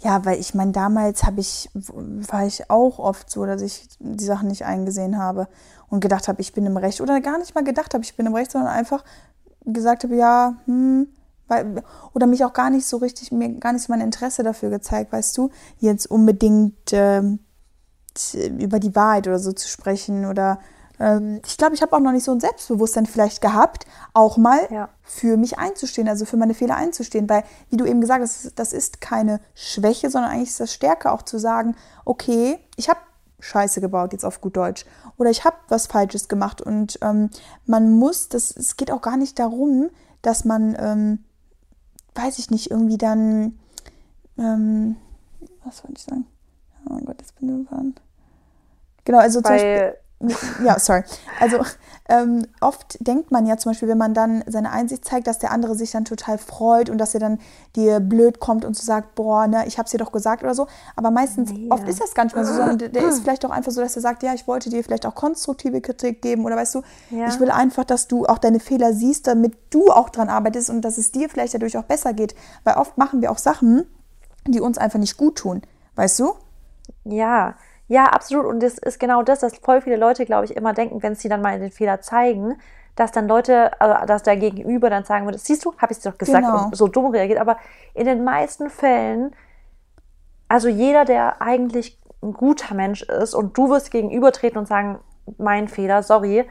Ja, 0.00 0.24
weil 0.24 0.38
ich 0.38 0.54
meine, 0.54 0.72
damals 0.72 1.24
habe 1.24 1.40
ich, 1.40 1.68
war 1.74 2.46
ich 2.46 2.70
auch 2.70 2.98
oft 2.98 3.30
so, 3.30 3.44
dass 3.44 3.60
ich 3.60 3.88
die 3.98 4.24
Sachen 4.24 4.48
nicht 4.48 4.64
eingesehen 4.64 5.18
habe 5.18 5.46
und 5.88 6.00
gedacht 6.00 6.28
habe, 6.28 6.40
ich 6.40 6.52
bin 6.52 6.64
im 6.64 6.76
Recht. 6.76 7.00
Oder 7.00 7.20
gar 7.20 7.38
nicht 7.38 7.54
mal 7.54 7.64
gedacht 7.64 7.92
habe, 7.92 8.04
ich 8.04 8.16
bin 8.16 8.26
im 8.26 8.34
Recht, 8.34 8.50
sondern 8.50 8.70
einfach 8.70 9.04
gesagt 9.66 10.04
habe, 10.04 10.16
ja, 10.16 10.54
hm, 10.64 11.08
weil, 11.48 11.82
oder 12.14 12.26
mich 12.26 12.44
auch 12.44 12.52
gar 12.52 12.70
nicht 12.70 12.86
so 12.86 12.96
richtig, 12.98 13.32
mir 13.32 13.50
gar 13.58 13.72
nicht 13.72 13.88
mein 13.88 14.00
Interesse 14.00 14.42
dafür 14.42 14.70
gezeigt, 14.70 15.12
weißt 15.12 15.36
du, 15.36 15.50
jetzt 15.80 16.06
unbedingt 16.06 16.92
äh, 16.92 17.22
über 18.58 18.78
die 18.78 18.94
Wahrheit 18.94 19.26
oder 19.26 19.38
so 19.38 19.52
zu 19.52 19.68
sprechen 19.68 20.24
oder 20.26 20.60
ähm, 21.00 21.40
ich 21.46 21.56
glaube, 21.56 21.74
ich 21.74 21.82
habe 21.82 21.96
auch 21.96 22.00
noch 22.00 22.12
nicht 22.12 22.24
so 22.24 22.32
ein 22.32 22.40
Selbstbewusstsein 22.40 23.06
vielleicht 23.06 23.40
gehabt, 23.40 23.86
auch 24.12 24.36
mal 24.36 24.60
ja. 24.70 24.90
für 25.02 25.38
mich 25.38 25.58
einzustehen, 25.58 26.08
also 26.08 26.26
für 26.26 26.36
meine 26.36 26.54
Fehler 26.54 26.76
einzustehen. 26.76 27.28
Weil, 27.28 27.44
wie 27.70 27.78
du 27.78 27.86
eben 27.86 28.00
gesagt 28.00 28.22
hast, 28.22 28.58
das 28.58 28.72
ist 28.72 29.00
keine 29.00 29.40
Schwäche, 29.54 30.10
sondern 30.10 30.30
eigentlich 30.30 30.50
ist 30.50 30.60
das 30.60 30.74
Stärke 30.74 31.10
auch 31.10 31.22
zu 31.22 31.38
sagen, 31.38 31.74
okay, 32.04 32.58
ich 32.76 32.88
habe 32.90 33.00
Scheiße 33.40 33.80
gebaut, 33.80 34.12
jetzt 34.12 34.24
auf 34.24 34.42
gut 34.42 34.56
Deutsch. 34.58 34.84
Oder 35.16 35.30
ich 35.30 35.44
habe 35.44 35.56
was 35.68 35.86
Falsches 35.86 36.28
gemacht. 36.28 36.60
Und 36.60 36.98
ähm, 37.00 37.30
man 37.64 37.90
muss, 37.90 38.28
das, 38.28 38.54
es 38.54 38.76
geht 38.76 38.92
auch 38.92 39.00
gar 39.00 39.16
nicht 39.16 39.38
darum, 39.38 39.88
dass 40.20 40.44
man, 40.44 40.76
ähm, 40.78 41.24
weiß 42.14 42.38
ich 42.38 42.50
nicht, 42.50 42.70
irgendwie 42.70 42.98
dann, 42.98 43.58
ähm, 44.36 44.96
was 45.64 45.82
wollte 45.82 45.96
ich 45.96 46.04
sagen? 46.04 46.26
Oh 46.90 46.98
Gott, 47.06 47.16
jetzt 47.20 47.38
bin 47.38 47.48
ich 47.48 47.54
überfahren. 47.54 47.94
Genau, 49.04 49.18
also 49.18 49.42
Weil, 49.42 49.42
zum 49.42 49.52
Beispiel 49.52 49.99
ja, 50.64 50.78
sorry. 50.78 51.02
Also 51.40 51.58
ähm, 52.08 52.46
oft 52.60 52.98
denkt 53.00 53.30
man 53.30 53.46
ja 53.46 53.56
zum 53.56 53.70
Beispiel, 53.70 53.88
wenn 53.88 53.98
man 53.98 54.12
dann 54.12 54.44
seine 54.46 54.70
Einsicht 54.70 55.04
zeigt, 55.04 55.26
dass 55.26 55.38
der 55.38 55.50
andere 55.50 55.74
sich 55.74 55.92
dann 55.92 56.04
total 56.04 56.36
freut 56.36 56.90
und 56.90 56.98
dass 56.98 57.14
er 57.14 57.20
dann 57.20 57.38
dir 57.76 58.00
blöd 58.00 58.40
kommt 58.40 58.64
und 58.64 58.76
so 58.76 58.84
sagt, 58.84 59.14
boah, 59.14 59.46
ne, 59.46 59.64
ich 59.66 59.78
hab's 59.78 59.92
dir 59.92 59.98
doch 59.98 60.12
gesagt 60.12 60.42
oder 60.42 60.54
so. 60.54 60.66
Aber 60.96 61.10
meistens, 61.10 61.52
nee. 61.52 61.68
oft 61.70 61.88
ist 61.88 62.00
das 62.00 62.14
gar 62.14 62.24
nicht 62.24 62.36
mal 62.36 62.44
so, 62.44 62.52
sondern 62.52 62.78
der, 62.78 62.88
der 62.90 63.08
ist 63.08 63.20
vielleicht 63.22 63.46
auch 63.46 63.50
einfach 63.50 63.72
so, 63.72 63.80
dass 63.80 63.96
er 63.96 64.02
sagt, 64.02 64.22
ja, 64.22 64.34
ich 64.34 64.46
wollte 64.46 64.68
dir 64.68 64.84
vielleicht 64.84 65.06
auch 65.06 65.14
konstruktive 65.14 65.80
Kritik 65.80 66.20
geben 66.20 66.44
oder 66.44 66.56
weißt 66.56 66.74
du, 66.74 66.82
ja. 67.10 67.28
ich 67.28 67.40
will 67.40 67.50
einfach, 67.50 67.84
dass 67.84 68.08
du 68.08 68.26
auch 68.26 68.38
deine 68.38 68.60
Fehler 68.60 68.92
siehst, 68.92 69.26
damit 69.26 69.56
du 69.70 69.90
auch 69.90 70.10
dran 70.10 70.28
arbeitest 70.28 70.68
und 70.68 70.82
dass 70.82 70.98
es 70.98 71.12
dir 71.12 71.30
vielleicht 71.30 71.54
dadurch 71.54 71.78
auch 71.78 71.84
besser 71.84 72.12
geht. 72.12 72.34
Weil 72.64 72.74
oft 72.74 72.98
machen 72.98 73.22
wir 73.22 73.30
auch 73.30 73.38
Sachen, 73.38 73.86
die 74.46 74.60
uns 74.60 74.76
einfach 74.76 74.98
nicht 74.98 75.16
gut 75.16 75.36
tun. 75.38 75.62
Weißt 75.94 76.18
du? 76.18 76.34
Ja, 77.04 77.54
ja, 77.90 78.04
absolut. 78.04 78.46
Und 78.46 78.62
das 78.62 78.78
ist 78.78 79.00
genau 79.00 79.24
das, 79.24 79.40
dass 79.40 79.58
voll 79.58 79.80
viele 79.80 79.96
Leute, 79.96 80.24
glaube 80.24 80.44
ich, 80.44 80.56
immer 80.56 80.72
denken, 80.72 81.02
wenn 81.02 81.16
sie 81.16 81.28
dann 81.28 81.42
mal 81.42 81.58
den 81.58 81.72
Fehler 81.72 82.00
zeigen, 82.00 82.56
dass 82.94 83.10
dann 83.10 83.26
Leute, 83.26 83.80
also 83.80 84.06
dass 84.06 84.22
der 84.22 84.36
Gegenüber 84.36 84.90
dann 84.90 85.02
sagen 85.02 85.24
würde, 85.24 85.38
siehst 85.38 85.64
du, 85.64 85.74
habe 85.76 85.90
ich 85.90 85.98
es 85.98 86.04
doch 86.04 86.16
gesagt 86.16 86.46
genau. 86.46 86.66
und 86.66 86.76
so 86.76 86.86
dumm 86.86 87.10
reagiert. 87.10 87.40
Aber 87.40 87.56
in 87.94 88.06
den 88.06 88.22
meisten 88.22 88.70
Fällen, 88.70 89.34
also 90.46 90.68
jeder, 90.68 91.04
der 91.04 91.42
eigentlich 91.42 92.00
ein 92.22 92.32
guter 92.32 92.76
Mensch 92.76 93.02
ist 93.02 93.34
und 93.34 93.58
du 93.58 93.70
wirst 93.70 93.90
gegenübertreten 93.90 94.58
und 94.58 94.68
sagen, 94.68 95.00
mein 95.38 95.66
Fehler, 95.66 96.04
sorry, 96.04 96.48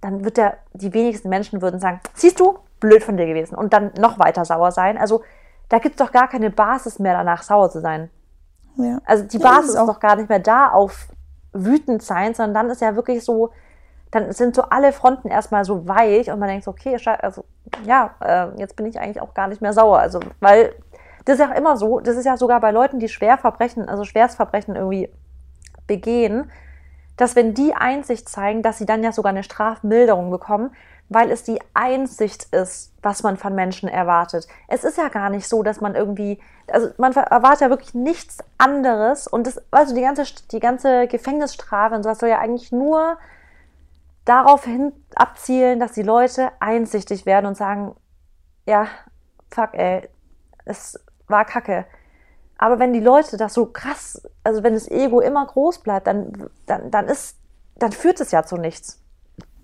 dann 0.00 0.24
wird 0.24 0.38
der, 0.38 0.56
die 0.72 0.94
wenigsten 0.94 1.28
Menschen 1.28 1.60
würden 1.60 1.80
sagen, 1.80 2.00
siehst 2.14 2.40
du, 2.40 2.60
blöd 2.80 3.04
von 3.04 3.18
dir 3.18 3.26
gewesen 3.26 3.56
und 3.56 3.74
dann 3.74 3.92
noch 3.98 4.18
weiter 4.18 4.46
sauer 4.46 4.72
sein. 4.72 4.96
Also 4.96 5.20
da 5.68 5.80
gibt 5.80 6.00
es 6.00 6.06
doch 6.06 6.12
gar 6.12 6.28
keine 6.28 6.48
Basis 6.48 6.98
mehr 6.98 7.12
danach, 7.12 7.42
sauer 7.42 7.68
zu 7.68 7.82
sein. 7.82 8.08
Ja. 8.78 9.00
Also 9.04 9.24
die 9.24 9.38
Basis 9.38 9.74
ja, 9.74 9.82
ist, 9.82 9.88
ist 9.88 9.94
doch 9.94 10.00
gar 10.00 10.16
nicht 10.16 10.28
mehr 10.28 10.38
da 10.38 10.70
auf 10.70 11.08
wütend 11.52 12.02
sein, 12.02 12.34
sondern 12.34 12.54
dann 12.54 12.70
ist 12.70 12.80
ja 12.80 12.94
wirklich 12.94 13.24
so, 13.24 13.50
dann 14.10 14.32
sind 14.32 14.54
so 14.54 14.62
alle 14.62 14.92
Fronten 14.92 15.28
erstmal 15.28 15.64
so 15.64 15.86
weich 15.86 16.30
und 16.30 16.38
man 16.38 16.48
denkt 16.48 16.64
so, 16.64 16.70
okay, 16.70 16.96
also 17.20 17.44
ja, 17.84 18.14
äh, 18.20 18.58
jetzt 18.58 18.76
bin 18.76 18.86
ich 18.86 18.98
eigentlich 18.98 19.20
auch 19.20 19.34
gar 19.34 19.48
nicht 19.48 19.60
mehr 19.60 19.72
sauer. 19.72 19.98
Also, 19.98 20.20
weil 20.40 20.74
das 21.24 21.38
ist 21.38 21.46
ja 21.46 21.52
immer 21.52 21.76
so, 21.76 22.00
das 22.00 22.16
ist 22.16 22.24
ja 22.24 22.36
sogar 22.36 22.60
bei 22.60 22.70
Leuten, 22.70 23.00
die 23.00 23.08
Schwerverbrechen, 23.08 23.88
also 23.88 24.04
Schwerstverbrechen 24.04 24.76
irgendwie 24.76 25.10
begehen, 25.86 26.50
dass 27.16 27.34
wenn 27.34 27.52
die 27.52 27.74
Einsicht 27.74 28.28
zeigen, 28.28 28.62
dass 28.62 28.78
sie 28.78 28.86
dann 28.86 29.02
ja 29.02 29.12
sogar 29.12 29.30
eine 29.30 29.42
Strafmilderung 29.42 30.30
bekommen, 30.30 30.70
weil 31.08 31.30
es 31.30 31.42
die 31.42 31.58
Einsicht 31.74 32.44
ist, 32.54 32.92
was 33.02 33.22
man 33.22 33.36
von 33.36 33.54
Menschen 33.54 33.88
erwartet. 33.88 34.46
Es 34.66 34.84
ist 34.84 34.98
ja 34.98 35.08
gar 35.08 35.30
nicht 35.30 35.48
so, 35.48 35.62
dass 35.62 35.80
man 35.80 35.94
irgendwie, 35.94 36.38
also 36.70 36.90
man 36.98 37.12
erwartet 37.14 37.62
ja 37.62 37.70
wirklich 37.70 37.94
nichts 37.94 38.38
anderes 38.58 39.26
und 39.26 39.46
das, 39.46 39.60
also 39.70 39.94
die 39.94 40.02
ganze, 40.02 40.24
die 40.52 40.60
ganze 40.60 41.06
Gefängnisstrafe 41.06 41.94
und 41.94 42.02
sowas 42.02 42.18
soll 42.18 42.28
ja 42.28 42.38
eigentlich 42.38 42.72
nur 42.72 43.16
darauf 44.26 44.64
hin 44.64 44.92
abzielen, 45.14 45.80
dass 45.80 45.92
die 45.92 46.02
Leute 46.02 46.50
einsichtig 46.60 47.24
werden 47.24 47.46
und 47.46 47.56
sagen, 47.56 47.94
ja, 48.66 48.86
fuck, 49.50 49.70
ey, 49.72 50.06
es 50.66 51.02
war 51.26 51.46
kacke. 51.46 51.86
Aber 52.58 52.78
wenn 52.78 52.92
die 52.92 53.00
Leute 53.00 53.38
das 53.38 53.54
so 53.54 53.66
krass, 53.66 54.20
also 54.44 54.62
wenn 54.62 54.74
das 54.74 54.90
Ego 54.90 55.20
immer 55.20 55.46
groß 55.46 55.78
bleibt, 55.78 56.06
dann, 56.06 56.50
dann, 56.66 56.90
dann 56.90 57.06
ist, 57.06 57.38
dann 57.76 57.92
führt 57.92 58.20
es 58.20 58.32
ja 58.32 58.42
zu 58.42 58.56
nichts. 58.56 59.00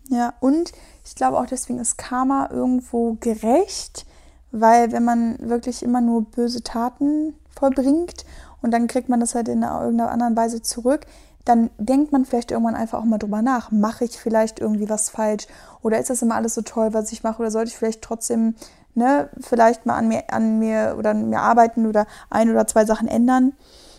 Ja, 0.09 0.35
und 0.41 0.73
ich 1.05 1.15
glaube 1.15 1.39
auch 1.39 1.47
deswegen 1.47 1.79
ist 1.79 1.97
Karma 1.97 2.49
irgendwo 2.51 3.17
gerecht, 3.21 4.07
weil 4.53 4.93
wenn 4.93 5.05
man 5.05 5.37
wirklich 5.41 5.83
immer 5.83 6.01
nur 6.01 6.23
böse 6.23 6.63
Taten 6.63 7.35
vollbringt 7.51 8.25
und 8.63 8.71
dann 8.71 8.87
kriegt 8.87 9.09
man 9.09 9.21
das 9.21 9.35
halt 9.35 9.49
in 9.49 9.63
irgendeiner 9.63 10.11
anderen 10.11 10.37
Weise 10.37 10.63
zurück, 10.63 11.07
dann 11.45 11.71
denkt 11.79 12.13
man 12.13 12.25
vielleicht 12.25 12.51
irgendwann 12.51 12.75
einfach 12.75 13.01
auch 13.01 13.05
mal 13.05 13.19
drüber 13.19 13.43
nach. 13.43 13.71
Mache 13.71 14.05
ich 14.05 14.19
vielleicht 14.19 14.61
irgendwie 14.61 14.89
was 14.89 15.11
falsch? 15.11 15.47
Oder 15.83 15.99
ist 15.99 16.11
das 16.11 16.23
immer 16.23 16.37
alles 16.37 16.55
so 16.55 16.63
toll, 16.63 16.95
was 16.95 17.13
ich 17.13 17.23
mache? 17.23 17.41
Oder 17.41 17.51
sollte 17.51 17.69
ich 17.71 17.77
vielleicht 17.77 18.01
trotzdem, 18.01 18.55
ne, 18.95 19.29
vielleicht 19.41 19.85
mal 19.85 19.97
an 19.97 20.09
mir, 20.09 20.23
an 20.29 20.59
mir 20.59 20.97
oder 20.99 21.11
an 21.11 21.29
mir 21.29 21.41
arbeiten 21.41 21.87
oder 21.87 22.07
ein 22.31 22.51
oder 22.51 22.67
zwei 22.67 22.87
Sachen 22.87 23.09
ändern? 23.09 23.53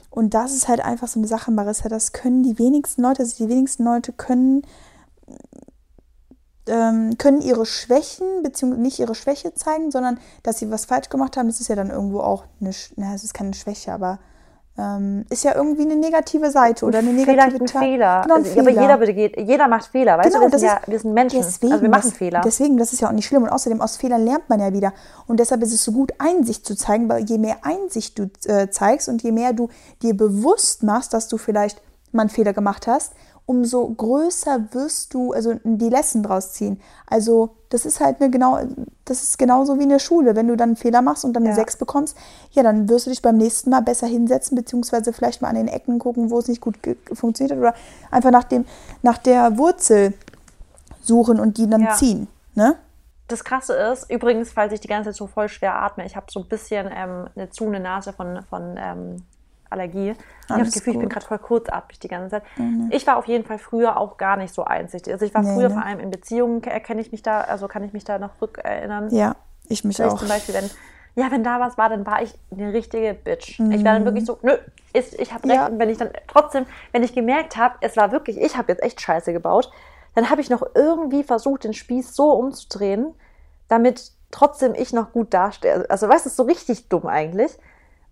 Und 0.10 0.34
das 0.34 0.54
ist 0.54 0.68
halt 0.68 0.80
einfach 0.84 1.08
so 1.08 1.20
eine 1.20 1.28
Sache, 1.28 1.52
Marissa, 1.52 1.90
das 1.90 2.14
können 2.14 2.42
die 2.42 2.58
wenigsten 2.58 3.02
Leute, 3.02 3.22
also 3.22 3.36
die 3.44 3.50
wenigsten 3.50 3.84
Leute 3.84 4.14
können 4.14 4.64
ähm, 6.68 7.18
können 7.18 7.42
ihre 7.42 7.66
Schwächen, 7.66 8.44
beziehungsweise 8.44 8.82
nicht 8.82 9.00
ihre 9.00 9.16
Schwäche 9.16 9.54
zeigen, 9.54 9.92
sondern 9.92 10.20
dass 10.44 10.60
sie 10.60 10.72
was 10.72 10.86
falsch 10.86 11.10
gemacht 11.10 11.38
haben. 11.38 11.48
Das 11.48 11.60
ist 11.60 11.68
ja 11.68 11.76
dann 11.76 11.90
irgendwo 11.90 12.20
auch 12.20 12.44
eine, 12.60 12.72
na, 12.96 13.14
es 13.14 13.24
ist 13.24 13.34
keine 13.34 13.54
Schwäche, 13.54 13.92
aber 13.92 14.20
ähm, 14.78 15.26
ist 15.30 15.44
ja 15.46 15.56
irgendwie 15.56 15.84
eine 15.84 15.96
negative 15.96 16.52
Seite 16.52 16.86
oder 16.86 17.00
eine 17.00 17.14
negative 17.14 17.34
Vielleicht 17.34 17.62
ein 17.62 17.82
Fehler. 17.82 18.22
Genau, 18.24 18.36
ein 18.36 18.44
also, 18.44 18.54
Fehler. 18.54 18.72
Aber 18.72 18.82
jeder, 18.82 18.98
begeht, 18.98 19.38
jeder 19.38 19.68
macht 19.70 19.86
Fehler, 19.86 20.18
weißt 20.18 20.34
genau, 20.34 20.46
du? 20.48 20.52
Wir 20.52 20.60
sind, 20.60 20.68
ja, 20.68 20.82
wir 20.86 21.00
sind 21.00 21.14
Menschen, 21.14 21.42
deswegen, 21.42 21.72
also 21.72 21.82
wir 21.82 21.90
machen 21.90 22.10
das, 22.10 22.18
Fehler. 22.18 22.42
Deswegen, 22.44 22.78
das 22.78 22.92
ist 22.92 23.00
ja 23.00 23.08
auch 23.08 23.14
nicht 23.14 23.26
schlimm. 23.26 23.44
Und 23.44 23.50
außerdem, 23.50 23.80
aus 23.80 23.96
Fehlern 23.96 24.26
lernt 24.26 24.50
man 24.50 24.60
ja 24.60 24.74
wieder. 24.74 24.94
Und 25.28 25.40
deshalb 25.40 25.62
ist 25.64 25.74
es 25.74 25.84
so 25.84 25.94
gut, 25.94 26.14
Einsicht 26.18 26.66
zu 26.66 26.76
zeigen, 26.76 27.08
weil 27.08 27.24
je 27.24 27.38
mehr 27.38 27.58
Einsicht 27.62 28.20
du 28.20 28.30
äh, 28.48 28.70
zeigst 28.70 29.08
und 29.08 29.24
je 29.24 29.32
mehr 29.32 29.54
du 29.54 29.70
dir 30.02 30.16
bewusst 30.16 30.84
machst, 30.84 31.14
dass 31.14 31.30
du 31.30 31.38
vielleicht 31.38 31.82
mal 32.12 32.24
einen 32.24 32.30
Fehler 32.30 32.52
gemacht 32.52 32.86
hast, 32.86 33.14
umso 33.46 33.88
größer 33.88 34.74
wirst 34.74 35.14
du, 35.14 35.32
also 35.32 35.56
die 35.64 35.90
Lesson 35.90 36.24
draus 36.24 36.54
ziehen. 36.54 36.82
Also 37.06 37.56
das 37.70 37.86
ist 37.86 38.00
halt 38.00 38.20
eine 38.20 38.32
genau, 38.32 38.60
das 39.06 39.22
ist 39.22 39.38
genauso 39.38 39.78
wie 39.78 39.84
in 39.84 39.90
der 39.90 40.00
Schule. 40.00 40.36
Wenn 40.36 40.48
du 40.48 40.58
dann 40.58 40.70
einen 40.70 40.76
Fehler 40.76 41.02
machst 41.02 41.26
und 41.26 41.34
dann 41.34 41.44
eine 41.44 41.52
ja. 41.52 41.56
6 41.56 41.78
bekommst, 41.78 42.18
ja, 42.52 42.64
dann 42.64 42.90
wirst 42.90 43.06
du 43.06 43.12
dich 43.12 43.22
beim 43.22 43.38
nächsten 43.38 43.70
Mal 43.70 43.82
besser 43.82 44.08
hinsetzen, 44.08 44.56
beziehungsweise 44.56 45.14
vielleicht 45.14 45.42
mal 45.42 45.50
an 45.50 45.56
den 45.56 45.68
Ecken 45.68 46.00
gucken, 46.00 46.32
wo 46.32 46.40
es 46.40 46.48
nicht 46.48 46.62
gut 46.62 46.78
funktioniert 47.14 47.52
hat 47.52 47.60
oder 47.60 47.76
einfach 48.10 48.32
nach, 48.32 48.46
dem, 48.46 48.66
nach 49.04 49.20
der 49.20 49.58
Wurzel 49.58 50.14
suchen 51.02 51.40
und 51.40 51.58
die 51.58 51.70
dann 51.70 51.82
ja. 51.82 51.94
ziehen. 51.94 52.28
Ne? 52.56 52.76
Das 53.28 53.44
Krasse 53.44 53.74
ist, 53.74 54.10
übrigens, 54.10 54.52
falls 54.52 54.74
ich 54.74 54.80
die 54.80 54.88
ganze 54.88 55.10
Zeit 55.10 55.18
so 55.18 55.28
voll 55.28 55.50
schwer 55.50 55.76
atme, 55.76 56.06
ich 56.06 56.16
habe 56.16 56.28
so 56.30 56.40
ein 56.42 56.48
bisschen 56.48 56.90
ähm, 56.96 57.28
eine 57.36 57.50
zu 57.50 57.66
eine 57.66 57.80
Nase 57.80 58.14
von, 58.14 58.42
von 58.50 58.76
ähm, 58.78 59.24
Allergie. 59.76 60.10
Alles 60.10 60.18
ich 60.18 60.52
habe 60.52 60.64
das 60.64 60.74
Gefühl, 60.74 60.94
gut. 60.94 61.02
ich 61.02 61.08
bin 61.08 61.10
gerade 61.10 61.26
voll 61.26 61.40
kurzatmig 61.40 62.00
die 62.00 62.08
ganze 62.08 62.30
Zeit. 62.30 62.44
Mhm. 62.58 62.90
Ich 62.92 63.06
war 63.06 63.18
auf 63.18 63.28
jeden 63.28 63.46
Fall 63.46 63.58
früher 63.58 63.98
auch 63.98 64.18
gar 64.18 64.38
nicht 64.38 64.54
so 64.54 64.64
einsichtig. 64.64 65.14
Also 65.14 65.26
ich 65.26 65.34
war 65.34 65.44
nee, 65.44 65.54
früher 65.54 65.70
ne? 65.70 65.76
vor 65.76 65.86
allem 65.86 66.00
in 66.00 66.12
Beziehungen, 66.12 66.64
erkenne 66.64 67.02
ich 67.02 67.12
mich 67.12 67.22
da, 67.22 67.42
also 67.42 67.68
kann 67.68 67.84
ich 67.84 67.94
mich 67.94 68.04
da 68.04 68.20
noch 68.20 68.42
rückerinnern. 68.42 69.10
Ja, 69.14 69.36
ich 69.68 69.84
mich 69.84 69.98
Vielleicht 69.98 70.14
auch. 70.14 70.20
Zum 70.20 70.28
Beispiel, 70.28 70.56
wenn 70.56 70.70
ja, 71.16 71.32
wenn 71.32 71.44
da 71.44 71.62
was 71.62 71.78
war, 71.78 71.88
dann 71.88 72.06
war 72.06 72.22
ich 72.22 72.34
eine 72.52 72.74
richtige 72.74 73.14
Bitch. 73.14 73.60
Mhm. 73.60 73.72
Ich 73.72 73.86
war 73.86 73.94
dann 73.94 74.04
wirklich 74.04 74.26
so, 74.26 74.38
nö, 74.42 74.58
ist, 74.92 75.18
ich 75.18 75.34
habe 75.34 75.48
recht. 75.48 75.56
Ja. 75.56 75.68
Und 75.68 75.80
wenn 75.80 75.90
ich 75.90 75.98
dann 75.98 76.10
trotzdem, 76.28 76.66
wenn 76.92 77.04
ich 77.04 77.14
gemerkt 77.14 77.56
habe, 77.56 77.76
es 77.82 77.96
war 77.96 78.12
wirklich, 78.12 78.38
ich 78.38 78.58
habe 78.58 78.72
jetzt 78.72 78.84
echt 78.84 79.00
Scheiße 79.00 79.32
gebaut, 79.32 79.72
dann 80.14 80.30
habe 80.30 80.42
ich 80.42 80.50
noch 80.50 80.64
irgendwie 80.76 81.24
versucht, 81.24 81.64
den 81.64 81.74
Spieß 81.74 82.16
so 82.16 82.32
umzudrehen, 82.32 83.14
damit 83.70 84.12
trotzdem 84.32 84.74
ich 84.76 84.92
noch 84.92 85.14
gut 85.14 85.34
dastehe. 85.34 85.90
Also, 85.90 86.10
weißt 86.10 86.26
du, 86.26 86.30
so 86.30 86.44
richtig 86.44 86.90
dumm 86.90 87.08
eigentlich. 87.08 87.58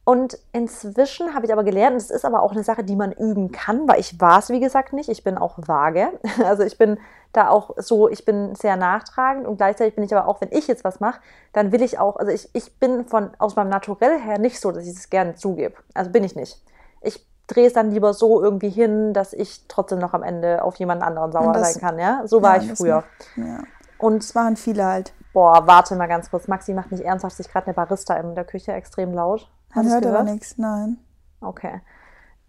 Und 0.05 0.37
inzwischen 0.51 1.33
habe 1.33 1.45
ich 1.45 1.53
aber 1.53 1.63
gelernt, 1.63 1.93
und 1.93 2.01
das 2.01 2.09
ist 2.09 2.25
aber 2.25 2.43
auch 2.43 2.51
eine 2.51 2.63
Sache, 2.63 2.83
die 2.83 2.95
man 2.95 3.13
üben 3.13 3.53
kann, 3.53 3.87
weil 3.87 4.01
ich 4.01 4.19
war 4.19 4.39
es, 4.39 4.49
wie 4.49 4.59
gesagt, 4.59 4.91
nicht. 4.91 5.07
Ich 5.07 5.23
bin 5.23 5.37
auch 5.37 5.57
vage. 5.57 6.09
Also 6.43 6.63
ich 6.63 6.77
bin 6.77 6.97
da 7.31 7.49
auch 7.49 7.71
so, 7.77 8.09
ich 8.09 8.25
bin 8.25 8.53
sehr 8.53 8.75
nachtragend 8.75 9.47
und 9.47 9.57
gleichzeitig 9.57 9.95
bin 9.95 10.03
ich 10.03 10.15
aber 10.15 10.27
auch, 10.27 10.41
wenn 10.41 10.51
ich 10.51 10.67
jetzt 10.67 10.83
was 10.83 10.99
mache, 10.99 11.19
dann 11.53 11.71
will 11.71 11.81
ich 11.81 11.99
auch, 11.99 12.17
also 12.17 12.31
ich, 12.31 12.49
ich 12.53 12.79
bin 12.79 13.05
von 13.05 13.31
aus 13.39 13.55
meinem 13.55 13.69
Naturell 13.69 14.19
her 14.19 14.39
nicht 14.39 14.59
so, 14.59 14.71
dass 14.71 14.83
ich 14.83 14.89
es 14.89 15.09
gerne 15.09 15.35
zugebe. 15.35 15.75
Also 15.93 16.11
bin 16.11 16.23
ich 16.23 16.35
nicht. 16.35 16.61
Ich 17.01 17.25
drehe 17.47 17.65
es 17.65 17.73
dann 17.73 17.91
lieber 17.91 18.13
so 18.13 18.43
irgendwie 18.43 18.69
hin, 18.69 19.13
dass 19.13 19.33
ich 19.33 19.67
trotzdem 19.67 19.99
noch 19.99 20.13
am 20.13 20.21
Ende 20.21 20.63
auf 20.63 20.75
jemanden 20.75 21.03
anderen 21.03 21.31
sauer 21.31 21.53
das, 21.53 21.73
sein 21.73 21.81
kann, 21.81 21.99
ja. 21.99 22.21
So 22.25 22.41
war 22.41 22.57
ja, 22.57 22.63
ich 22.63 22.77
früher. 22.77 23.03
ja. 23.35 23.63
Und 23.97 24.21
es 24.21 24.35
waren 24.35 24.57
viele 24.57 24.85
halt. 24.85 25.13
Boah, 25.31 25.65
warte 25.65 25.95
mal 25.95 26.07
ganz 26.07 26.29
kurz. 26.29 26.47
Maxi 26.47 26.73
macht 26.73 26.91
nicht 26.91 27.03
ernsthaft 27.03 27.37
sich 27.37 27.49
gerade 27.49 27.67
eine 27.67 27.73
Barista 27.73 28.15
in 28.15 28.35
der 28.35 28.43
Küche 28.43 28.73
extrem 28.73 29.13
laut. 29.13 29.49
Man 29.75 29.89
hört 29.89 30.05
aber 30.05 30.23
nichts, 30.23 30.57
nein. 30.57 30.97
Okay. 31.41 31.81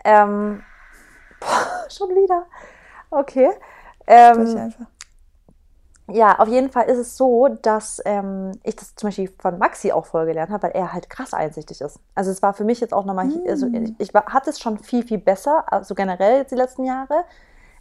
Ähm, 0.04 0.62
boah, 1.40 1.86
schon 1.88 2.10
wieder. 2.10 2.46
Okay. 3.10 3.50
Ähm. 4.06 4.72
Ja, 6.06 6.38
auf 6.38 6.48
jeden 6.48 6.70
Fall 6.70 6.84
ist 6.90 6.98
es 6.98 7.16
so, 7.16 7.48
dass 7.48 8.02
ähm, 8.04 8.52
ich 8.62 8.76
das 8.76 8.94
zum 8.94 9.08
Beispiel 9.08 9.32
von 9.38 9.58
Maxi 9.58 9.90
auch 9.90 10.04
voll 10.04 10.26
gelernt 10.26 10.50
habe, 10.50 10.64
weil 10.64 10.72
er 10.72 10.92
halt 10.92 11.08
krass 11.08 11.32
einsichtig 11.32 11.80
ist. 11.80 11.98
Also 12.14 12.30
es 12.30 12.42
war 12.42 12.52
für 12.52 12.64
mich 12.64 12.80
jetzt 12.80 12.92
auch 12.92 13.06
nochmal, 13.06 13.24
mm. 13.24 13.48
also 13.48 13.66
ich, 13.68 13.94
ich 13.98 14.12
war, 14.12 14.26
hatte 14.26 14.50
es 14.50 14.60
schon 14.60 14.78
viel, 14.78 15.02
viel 15.02 15.16
besser, 15.16 15.64
also 15.72 15.94
generell 15.94 16.40
jetzt 16.40 16.50
die 16.50 16.56
letzten 16.56 16.84
Jahre. 16.84 17.24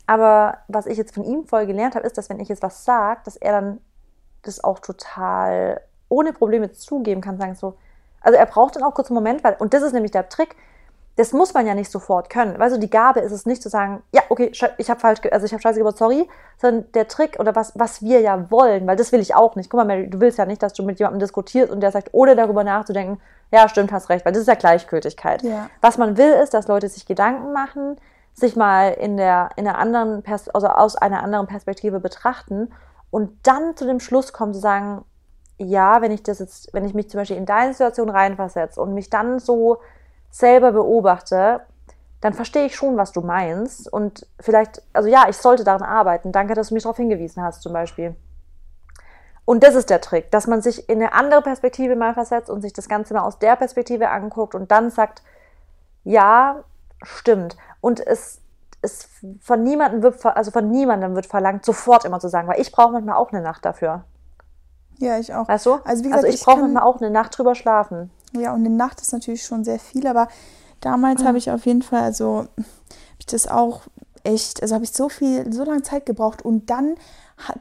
Aber 0.08 0.60
was 0.70 0.86
ich 0.86 0.98
jetzt 0.98 1.14
von 1.14 1.26
ihm 1.26 1.46
voll 1.46 1.66
gelernt 1.66 1.96
habe, 1.96 2.06
ist, 2.06 2.18
dass 2.18 2.30
wenn 2.30 2.40
ich 2.40 2.48
jetzt 2.48 2.64
was 2.64 2.86
sage, 2.86 3.20
dass 3.26 3.36
er 3.36 3.52
dann 3.60 3.82
das 4.42 4.64
auch 4.64 4.80
total 4.80 5.82
ohne 6.08 6.32
Probleme 6.32 6.72
zugeben 6.72 7.20
kann, 7.20 7.38
sagen 7.38 7.56
so, 7.56 7.78
also 8.24 8.38
er 8.38 8.46
braucht 8.46 8.76
dann 8.76 8.84
auch 8.84 8.94
kurz 8.94 9.10
einen 9.10 9.16
Moment, 9.16 9.44
weil, 9.44 9.56
und 9.60 9.74
das 9.74 9.84
ist 9.84 9.94
nämlich 9.94 10.12
der 10.12 10.30
Trick, 10.30 10.56
das 11.16 11.32
muss 11.32 11.54
man 11.54 11.68
ja 11.68 11.76
nicht 11.76 11.92
sofort 11.92 12.30
können. 12.30 12.60
Also 12.60 12.78
die 12.78 12.90
Gabe 12.90 13.20
ist 13.20 13.32
es 13.32 13.46
nicht 13.46 13.62
zu 13.62 13.70
sagen, 13.70 14.02
ja, 14.12 14.24
okay, 14.30 14.52
ich 14.78 14.90
habe 14.90 15.00
falsch, 15.00 15.22
also 15.32 15.46
ich 15.46 15.54
habe 15.54 15.62
scheiße 15.62 15.78
gebaut, 15.78 15.98
sorry, 15.98 16.28
sondern 16.60 16.92
der 16.94 17.08
Trick 17.08 17.40
oder 17.40 17.56
was, 17.56 17.78
was 17.78 18.02
wir 18.02 18.22
ja 18.22 18.50
wollen, 18.50 18.88
weil 18.88 18.96
das 18.96 19.12
will 19.12 19.20
ich 19.20 19.36
auch 19.36 19.56
nicht. 19.56 19.70
Guck 19.70 19.78
mal, 19.78 19.86
Mary, 19.86 20.10
du 20.10 20.20
willst 20.20 20.40
ja 20.40 20.46
nicht, 20.46 20.64
dass 20.64 20.74
du 20.74 20.82
mit 20.82 20.98
jemandem 20.98 21.20
diskutierst 21.20 21.72
und 21.72 21.82
der 21.82 21.92
sagt, 21.92 22.10
ohne 22.14 22.36
darüber 22.36 22.64
nachzudenken, 22.64 23.22
ja, 23.52 23.70
stimmt, 23.70 23.92
hast 23.92 24.10
recht, 24.10 24.26
weil 24.26 24.32
das 24.32 24.42
ist 24.42 24.48
ja 24.48 24.56
Gleichgültigkeit. 24.56 25.44
Ja. 25.44 25.70
Was 25.82 26.00
man 26.00 26.18
will, 26.18 26.32
ist, 26.32 26.56
dass 26.56 26.68
Leute 26.68 26.90
sich 26.90 27.06
Gedanken 27.06 27.54
machen, 27.54 27.98
sich 28.34 28.56
mal 28.56 28.94
in 28.94 29.16
der, 29.16 29.50
in 29.56 29.68
einer 29.68 29.78
anderen, 29.78 30.24
Pers 30.24 30.50
also 30.50 30.68
aus 30.68 30.96
einer 30.96 31.22
anderen 31.22 31.46
Perspektive 31.46 32.00
betrachten 32.00 32.74
und 33.12 33.38
dann 33.44 33.78
zu 33.78 33.86
dem 33.86 34.00
Schluss 34.00 34.34
kommen, 34.34 34.56
zu 34.56 34.60
sagen, 34.60 35.06
ja, 35.64 36.02
wenn 36.02 36.12
ich 36.12 36.24
das 36.24 36.40
jetzt, 36.40 36.74
wenn 36.74 36.86
ich 36.86 36.94
mich 36.94 37.10
zum 37.10 37.20
Beispiel 37.20 37.38
in 37.38 37.46
deine 37.46 37.74
Situation 37.74 38.10
reinversetze 38.10 38.82
und 38.82 38.94
mich 38.94 39.10
dann 39.10 39.40
so 39.40 39.80
selber 40.30 40.72
beobachte, 40.72 41.62
dann 42.22 42.34
verstehe 42.34 42.66
ich 42.66 42.76
schon, 42.76 42.96
was 42.98 43.12
du 43.12 43.22
meinst. 43.22 43.92
Und 43.92 44.26
vielleicht, 44.40 44.82
also 44.94 45.10
ja, 45.10 45.26
ich 45.30 45.38
sollte 45.38 45.64
daran 45.64 45.84
arbeiten. 45.84 46.32
Danke, 46.32 46.54
dass 46.54 46.70
du 46.70 46.74
mich 46.74 46.84
darauf 46.84 46.98
hingewiesen 46.98 47.44
hast, 47.44 47.62
zum 47.62 47.74
Beispiel. 47.74 48.16
Und 49.46 49.64
das 49.64 49.76
ist 49.76 49.90
der 49.90 50.00
Trick, 50.00 50.32
dass 50.32 50.48
man 50.48 50.62
sich 50.62 50.88
in 50.88 51.02
eine 51.02 51.14
andere 51.14 51.42
Perspektive 51.42 51.96
mal 51.96 52.14
versetzt 52.14 52.50
und 52.50 52.62
sich 52.62 52.72
das 52.72 52.88
Ganze 52.88 53.14
mal 53.14 53.24
aus 53.24 53.40
der 53.40 53.58
Perspektive 53.58 54.10
anguckt 54.10 54.56
und 54.56 54.72
dann 54.72 54.90
sagt, 54.90 55.22
ja, 56.06 56.64
stimmt. 57.02 57.58
Und 57.82 58.00
es, 58.06 58.40
es 58.82 59.10
von 59.42 59.62
niemandem 59.64 60.02
wird, 60.02 60.26
also 60.26 60.52
von 60.52 60.72
niemandem 60.72 61.16
wird 61.16 61.26
verlangt, 61.26 61.66
sofort 61.66 62.06
immer 62.06 62.22
zu 62.22 62.30
sagen, 62.30 62.48
weil 62.48 62.62
ich 62.62 62.72
brauche 62.72 62.94
manchmal 62.94 63.18
auch 63.18 63.34
eine 63.34 63.42
Nacht 63.42 63.66
dafür. 63.66 64.06
Ja, 65.00 65.20
ich 65.20 65.34
auch. 65.34 65.48
Weißt 65.48 65.66
du? 65.66 65.74
Also, 65.84 66.04
wie 66.04 66.10
gesagt, 66.10 66.26
also 66.26 66.28
ich, 66.28 66.36
ich 66.36 66.46
brauche 66.46 66.62
manchmal 66.62 66.84
auch 66.84 67.02
eine 67.02 67.10
Nacht 67.10 67.38
drüber 67.38 67.56
schlafen. 67.56 68.10
Ja, 68.36 68.54
und 68.54 68.66
eine 68.66 68.70
Nacht 68.70 69.02
ist 69.02 69.14
natürlich 69.14 69.44
schon 69.44 69.64
sehr 69.64 69.80
viel, 69.80 70.08
aber 70.08 70.28
damals 70.82 71.22
mhm. 71.22 71.28
habe 71.28 71.38
ich 71.38 71.52
auf 71.52 71.66
jeden 71.66 71.82
Fall, 71.82 72.02
also 72.02 72.48
ich 73.20 73.26
das 73.26 73.48
auch 73.48 73.82
echt, 74.24 74.62
also 74.62 74.76
habe 74.76 74.84
ich 74.84 74.92
so 74.92 75.10
viel, 75.10 75.52
so 75.54 75.64
lange 75.64 75.84
Zeit 75.84 76.06
gebraucht 76.06 76.44
und 76.44 76.70
dann 76.70 76.96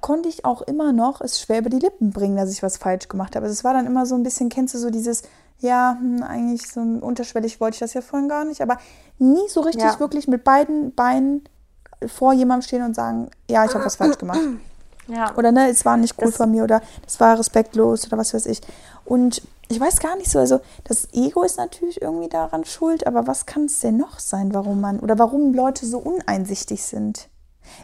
konnte 0.00 0.28
ich 0.28 0.44
auch 0.44 0.62
immer 0.62 0.92
noch 0.92 1.20
es 1.20 1.40
schwer 1.40 1.58
über 1.58 1.70
die 1.70 1.78
Lippen 1.78 2.10
bringen, 2.10 2.36
dass 2.36 2.52
ich 2.52 2.62
was 2.62 2.76
falsch 2.76 3.08
gemacht 3.08 3.34
habe. 3.34 3.44
Also 3.44 3.52
es 3.52 3.64
war 3.64 3.72
dann 3.72 3.86
immer 3.86 4.06
so 4.06 4.14
ein 4.14 4.22
bisschen, 4.22 4.48
kennst 4.48 4.74
du 4.74 4.78
so 4.78 4.90
dieses, 4.90 5.22
ja, 5.58 5.96
hm, 5.98 6.22
eigentlich 6.22 6.70
so 6.70 6.80
unterschwellig 6.80 7.60
wollte 7.60 7.76
ich 7.76 7.80
das 7.80 7.94
ja 7.94 8.00
vorhin 8.00 8.28
gar 8.28 8.44
nicht, 8.44 8.60
aber 8.60 8.78
nie 9.18 9.48
so 9.48 9.60
richtig 9.60 9.84
ja. 9.84 10.00
wirklich 10.00 10.28
mit 10.28 10.44
beiden 10.44 10.94
Beinen 10.94 11.42
vor 12.06 12.32
jemandem 12.32 12.62
stehen 12.66 12.82
und 12.82 12.94
sagen, 12.94 13.30
ja, 13.48 13.64
ich 13.64 13.74
habe 13.74 13.84
was 13.84 13.96
falsch 13.96 14.18
gemacht. 14.18 14.40
Ja. 15.08 15.34
Oder 15.36 15.52
ne, 15.52 15.68
es 15.68 15.84
war 15.84 15.96
nicht 15.96 16.14
cool 16.18 16.28
das, 16.28 16.36
von 16.36 16.50
mir 16.50 16.64
oder 16.64 16.80
das 17.04 17.18
war 17.20 17.38
respektlos 17.38 18.06
oder 18.06 18.18
was 18.18 18.34
weiß 18.34 18.46
ich. 18.46 18.60
Und 19.04 19.42
ich 19.68 19.80
weiß 19.80 20.00
gar 20.00 20.16
nicht 20.16 20.30
so, 20.30 20.38
also 20.38 20.60
das 20.84 21.08
Ego 21.12 21.42
ist 21.42 21.56
natürlich 21.56 22.02
irgendwie 22.02 22.28
daran 22.28 22.64
schuld, 22.64 23.06
aber 23.06 23.26
was 23.26 23.46
kann 23.46 23.64
es 23.64 23.80
denn 23.80 23.96
noch 23.96 24.18
sein, 24.18 24.54
warum 24.54 24.80
man 24.80 25.00
oder 25.00 25.18
warum 25.18 25.54
Leute 25.54 25.86
so 25.86 25.98
uneinsichtig 25.98 26.84
sind? 26.84 27.28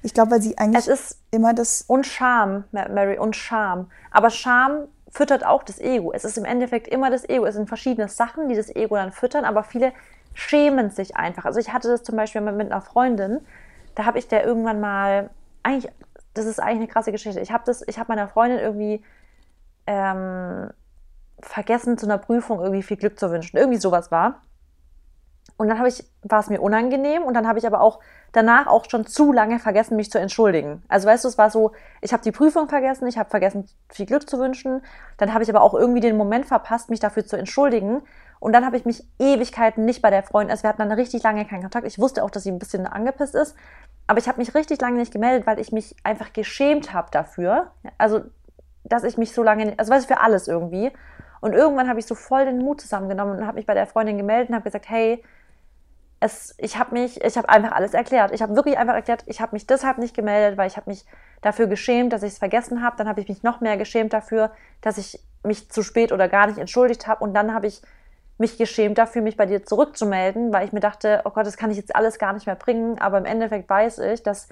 Ich 0.03 0.13
glaube, 0.13 0.33
weil 0.33 0.43
sie 0.43 0.59
eigentlich 0.59 0.87
es 0.87 1.01
ist 1.01 1.19
immer 1.31 1.55
das. 1.55 1.85
Und 1.87 2.07
Scham, 2.07 2.65
Mary, 2.73 3.19
und 3.19 3.37
Scham. 3.37 3.91
Aber 4.11 4.31
Scham 4.31 4.89
füttert 5.11 5.47
auch 5.47 5.63
das 5.63 5.79
Ego. 5.79 6.13
Es 6.13 6.25
ist 6.25 6.37
im 6.37 6.45
Endeffekt 6.45 6.89
immer 6.89 7.11
das 7.11 7.29
Ego. 7.29 7.47
Es 7.47 7.55
sind 7.55 7.69
verschiedene 7.69 8.09
Sachen, 8.09 8.49
die 8.49 8.55
das 8.55 8.75
Ego 8.75 8.97
dann 8.97 9.13
füttern, 9.13 9.45
aber 9.45 9.63
viele 9.63 9.93
schämen 10.35 10.91
sich 10.91 11.17
einfach. 11.17 11.45
Also 11.45 11.59
ich 11.59 11.73
hatte 11.73 11.89
das 11.89 12.03
zum 12.03 12.17
Beispiel 12.17 12.41
mit 12.41 12.71
einer 12.71 12.81
Freundin, 12.81 13.41
da 13.95 14.05
habe 14.05 14.19
ich 14.19 14.29
der 14.29 14.45
irgendwann 14.45 14.81
mal, 14.81 15.31
eigentlich, 15.63 15.91
das 16.39 16.47
ist 16.47 16.61
eigentlich 16.61 16.79
eine 16.79 16.89
krasse 16.89 17.13
Geschichte. 17.13 17.41
Ich 17.41 17.53
habe 17.53 17.71
habe 17.71 18.05
meiner 18.09 18.29
Freundin 18.29 18.59
irgendwie 18.59 19.05
ähm, 19.87 20.71
vergessen, 21.41 21.99
zu 21.99 22.07
einer 22.07 22.19
Prüfung 22.19 22.61
irgendwie 22.61 22.83
viel 22.83 22.97
Glück 22.97 23.19
zu 23.19 23.31
wünschen. 23.31 23.57
Irgendwie 23.57 23.79
sowas 23.79 24.11
war. 24.11 24.43
Und 25.57 25.69
dann 25.69 25.79
war 25.81 26.41
es 26.41 26.51
mir 26.51 26.61
unangenehm 26.61 27.25
und 27.25 27.35
dann 27.35 27.49
habe 27.49 27.59
ich 27.59 27.67
aber 27.67 27.81
auch 27.81 27.99
danach 28.31 28.69
auch 28.69 28.89
schon 28.89 29.07
zu 29.07 29.33
lange 29.33 29.59
vergessen, 29.59 29.97
mich 29.97 30.11
zu 30.11 30.19
entschuldigen. 30.19 30.83
Also 30.87 31.09
weißt 31.09 31.25
du, 31.25 31.29
es 31.29 31.37
war 31.37 31.51
so, 31.51 31.73
ich 32.01 32.13
habe 32.13 32.23
die 32.23 32.31
Prüfung 32.31 32.69
vergessen, 32.69 33.09
ich 33.09 33.19
habe 33.19 33.29
vergessen, 33.29 33.67
viel 33.89 34.07
Glück 34.07 34.31
zu 34.31 34.39
wünschen. 34.39 34.83
Dann 35.17 35.35
habe 35.35 35.43
ich 35.43 35.51
aber 35.51 35.63
auch 35.63 35.75
irgendwie 35.75 36.01
den 36.01 36.17
Moment 36.17 36.47
verpasst, 36.47 36.91
mich 36.91 37.01
dafür 37.01 37.27
zu 37.27 37.37
entschuldigen. 37.37 38.03
Und 38.41 38.53
dann 38.53 38.65
habe 38.65 38.77
ich 38.77 38.85
mich 38.85 39.05
Ewigkeiten 39.19 39.85
nicht 39.85 40.03
bei 40.03 40.11
der 40.11 40.23
Freundin, 40.23 40.51
also 40.51 40.63
wir 40.63 40.71
hatten 40.71 40.81
dann 40.81 40.93
richtig 40.93 41.23
lange 41.23 41.45
keinen 41.45 41.63
Kontakt. 41.63 41.87
Ich 41.87 41.99
wusste 41.99 42.23
auch, 42.23 42.31
dass 42.31 42.45
sie 42.45 42.51
ein 42.51 42.59
bisschen 42.59 42.87
angepisst 42.87 43.35
ist. 43.35 43.57
Aber 44.07 44.19
ich 44.19 44.29
habe 44.29 44.39
mich 44.39 44.55
richtig 44.55 44.81
lange 44.81 44.99
nicht 44.99 45.13
gemeldet, 45.13 45.47
weil 45.47 45.59
ich 45.59 45.73
mich 45.73 45.95
einfach 46.03 46.33
geschämt 46.33 46.93
habe 46.93 47.09
dafür. 47.11 47.73
Also, 47.99 48.23
dass 48.85 49.05
ich 49.05 49.19
mich 49.19 49.33
so 49.33 49.43
lange, 49.43 49.75
also 49.77 49.93
weiß 49.93 50.03
ich 50.03 50.09
für 50.09 50.21
alles 50.21 50.49
irgendwie. 50.49 50.93
Und 51.41 51.53
irgendwann 51.53 51.89
habe 51.89 51.99
ich 51.99 52.07
so 52.07 52.15
voll 52.15 52.45
den 52.47 52.59
Mut 52.59 52.81
zusammengenommen 52.81 53.39
und 53.39 53.47
habe 53.47 53.57
mich 53.57 53.67
bei 53.67 53.75
der 53.75 53.87
Freundin 53.87 54.17
gemeldet 54.17 54.49
und 54.49 54.55
habe 54.55 54.65
gesagt, 54.65 54.89
hey, 54.89 55.23
es, 56.21 56.55
ich 56.59 56.79
habe 56.79 56.95
mich, 56.95 57.23
ich 57.23 57.37
habe 57.37 57.49
einfach 57.49 57.73
alles 57.73 57.95
erklärt. 57.95 58.33
Ich 58.33 58.43
habe 58.43 58.57
wirklich 58.57 58.79
einfach 58.79 58.95
erklärt, 58.95 59.23
ich 59.27 59.41
habe 59.41 59.55
mich 59.55 59.67
deshalb 59.67 59.99
nicht 59.99 60.17
gemeldet, 60.17 60.59
weil 60.59 60.67
ich 60.67 60.77
habe 60.77 60.91
mich 60.91 61.05
dafür 61.43 61.69
geschämt, 61.69 62.13
dass 62.13 62.23
ich 62.23 62.33
es 62.33 62.39
vergessen 62.39 62.83
habe. 62.83 62.97
Dann 62.97 63.09
habe 63.09 63.21
ich 63.21 63.29
mich 63.29 63.43
noch 63.43 63.61
mehr 63.61 63.77
geschämt 63.77 64.13
dafür, 64.13 64.51
dass 64.81 64.99
ich 64.99 65.23
mich 65.45 65.71
zu 65.71 65.83
spät 65.83 66.11
oder 66.11 66.29
gar 66.29 66.47
nicht 66.49 66.59
entschuldigt 66.59 67.07
habe. 67.07 67.23
Und 67.23 67.35
dann 67.35 67.55
habe 67.55 67.69
ich 67.69 67.83
mich 68.39 68.57
geschämt 68.57 68.99
dafür, 68.99 69.23
mich 69.23 69.37
bei 69.37 69.47
dir 69.47 69.65
zurückzumelden, 69.65 70.53
weil 70.53 70.65
ich 70.67 70.73
mir 70.73 70.81
dachte, 70.81 71.23
oh 71.25 71.31
Gott, 71.31 71.47
das 71.47 71.57
kann 71.57 71.71
ich 71.71 71.77
jetzt 71.77 71.95
alles 71.95 72.19
gar 72.19 72.33
nicht 72.33 72.47
mehr 72.47 72.55
bringen. 72.55 72.99
Aber 73.01 73.19
im 73.19 73.25
Endeffekt 73.25 73.69
weiß 73.69 73.99
ich, 73.99 74.23
dass 74.23 74.49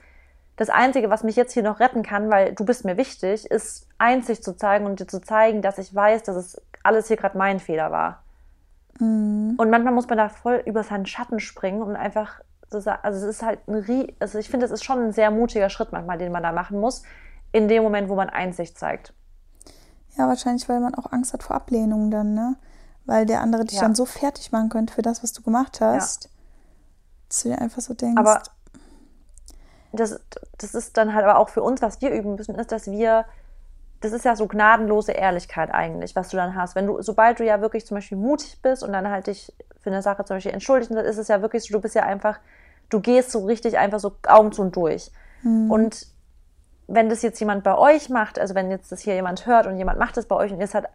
das 0.57 0.70
Einzige, 0.70 1.11
was 1.11 1.22
mich 1.22 1.37
jetzt 1.37 1.53
hier 1.53 1.62
noch 1.62 1.81
retten 1.81 2.03
kann, 2.03 2.31
weil 2.31 2.55
du 2.55 2.64
bist 2.64 2.85
mir 2.85 2.96
wichtig, 2.96 3.51
ist 3.51 3.88
einzig 3.99 4.42
zu 4.42 4.57
zeigen 4.57 4.87
und 4.87 5.01
dir 5.01 5.07
zu 5.07 5.20
zeigen, 5.20 5.62
dass 5.62 5.79
ich 5.79 5.94
weiß, 5.94 6.25
dass 6.25 6.37
es 6.37 6.61
alles 6.83 7.09
hier 7.09 7.16
gerade 7.16 7.38
mein 7.38 7.61
Fehler 7.61 7.90
war. 7.90 8.22
Mhm. 8.99 9.55
Und 9.57 9.70
manchmal 9.70 9.92
muss 9.92 10.09
man 10.09 10.18
da 10.18 10.29
voll 10.29 10.62
über 10.64 10.83
seinen 10.83 11.07
Schatten 11.07 11.40
springen 11.40 11.83
und 11.83 11.94
einfach 11.94 12.40
so 12.68 12.81
sagen, 12.81 13.01
also 13.03 13.18
es 13.27 13.37
ist 13.37 13.42
halt 13.42 13.61
ein 13.68 13.75
Rie 13.75 14.14
also 14.18 14.38
ich 14.38 14.49
finde, 14.49 14.66
es 14.66 14.72
ist 14.72 14.85
schon 14.85 14.99
ein 14.99 15.12
sehr 15.12 15.31
mutiger 15.31 15.70
Schritt 15.70 15.92
manchmal, 15.92 16.18
den 16.18 16.33
man 16.33 16.42
da 16.42 16.53
machen 16.53 16.81
muss, 16.81 17.03
in 17.53 17.68
dem 17.68 17.83
Moment, 17.83 18.09
wo 18.09 18.16
man 18.16 18.29
Einsicht 18.29 18.79
zeigt. 18.79 19.12
Ja, 20.16 20.27
wahrscheinlich, 20.27 20.68
weil 20.68 20.81
man 20.81 20.94
auch 20.94 21.12
Angst 21.12 21.32
hat 21.32 21.43
vor 21.43 21.57
Ablehnung 21.57 22.11
dann, 22.11 22.34
ne? 22.34 22.57
Weil 23.07 23.24
der 23.24 23.40
andere 23.40 23.64
dich 23.64 23.76
ja. 23.76 23.82
dann 23.82 23.94
so 23.94 24.04
fertig 24.04 24.52
machen 24.52 24.68
könnte 24.68 24.92
für 24.92 25.02
das, 25.02 25.22
was 25.22 25.32
du 25.32 25.42
gemacht 25.42 25.80
hast, 25.80 26.24
ja. 26.24 26.30
dass 27.28 27.42
du 27.42 27.48
dir 27.50 27.61
einfach 27.61 27.80
so 27.80 27.94
denkst. 27.94 28.18
Aber 28.18 28.42
das, 29.92 30.20
das 30.59 30.74
ist 30.74 30.96
dann 30.96 31.14
halt 31.14 31.24
aber 31.24 31.38
auch 31.38 31.48
für 31.48 31.62
uns, 31.62 31.82
was 31.82 32.00
wir 32.00 32.11
üben 32.11 32.34
müssen, 32.34 32.54
ist, 32.57 32.72
dass 32.72 32.86
wir, 32.90 33.24
das 34.00 34.12
ist 34.12 34.24
ja 34.24 34.36
so 34.36 34.46
gnadenlose 34.46 35.12
Ehrlichkeit 35.12 35.72
eigentlich, 35.72 36.16
was 36.16 36.28
du 36.30 36.36
dann 36.36 36.54
hast. 36.54 36.74
Wenn 36.74 36.86
du, 36.86 37.00
sobald 37.02 37.38
du 37.38 37.44
ja 37.44 37.61
wirklich 37.61 37.86
zum 37.86 37.96
Beispiel 37.96 38.18
mutig 38.18 38.61
bist 38.62 38.82
und 38.82 38.92
dann 38.92 39.09
halt 39.09 39.28
dich 39.28 39.52
für 39.80 39.90
eine 39.90 40.02
Sache 40.02 40.24
zum 40.24 40.36
Beispiel 40.36 40.52
entschuldigst, 40.52 40.90
dann 40.90 41.04
ist 41.04 41.18
es 41.18 41.28
ja 41.28 41.42
wirklich 41.42 41.64
so, 41.64 41.72
du 41.72 41.80
bist 41.80 41.94
ja 41.94 42.02
einfach, 42.02 42.38
du 42.90 43.00
gehst 43.00 43.30
so 43.30 43.44
richtig 43.44 43.78
einfach 43.78 44.00
so 44.00 44.16
Augen 44.26 44.52
zu 44.52 44.62
und 44.62 44.76
durch. 44.76 45.11
Mhm. 45.42 45.70
Und 45.70 46.07
wenn 46.88 47.09
das 47.09 47.22
jetzt 47.22 47.40
jemand 47.40 47.64
bei 47.64 47.76
euch 47.76 48.11
macht, 48.11 48.38
also 48.38 48.54
wenn 48.54 48.70
jetzt 48.70 48.92
das 48.92 49.00
hier 49.00 49.14
jemand 49.14 49.46
hört 49.46 49.66
und 49.66 49.76
jemand 49.76 49.98
macht 49.98 50.16
das 50.16 50.26
bei 50.26 50.36
euch 50.36 50.52
und 50.52 50.61
ihr 50.61 50.66
seid 50.66 50.86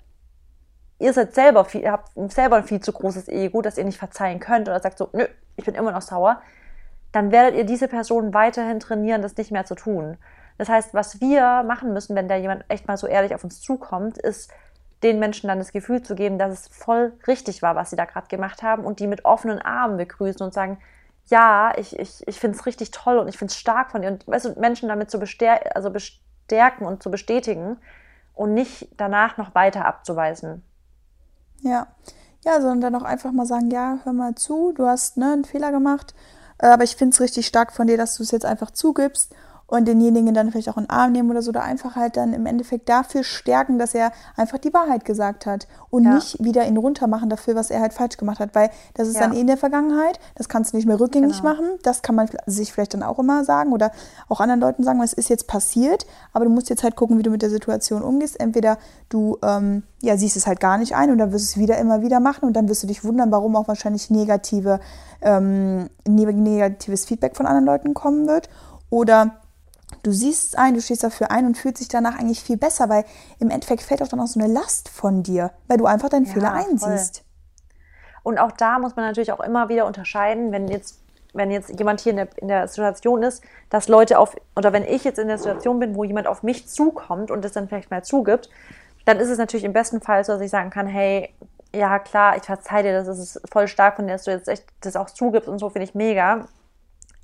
ihr 1.02 1.14
seid 1.14 1.34
selber 1.34 1.66
viel, 1.66 1.82
ihr 1.82 1.92
habt 1.92 2.12
selber 2.32 2.58
ein 2.58 2.64
viel 2.64 2.80
zu 2.80 2.94
großes 2.94 3.28
Ego, 3.28 3.62
dass 3.62 3.78
ihr 3.78 3.84
nicht 3.84 3.98
verzeihen 3.98 4.40
könnt 4.40 4.70
oder 4.70 4.80
sagt 4.80 4.98
so, 4.98 5.10
nö, 5.14 5.26
ich 5.56 5.66
bin 5.66 5.76
immer 5.76 5.92
noch 5.92 6.02
sauer, 6.02 6.42
dann 7.12 7.32
werdet 7.32 7.56
ihr 7.56 7.66
diese 7.66 7.88
Person 7.88 8.34
weiterhin 8.34 8.80
trainieren, 8.80 9.22
das 9.22 9.36
nicht 9.36 9.52
mehr 9.52 9.66
zu 9.66 9.76
tun. 9.76 10.18
Das 10.58 10.70
heißt, 10.70 10.94
was 10.94 11.20
wir 11.20 11.64
machen 11.64 11.94
müssen, 11.94 12.16
wenn 12.16 12.28
da 12.28 12.36
jemand 12.36 12.66
echt 12.70 12.88
mal 12.88 12.98
so 12.98 13.08
ehrlich 13.08 13.34
auf 13.34 13.44
uns 13.44 13.62
zukommt, 13.62 14.18
ist, 14.18 14.52
den 15.02 15.18
Menschen 15.18 15.48
dann 15.48 15.58
das 15.58 15.72
Gefühl 15.72 16.04
zu 16.04 16.14
geben, 16.14 16.38
dass 16.38 16.52
es 16.52 16.68
voll 16.68 17.14
richtig 17.26 17.64
war, 17.64 17.76
was 17.76 17.90
sie 17.90 17.96
da 17.96 18.06
gerade 18.06 18.28
gemacht 18.28 18.62
haben 18.62 18.86
und 18.86 19.00
die 19.00 19.08
mit 19.08 19.26
offenen 19.26 19.60
Armen 19.60 19.98
begrüßen 19.98 20.46
und 20.46 20.54
sagen, 20.54 20.78
ja, 21.26 21.74
ich, 21.78 21.98
ich, 21.98 22.28
ich 22.28 22.40
finde 22.40 22.58
es 22.58 22.68
richtig 22.68 22.92
toll 22.92 23.18
und 23.18 23.28
ich 23.28 23.38
finde 23.38 23.52
es 23.52 23.58
stark 23.58 23.92
von 23.92 24.04
dir. 24.04 24.10
Und 24.10 24.28
weißt 24.28 24.46
du, 24.46 24.60
Menschen 24.60 24.90
damit 24.90 25.10
zu 25.10 25.20
bestär 25.20 25.76
also 25.76 25.90
bestärken 25.90 26.86
und 26.86 27.02
zu 27.02 27.10
bestätigen 27.10 27.78
und 28.34 28.54
nicht 28.54 28.90
danach 28.98 29.38
noch 29.38 29.56
weiter 29.56 29.86
abzuweisen. 29.86 30.64
Ja. 31.62 31.88
Ja, 32.44 32.60
sondern 32.60 32.82
dann 32.82 32.96
auch 32.96 33.06
einfach 33.06 33.32
mal 33.32 33.46
sagen, 33.46 33.70
ja, 33.70 34.00
hör 34.04 34.14
mal 34.14 34.34
zu, 34.36 34.72
du 34.74 34.88
hast 34.88 35.18
ne, 35.18 35.32
einen 35.32 35.46
Fehler 35.46 35.72
gemacht, 35.72 36.16
äh, 36.58 36.68
aber 36.68 36.84
ich 36.84 36.96
finde 36.96 37.14
es 37.14 37.22
richtig 37.22 37.46
stark 37.46 37.72
von 37.72 37.86
dir, 37.86 37.98
dass 37.98 38.18
du 38.18 38.24
es 38.24 38.32
jetzt 38.32 38.46
einfach 38.46 38.72
zugibst 38.72 39.36
und 39.72 39.88
denjenigen 39.88 40.34
dann 40.34 40.52
vielleicht 40.52 40.68
auch 40.68 40.76
in 40.76 40.84
den 40.84 40.90
Arm 40.90 41.14
nehmen 41.14 41.32
oder 41.32 41.42
so, 41.42 41.50
oder 41.50 41.64
einfach 41.64 41.96
halt 41.96 42.18
dann 42.18 42.34
im 42.34 42.46
Endeffekt 42.46 42.90
dafür 42.90 43.24
stärken, 43.24 43.80
dass 43.80 43.96
er 43.96 44.12
einfach 44.36 44.58
die 44.58 44.74
Wahrheit 44.74 45.06
gesagt 45.06 45.46
hat 45.46 45.66
und 45.90 46.04
ja. 46.04 46.16
nicht 46.16 46.44
wieder 46.44 46.68
ihn 46.68 46.76
runtermachen 46.76 47.30
dafür, 47.30 47.56
was 47.56 47.72
er 47.72 47.80
halt 47.80 47.94
falsch 47.94 48.18
gemacht 48.18 48.40
hat, 48.40 48.54
weil 48.54 48.70
das 48.96 49.08
ist 49.08 49.16
ja. 49.16 49.22
dann 49.22 49.34
eh 49.34 49.40
in 49.40 49.48
der 49.48 49.56
Vergangenheit, 49.56 50.20
das 50.36 50.50
kannst 50.50 50.74
du 50.74 50.78
nicht 50.78 50.88
mehr 50.88 51.00
rückgängig 51.00 51.38
genau. 51.38 51.54
machen, 51.54 51.66
das 51.84 52.02
kann 52.02 52.16
man 52.16 52.28
sich 52.46 52.74
vielleicht 52.74 52.94
dann 52.94 53.02
auch 53.02 53.18
immer 53.18 53.46
sagen 53.46 53.72
oder 53.72 53.92
auch 54.28 54.42
anderen 54.42 54.60
Leuten 54.60 54.84
sagen, 54.84 55.02
es 55.02 55.14
ist 55.14 55.30
jetzt 55.30 55.48
passiert, 55.48 56.06
aber 56.34 56.44
du 56.44 56.52
musst 56.52 56.70
jetzt 56.70 56.84
halt 56.84 56.98
gucken, 56.98 57.18
wie 57.18 57.24
du 57.24 57.30
mit 57.30 57.42
der 57.42 57.50
Situation 57.50 58.02
umgehst, 58.02 58.38
entweder 58.42 58.78
du 59.08 59.38
ähm, 59.42 59.84
ja, 60.02 60.18
siehst 60.18 60.36
es 60.36 60.48
halt 60.48 60.60
gar 60.60 60.78
nicht 60.80 60.96
ein 60.96 61.12
und 61.12 61.18
dann 61.18 61.32
wirst 61.32 61.56
du 61.56 61.60
es 61.60 61.64
wieder 61.64 61.78
immer 61.78 62.02
wieder 62.02 62.20
machen 62.20 62.44
und 62.44 62.54
dann 62.54 62.68
wirst 62.68 62.84
du 62.84 62.88
dich 62.88 63.06
wundern, 63.06 63.32
warum 63.32 63.56
auch 63.56 63.70
wahrscheinlich 63.70 64.10
negative, 64.10 64.82
ähm, 65.22 65.90
negatives 66.06 67.06
Feedback 67.06 67.38
von 67.38 67.46
anderen 67.46 67.66
Leuten 67.66 67.94
kommen 67.94 68.28
wird 68.28 68.50
oder 68.90 69.41
du 70.04 70.12
siehst 70.12 70.50
es 70.50 70.56
ein, 70.56 70.74
du 70.74 70.82
stehst 70.82 71.04
dafür 71.04 71.32
ein 71.32 71.46
und 71.46 71.58
fühlst 71.58 71.82
dich 71.82 71.88
danach 71.88 72.18
eigentlich 72.20 72.42
viel 72.42 72.58
besser, 72.58 72.90
weil 72.90 73.06
im 73.40 73.50
Endeffekt 73.50 73.82
fällt 73.82 74.02
auch 74.02 74.08
dann 74.08 74.20
auch 74.20 74.28
so 74.28 74.40
eine 74.40 74.52
Last 74.52 74.90
von 74.90 75.24
dir, 75.24 75.52
weil 75.68 75.78
du 75.78 75.86
einfach 75.86 76.10
deinen 76.10 76.26
ja, 76.26 76.34
Fehler 76.34 76.54
einsiehst. 76.54 77.18
Voll. 77.18 77.26
Und 78.24 78.38
auch 78.38 78.52
da 78.52 78.80
muss 78.80 78.96
man 78.96 79.06
natürlich 79.06 79.32
auch 79.32 79.40
immer 79.40 79.70
wieder 79.70 79.86
unterscheiden, 79.86 80.52
wenn 80.52 80.68
jetzt, 80.68 81.02
wenn 81.34 81.50
jetzt 81.50 81.78
jemand 81.78 82.02
hier 82.02 82.12
in 82.12 82.18
der, 82.18 82.28
in 82.38 82.48
der 82.48 82.68
Situation 82.68 83.24
ist, 83.24 83.44
dass 83.70 83.88
Leute 83.88 84.20
auf, 84.20 84.36
oder 84.56 84.74
wenn 84.74 84.84
ich 84.84 85.04
jetzt 85.04 85.18
in 85.18 85.28
der 85.28 85.38
Situation 85.38 85.80
bin, 85.80 85.96
wo 85.96 86.04
jemand 86.04 86.28
auf 86.28 86.44
mich 86.44 86.68
zukommt 86.68 87.32
und 87.32 87.44
das 87.44 87.54
dann 87.54 87.68
vielleicht 87.68 87.90
mal 87.90 88.04
zugibt, 88.04 88.50
dann 89.06 89.18
ist 89.18 89.30
es 89.30 89.38
natürlich 89.38 89.64
im 89.64 89.74
besten 89.74 90.02
Fall 90.02 90.24
so, 90.24 90.34
dass 90.34 90.42
ich 90.42 90.52
sagen 90.52 90.70
kann, 90.70 90.86
hey, 90.86 91.34
ja 91.74 92.00
klar, 92.00 92.38
ich 92.38 92.44
verzeih 92.44 92.84
dir, 92.84 92.94
das 92.94 93.08
ist 93.08 93.42
voll 93.52 93.68
stark 93.68 93.96
von 93.96 94.06
dir, 94.06 94.14
dass 94.14 94.26
du 94.26 94.32
jetzt 94.32 94.48
echt 94.48 94.66
das 94.82 94.96
auch 94.96 95.10
zugibst 95.10 95.50
und 95.50 95.58
so 95.58 95.70
finde 95.70 95.86
ich 95.86 95.96
mega. 95.96 96.48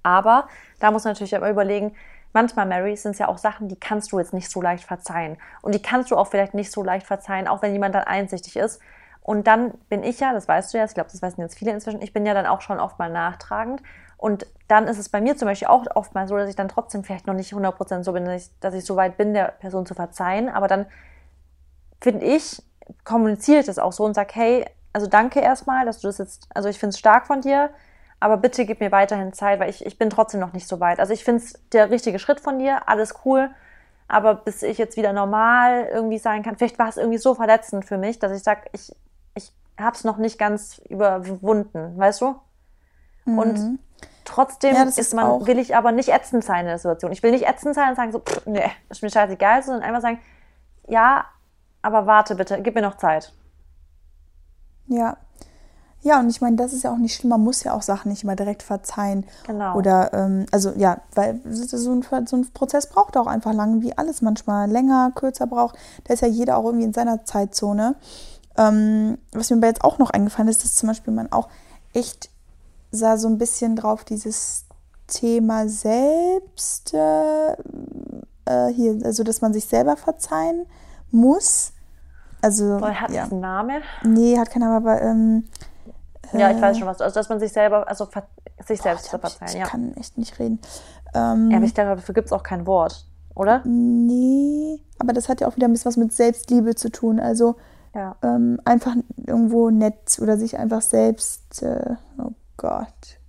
Aber 0.04 0.48
da 0.80 0.90
muss 0.92 1.04
man 1.04 1.14
natürlich 1.14 1.34
immer 1.34 1.50
überlegen, 1.50 1.94
manchmal, 2.34 2.66
Mary, 2.66 2.96
sind 2.96 3.12
es 3.12 3.20
ja 3.20 3.28
auch 3.28 3.38
Sachen, 3.38 3.68
die 3.68 3.80
kannst 3.80 4.12
du 4.12 4.20
jetzt 4.20 4.34
nicht 4.34 4.50
so 4.50 4.62
leicht 4.62 4.84
verzeihen. 4.84 5.38
Und 5.62 5.76
die 5.76 5.82
kannst 5.82 6.12
du 6.12 6.18
auch 6.18 6.28
vielleicht 6.28 6.54
nicht 6.54 6.72
so 6.72 6.84
leicht 6.84 7.06
verzeihen, 7.06 7.48
auch 7.48 7.62
wenn 7.62 7.74
jemand 7.74 7.96
dann 7.96 8.04
einsichtig 8.04 8.56
ist. 8.56 8.82
Und 9.22 9.48
dann 9.48 9.72
bin 9.90 10.04
ich 10.04 10.20
ja, 10.20 10.34
das 10.34 10.48
weißt 10.48 10.74
du 10.74 10.78
ja, 10.78 10.86
ich 10.86 10.94
glaube, 10.94 11.10
das 11.12 11.22
wissen 11.22 11.42
jetzt 11.42 11.58
viele 11.58 11.72
inzwischen, 11.72 12.02
ich 12.02 12.14
bin 12.14 12.26
ja 12.26 12.34
dann 12.34 12.46
auch 12.46 12.62
schon 12.62 12.80
oft 12.80 12.98
mal 12.98 13.10
nachtragend. 13.10 13.82
Und 14.18 14.48
dann 14.68 14.88
ist 14.88 14.98
es 14.98 15.10
bei 15.10 15.22
mir 15.22 15.38
zum 15.38 15.48
Beispiel 15.48 15.68
auch 15.68 15.86
oft 15.96 16.16
mal 16.16 16.28
so, 16.28 16.38
dass 16.38 16.50
ich 16.50 16.56
dann 16.56 16.70
trotzdem 16.70 17.04
vielleicht 17.04 17.28
noch 17.28 17.34
nicht 17.34 17.54
100% 17.54 18.04
so 18.04 18.14
bin, 18.14 18.26
dass 18.26 18.44
ich, 18.44 18.60
dass 18.60 18.74
ich 18.74 18.86
so 18.86 18.96
weit 18.96 19.18
bin, 19.18 19.34
der 19.34 19.52
Person 19.60 19.86
zu 19.86 19.94
verzeihen. 19.94 20.50
Aber 20.50 20.68
dann 20.68 20.88
finde 22.02 22.26
ich, 22.26 22.64
kommuniziere 23.04 23.60
ich 23.60 23.66
das 23.66 23.80
auch 23.80 23.92
so 23.92 24.06
und 24.06 24.14
sage, 24.14 24.30
hey, 24.34 24.66
also 24.94 25.08
danke 25.08 25.40
erstmal, 25.40 25.86
dass 25.86 26.00
du 26.00 26.08
das 26.08 26.18
jetzt, 26.18 26.48
also 26.56 26.70
ich 26.70 26.80
finde 26.80 26.92
es 26.94 27.00
stark 27.00 27.28
von 27.28 27.42
dir, 27.42 27.70
aber 28.20 28.38
bitte 28.38 28.66
gib 28.66 28.80
mir 28.80 28.92
weiterhin 28.92 29.34
Zeit, 29.34 29.60
weil 29.60 29.70
ich, 29.70 29.86
ich 29.86 29.98
bin 29.98 30.10
trotzdem 30.10 30.40
noch 30.40 30.54
nicht 30.54 30.68
so 30.68 30.80
weit. 30.80 31.00
Also 31.00 31.14
ich 31.14 31.24
finde 31.24 31.44
es 31.44 31.54
der 31.72 31.92
richtige 31.92 32.20
Schritt 32.20 32.40
von 32.40 32.60
dir, 32.60 32.88
alles 32.88 33.14
cool. 33.26 33.50
Aber 34.08 34.36
bis 34.36 34.64
ich 34.64 34.78
jetzt 34.78 34.98
wieder 34.98 35.14
normal 35.14 35.88
irgendwie 35.92 36.18
sein 36.18 36.42
kann, 36.42 36.56
vielleicht 36.56 36.80
war 36.80 36.88
es 36.88 36.98
irgendwie 36.98 37.18
so 37.18 37.36
verletzend 37.36 37.86
für 37.86 37.98
mich, 37.98 38.20
dass 38.20 38.32
ich 38.32 38.42
sage, 38.42 38.62
ich, 38.72 38.96
ich 39.36 39.52
habe 39.78 39.96
es 39.96 40.04
noch 40.04 40.18
nicht 40.18 40.40
ganz 40.40 40.80
überwunden, 40.90 41.98
weißt 41.98 42.22
du? 42.22 42.36
Mhm. 43.26 43.38
Und 43.38 43.80
trotzdem 44.24 44.76
ja, 44.76 44.84
ist 44.84 45.14
man, 45.14 45.26
auch. 45.26 45.46
will 45.46 45.60
ich 45.60 45.76
aber 45.76 45.92
nicht 45.92 46.10
ätzend 46.10 46.44
sein 46.44 46.62
in 46.62 46.68
der 46.68 46.78
Situation. 46.78 47.12
Ich 47.12 47.22
will 47.22 47.32
nicht 47.32 47.48
ätzend 47.48 47.76
sein 47.76 47.90
und 47.90 47.96
sagen 47.96 48.12
so, 48.12 48.20
pff, 48.20 48.46
nee, 48.46 48.72
ist 48.90 49.04
mir 49.04 49.10
scheißegal, 49.10 49.62
sondern 49.62 49.84
einfach 49.84 50.02
sagen, 50.02 50.20
ja, 50.88 51.26
aber 51.82 52.08
warte 52.08 52.36
bitte, 52.36 52.62
gib 52.62 52.76
mir 52.76 52.82
noch 52.82 52.98
Zeit. 52.98 53.34
Ja, 54.88 55.18
ja, 56.02 56.20
und 56.20 56.30
ich 56.30 56.42
meine, 56.42 56.56
das 56.56 56.74
ist 56.74 56.84
ja 56.84 56.92
auch 56.92 56.98
nicht 56.98 57.16
schlimm. 57.16 57.32
Man 57.32 57.44
muss 57.44 57.64
ja 57.64 57.74
auch 57.74 57.82
Sachen 57.82 58.10
nicht 58.10 58.24
immer 58.24 58.36
direkt 58.36 58.64
verzeihen. 58.64 59.26
Genau. 59.46 59.76
Oder, 59.76 60.14
ähm, 60.14 60.46
also 60.52 60.72
ja, 60.78 61.02
weil 61.16 61.42
so 61.50 61.92
ein, 61.92 62.04
so 62.28 62.38
ein 62.38 62.48
Prozess 62.54 62.88
braucht 62.88 63.18
auch 63.18 63.28
einfach 63.28 63.54
lange, 63.54 63.82
wie 63.82 63.98
alles 63.98 64.22
manchmal 64.22 64.70
länger, 64.70 65.12
kürzer 65.16 65.48
braucht. 65.48 65.76
Da 66.06 66.14
ist 66.14 66.22
ja 66.22 66.28
jeder 66.28 66.58
auch 66.58 66.66
irgendwie 66.66 66.86
in 66.86 66.94
seiner 66.94 67.26
Zeitzone. 67.26 67.96
Ähm, 68.58 69.18
was 69.34 69.50
mir 69.50 69.58
aber 69.58 69.68
jetzt 69.68 69.84
auch 69.84 69.98
noch 69.98 70.12
eingefallen 70.12 70.50
ist, 70.50 70.64
dass 70.64 70.76
zum 70.76 70.88
Beispiel 70.88 71.14
man 71.14 71.32
auch 71.32 71.50
echt 71.94 72.30
sah 72.92 73.18
so 73.18 73.28
ein 73.28 73.38
bisschen 73.38 73.76
drauf, 73.76 74.04
dieses 74.04 74.66
Thema 75.08 75.68
selbst, 75.68 76.94
äh, 76.94 77.52
äh, 78.46 78.74
hier, 78.74 79.00
also 79.04 79.24
dass 79.24 79.42
man 79.42 79.54
sich 79.54 79.66
selber 79.66 79.98
verzeihen 79.98 80.66
muss. 81.12 81.74
Also, 82.42 82.80
hat 82.82 83.12
ja. 83.12 83.24
das 83.24 83.32
einen 83.32 83.42
Namen? 83.42 83.82
Nee, 84.04 84.38
hat 84.38 84.52
keinen 84.52 84.62
Namen, 84.64 84.76
aber 84.76 85.02
ähm, 85.02 85.46
ja, 86.34 86.52
ich 86.52 86.62
weiß 86.62 86.78
schon 86.78 86.88
was. 86.88 87.02
Also, 87.02 87.16
dass 87.16 87.30
man 87.30 87.40
sich 87.40 87.52
selber, 87.52 87.88
also 87.88 88.08
sich 88.66 88.82
selbst 88.82 89.06
zu 89.06 89.18
verzeihen, 89.18 89.50
ich, 89.50 89.56
ja. 89.56 89.66
Ich 89.66 89.70
kann 89.70 89.94
echt 89.96 90.18
nicht 90.18 90.40
reden. 90.40 90.60
Ähm, 91.14 91.52
ja, 91.52 91.58
aber 91.58 91.66
ich 91.66 91.74
glaube, 91.74 91.96
dafür 91.96 92.16
gibt 92.16 92.28
es 92.28 92.34
auch 92.34 92.44
kein 92.44 92.66
Wort, 92.68 93.06
oder? 93.36 93.62
Nee, 93.66 94.82
aber 95.00 95.14
das 95.14 95.30
hat 95.30 95.42
ja 95.42 95.48
auch 95.48 95.56
wieder 95.56 95.68
ein 95.68 95.72
bisschen 95.72 95.90
was 95.90 95.98
mit 95.98 96.14
Selbstliebe 96.14 96.76
zu 96.76 96.90
tun. 96.92 97.20
Also 97.20 97.56
ja. 97.94 98.16
ähm, 98.22 98.60
einfach 98.66 98.96
irgendwo 99.26 99.70
nett 99.70 100.20
oder 100.22 100.38
sich 100.38 100.58
einfach 100.58 100.82
selbst, 100.82 101.64
äh, 101.64 101.96
oh 102.18 102.32
Gott. 102.58 103.20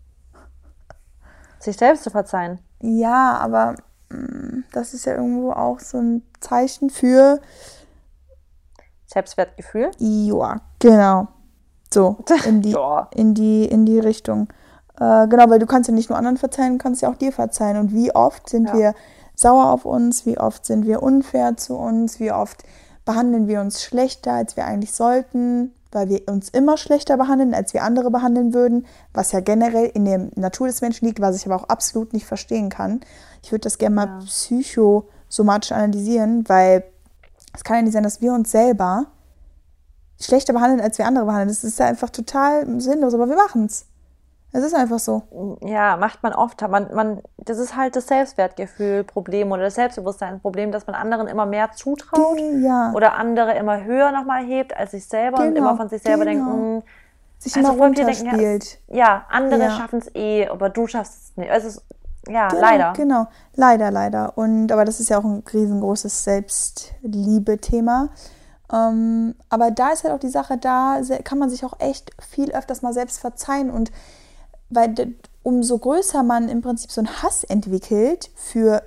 Sich 1.59 1.77
selbst 1.77 2.05
zu 2.05 2.11
verzeihen. 2.11 2.59
Ja, 2.81 3.39
aber 3.39 3.77
mh, 4.11 4.19
mm, 4.19 4.65
das 4.73 4.95
ist 4.95 5.07
ja 5.07 5.15
irgendwo 5.15 5.53
auch 5.53 5.81
so 5.81 5.99
ein 5.99 6.23
Zeichen 6.41 6.91
für 6.91 7.41
Selbstwertgefühl. 9.07 9.91
Ja, 9.99 10.61
genau. 10.79 11.29
So, 11.93 12.17
in 12.45 12.63
die, 12.63 12.73
ja. 12.73 13.09
in 13.15 13.35
die, 13.35 13.65
in 13.65 13.87
die 13.87 13.99
Richtung. 13.99 14.49
Äh, 15.01 15.29
genau, 15.29 15.49
weil 15.49 15.59
du 15.59 15.67
kannst 15.67 15.89
ja 15.89 15.95
nicht 15.95 16.11
nur 16.11 16.19
anderen 16.19 16.37
verzeihen, 16.37 16.79
du 16.79 16.83
kannst 16.83 17.03
ja 17.03 17.11
auch 17.11 17.17
dir 17.17 17.33
verzeihen. 17.33 17.77
Und 17.77 17.93
wie 17.93 18.15
oft 18.15 18.49
sind 18.49 18.69
ja. 18.69 18.75
wir 18.75 18.95
sauer 19.35 19.71
auf 19.71 19.85
uns, 19.85 20.27
wie 20.27 20.39
oft 20.39 20.67
sind 20.67 20.87
wir 20.87 21.03
unfair 21.03 21.57
zu 21.57 21.77
uns, 21.77 22.19
wie 22.19 22.33
oft 22.33 22.65
behandeln 23.05 23.49
wir 23.49 23.61
uns 23.61 23.83
schlechter, 23.83 24.33
als 24.33 24.57
wir 24.57 24.67
eigentlich 24.67 24.93
sollten, 24.93 25.73
weil 25.93 26.09
wir 26.09 26.29
uns 26.29 26.51
immer 26.51 26.77
schlechter 26.77 27.17
behandeln, 27.17 27.55
als 27.55 27.73
wir 27.73 27.83
andere 27.83 28.11
behandeln 28.11 28.53
würden, 28.53 28.87
was 29.15 29.33
ja 29.33 29.41
generell 29.41 29.87
in 29.87 30.05
der 30.05 30.29
Natur 30.35 30.67
des 30.67 30.81
Menschen 30.81 31.07
liegt, 31.07 31.21
was 31.21 31.37
ich 31.37 31.47
aber 31.47 31.57
auch 31.57 31.69
absolut 31.69 32.13
nicht 32.13 32.27
verstehen 32.27 32.69
kann. 32.69 33.01
Ich 33.43 33.53
würde 33.53 33.63
das 33.63 33.79
gerne 33.79 33.95
mal 33.95 34.07
ja. 34.07 34.19
psychosomatisch 34.27 35.73
analysieren, 35.73 36.45
weil 36.49 36.85
es 37.55 37.65
kann 37.65 37.77
ja 37.77 37.83
nicht 37.83 37.93
sein, 37.93 38.03
dass 38.03 38.21
wir 38.21 38.33
uns 38.33 38.51
selber 38.51 39.07
schlechter 40.21 40.53
behandeln, 40.53 40.81
als 40.81 40.99
wir 40.99 41.07
andere 41.07 41.25
behandeln. 41.25 41.49
Das 41.49 41.65
ist 41.65 41.79
ja 41.79 41.87
einfach 41.87 42.11
total 42.11 42.81
sinnlos, 42.81 43.15
aber 43.15 43.29
wir 43.29 43.37
machen 43.37 43.67
es. 43.67 43.87
Es 44.51 44.65
ist 44.65 44.75
einfach 44.75 44.99
so. 44.99 45.59
Ja, 45.61 45.99
macht 45.99 46.23
man 46.23 46.33
oft. 46.33 46.61
Man, 46.63 46.95
man, 46.95 47.21
das 47.37 47.59
ist 47.59 47.77
halt 47.77 47.97
das 47.97 48.07
Selbstwertgefühl-Problem 48.07 49.53
oder 49.53 49.65
das 49.65 49.75
Selbstbewusstseinsproblem, 49.75 50.73
dass 50.73 50.87
man 50.87 50.97
anderen 50.97 51.27
immer 51.29 51.45
mehr 51.45 51.73
zutraut 51.73 52.41
ja. 52.63 52.93
oder 52.95 53.15
andere 53.15 53.55
immer 53.57 53.85
höher 53.85 54.11
nochmal 54.11 54.45
hebt 54.45 54.75
als 54.75 54.93
sich 54.93 55.07
selber 55.07 55.39
genau, 55.39 55.49
und 55.49 55.57
immer 55.57 55.77
von 55.77 55.89
sich 55.91 56.01
selber 56.01 56.25
genau. 56.25 56.51
denkt, 56.51 56.87
mh, 56.87 56.93
sich 57.39 57.57
also 57.57 57.73
immer 57.73 57.85
runterspielt. 57.85 58.79
Ja, 58.89 58.97
ja, 58.97 59.27
andere 59.29 59.65
ja. 59.65 59.71
schaffen 59.71 59.99
es 59.99 60.15
eh, 60.15 60.49
aber 60.49 60.71
du 60.71 60.87
schaffst 60.87 61.25
es 61.25 61.37
nicht. 61.37 61.51
Also, 61.51 61.83
ja, 62.27 62.49
genau, 62.49 62.61
leider. 62.61 62.93
Genau, 62.95 63.27
leider, 63.55 63.91
leider. 63.91 64.33
Und 64.37 64.73
aber 64.73 64.87
das 64.87 64.99
ist 64.99 65.11
ja 65.11 65.19
auch 65.19 65.25
ein 65.25 65.43
riesengroßes 65.53 66.25
Selbstliebe-Thema. 66.25 68.09
Ähm, 68.73 69.35
aber 69.49 69.71
da 69.71 69.91
ist 69.91 70.05
halt 70.05 70.15
auch 70.15 70.21
die 70.21 70.29
Sache, 70.29 70.59
da 70.59 71.01
kann 71.25 71.39
man 71.39 71.51
sich 71.51 71.65
auch 71.65 71.81
echt 71.81 72.11
viel 72.21 72.53
öfters 72.53 72.83
mal 72.83 72.93
selbst 72.93 73.19
verzeihen 73.19 73.71
und 73.71 73.91
weil 74.71 75.15
umso 75.43 75.79
größer 75.79 76.23
man 76.23 76.49
im 76.49 76.61
Prinzip 76.61 76.91
so 76.91 77.01
einen 77.01 77.23
Hass 77.23 77.45
entwickelt 77.45 78.31
für 78.35 78.83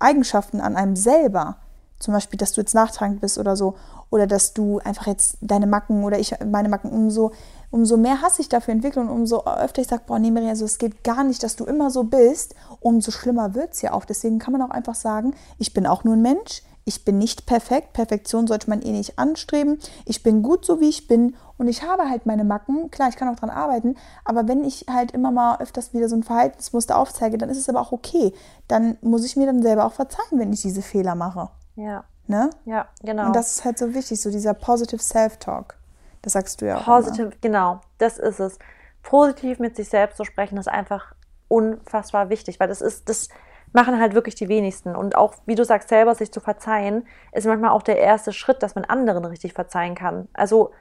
Eigenschaften 0.00 0.60
an 0.60 0.76
einem 0.76 0.96
selber, 0.96 1.58
zum 1.98 2.14
Beispiel, 2.14 2.38
dass 2.38 2.52
du 2.52 2.60
jetzt 2.62 2.74
nachtragend 2.74 3.20
bist 3.20 3.38
oder 3.38 3.56
so, 3.56 3.74
oder 4.10 4.26
dass 4.26 4.54
du 4.54 4.78
einfach 4.78 5.06
jetzt 5.06 5.36
deine 5.40 5.66
Macken 5.66 6.04
oder 6.04 6.18
ich 6.18 6.34
meine 6.44 6.68
Macken, 6.68 6.90
umso, 6.90 7.32
umso 7.70 7.96
mehr 7.96 8.22
Hass 8.22 8.38
ich 8.38 8.48
dafür 8.48 8.72
entwickle 8.72 9.02
und 9.02 9.10
umso 9.10 9.44
öfter 9.44 9.82
ich 9.82 9.88
sage, 9.88 10.04
boah, 10.06 10.18
nee, 10.18 10.30
Maria, 10.30 10.50
also 10.50 10.64
es 10.64 10.78
geht 10.78 11.02
gar 11.04 11.24
nicht, 11.24 11.42
dass 11.42 11.56
du 11.56 11.64
immer 11.64 11.90
so 11.90 12.04
bist, 12.04 12.54
umso 12.80 13.10
schlimmer 13.10 13.54
wird 13.54 13.74
es 13.74 13.82
ja 13.82 13.92
auch. 13.92 14.04
Deswegen 14.04 14.38
kann 14.38 14.52
man 14.52 14.62
auch 14.62 14.70
einfach 14.70 14.94
sagen, 14.94 15.34
ich 15.58 15.74
bin 15.74 15.86
auch 15.86 16.04
nur 16.04 16.14
ein 16.14 16.22
Mensch, 16.22 16.62
ich 16.88 17.04
bin 17.04 17.18
nicht 17.18 17.46
perfekt, 17.46 17.92
Perfektion 17.92 18.46
sollte 18.46 18.70
man 18.70 18.80
eh 18.80 18.92
nicht 18.92 19.18
anstreben, 19.18 19.78
ich 20.04 20.22
bin 20.22 20.42
gut 20.42 20.64
so 20.64 20.80
wie 20.80 20.88
ich 20.88 21.08
bin 21.08 21.36
und 21.58 21.66
ich 21.66 21.82
habe 21.82 22.08
halt 22.08 22.26
meine 22.26 22.44
Macken, 22.44 22.92
klar, 22.92 23.08
ich 23.08 23.16
kann 23.16 23.28
auch 23.28 23.38
dran 23.38 23.50
arbeiten, 23.50 23.96
aber 24.24 24.46
wenn 24.46 24.64
ich 24.64 24.86
halt 24.88 25.10
immer 25.10 25.32
mal 25.32 25.60
öfters 25.60 25.92
wieder 25.92 26.08
so 26.08 26.14
ein 26.14 26.22
Verhaltensmuster 26.22 26.96
aufzeige, 26.96 27.38
dann 27.38 27.50
ist 27.50 27.58
es 27.58 27.68
aber 27.68 27.80
auch 27.80 27.90
okay. 27.90 28.32
Dann 28.68 28.96
muss 29.02 29.24
ich 29.24 29.34
mir 29.34 29.46
dann 29.46 29.62
selber 29.62 29.84
auch 29.84 29.92
verzeihen, 29.92 30.38
wenn 30.38 30.52
ich 30.52 30.62
diese 30.62 30.80
Fehler 30.80 31.16
mache. 31.16 31.50
Ja. 31.74 32.04
Ne? 32.28 32.50
Ja, 32.64 32.86
genau. 33.02 33.26
Und 33.26 33.36
das 33.36 33.56
ist 33.56 33.64
halt 33.64 33.78
so 33.78 33.92
wichtig, 33.92 34.20
so 34.20 34.30
dieser 34.30 34.54
positive 34.54 35.02
Self-Talk. 35.02 35.76
Das 36.22 36.34
sagst 36.34 36.60
du 36.60 36.66
ja 36.66 36.78
auch. 36.78 36.84
Positive, 36.84 37.28
immer. 37.28 37.36
genau, 37.40 37.80
das 37.98 38.18
ist 38.18 38.38
es. 38.38 38.58
Positiv 39.02 39.58
mit 39.58 39.74
sich 39.74 39.88
selbst 39.88 40.16
zu 40.16 40.24
sprechen, 40.24 40.56
ist 40.56 40.68
einfach 40.68 41.14
unfassbar 41.48 42.28
wichtig, 42.28 42.58
weil 42.60 42.68
das 42.68 42.80
ist, 42.80 43.08
das 43.08 43.28
machen 43.72 44.00
halt 44.00 44.14
wirklich 44.14 44.34
die 44.34 44.48
wenigsten. 44.48 44.96
Und 44.96 45.16
auch, 45.16 45.34
wie 45.46 45.54
du 45.54 45.64
sagst, 45.64 45.88
selber 45.88 46.14
sich 46.14 46.32
zu 46.32 46.40
verzeihen, 46.40 47.06
ist 47.32 47.46
manchmal 47.46 47.70
auch 47.70 47.82
der 47.82 47.98
erste 47.98 48.32
Schritt, 48.32 48.62
dass 48.62 48.74
man 48.74 48.84
anderen 48.84 49.24
richtig 49.24 49.52
verzeihen 49.52 49.94
kann. 49.94 50.28
Also, 50.32 50.72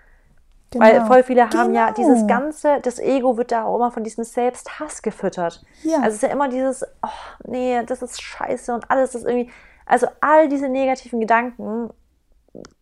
genau. 0.71 0.86
weil 0.86 1.05
voll 1.05 1.23
viele 1.23 1.43
haben 1.49 1.73
genau. 1.73 1.88
ja 1.88 1.91
dieses 1.91 2.25
ganze, 2.27 2.79
das 2.81 2.99
Ego 2.99 3.38
wird 3.38 3.51
da 3.51 3.65
auch 3.65 3.75
immer 3.75 3.91
von 3.91 4.03
diesem 4.03 4.23
Selbsthass 4.23 5.01
gefüttert. 5.01 5.63
Ja. 5.83 5.97
Also 5.97 6.09
es 6.09 6.15
ist 6.15 6.23
ja 6.23 6.29
immer 6.29 6.49
dieses, 6.49 6.83
oh, 7.03 7.47
nee, 7.47 7.81
das 7.86 8.01
ist 8.01 8.21
scheiße 8.21 8.73
und 8.73 8.89
alles 8.89 9.15
ist 9.15 9.25
irgendwie, 9.25 9.51
also 9.86 10.07
all 10.21 10.47
diese 10.47 10.69
negativen 10.69 11.19
Gedanken 11.19 11.89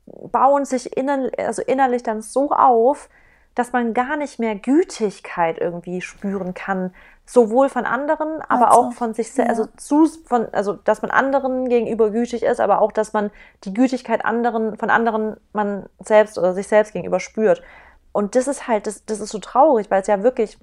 bauen 0.05 0.65
sich 0.65 0.95
inner, 0.95 1.29
also 1.37 1.61
innerlich 1.61 2.03
dann 2.03 2.21
so 2.21 2.51
auf, 2.51 3.09
dass 3.55 3.71
man 3.71 3.93
gar 3.93 4.17
nicht 4.17 4.39
mehr 4.39 4.55
Gütigkeit 4.55 5.59
irgendwie 5.59 6.01
spüren 6.01 6.53
kann, 6.53 6.93
sowohl 7.25 7.69
von 7.69 7.85
anderen, 7.85 8.41
aber 8.41 8.69
also, 8.69 8.81
auch 8.81 8.93
von 8.93 9.13
sich 9.13 9.31
selbst, 9.31 9.49
ja. 9.49 9.49
also 9.49 9.71
zu, 9.77 10.07
von, 10.25 10.47
also 10.51 10.73
dass 10.73 11.01
man 11.01 11.11
anderen 11.11 11.69
gegenüber 11.69 12.09
gütig 12.09 12.43
ist, 12.43 12.59
aber 12.59 12.81
auch, 12.81 12.91
dass 12.91 13.13
man 13.13 13.31
die 13.63 13.73
Gütigkeit 13.73 14.25
anderen, 14.25 14.77
von 14.77 14.89
anderen 14.89 15.37
man 15.53 15.87
selbst 15.99 16.37
oder 16.37 16.53
sich 16.53 16.67
selbst 16.67 16.93
gegenüber 16.93 17.19
spürt. 17.19 17.63
Und 18.11 18.35
das 18.35 18.47
ist 18.47 18.67
halt, 18.67 18.87
das, 18.87 19.05
das 19.05 19.21
ist 19.21 19.29
so 19.29 19.39
traurig, 19.39 19.89
weil 19.89 20.01
es 20.01 20.07
ja 20.07 20.21
wirklich 20.21 20.57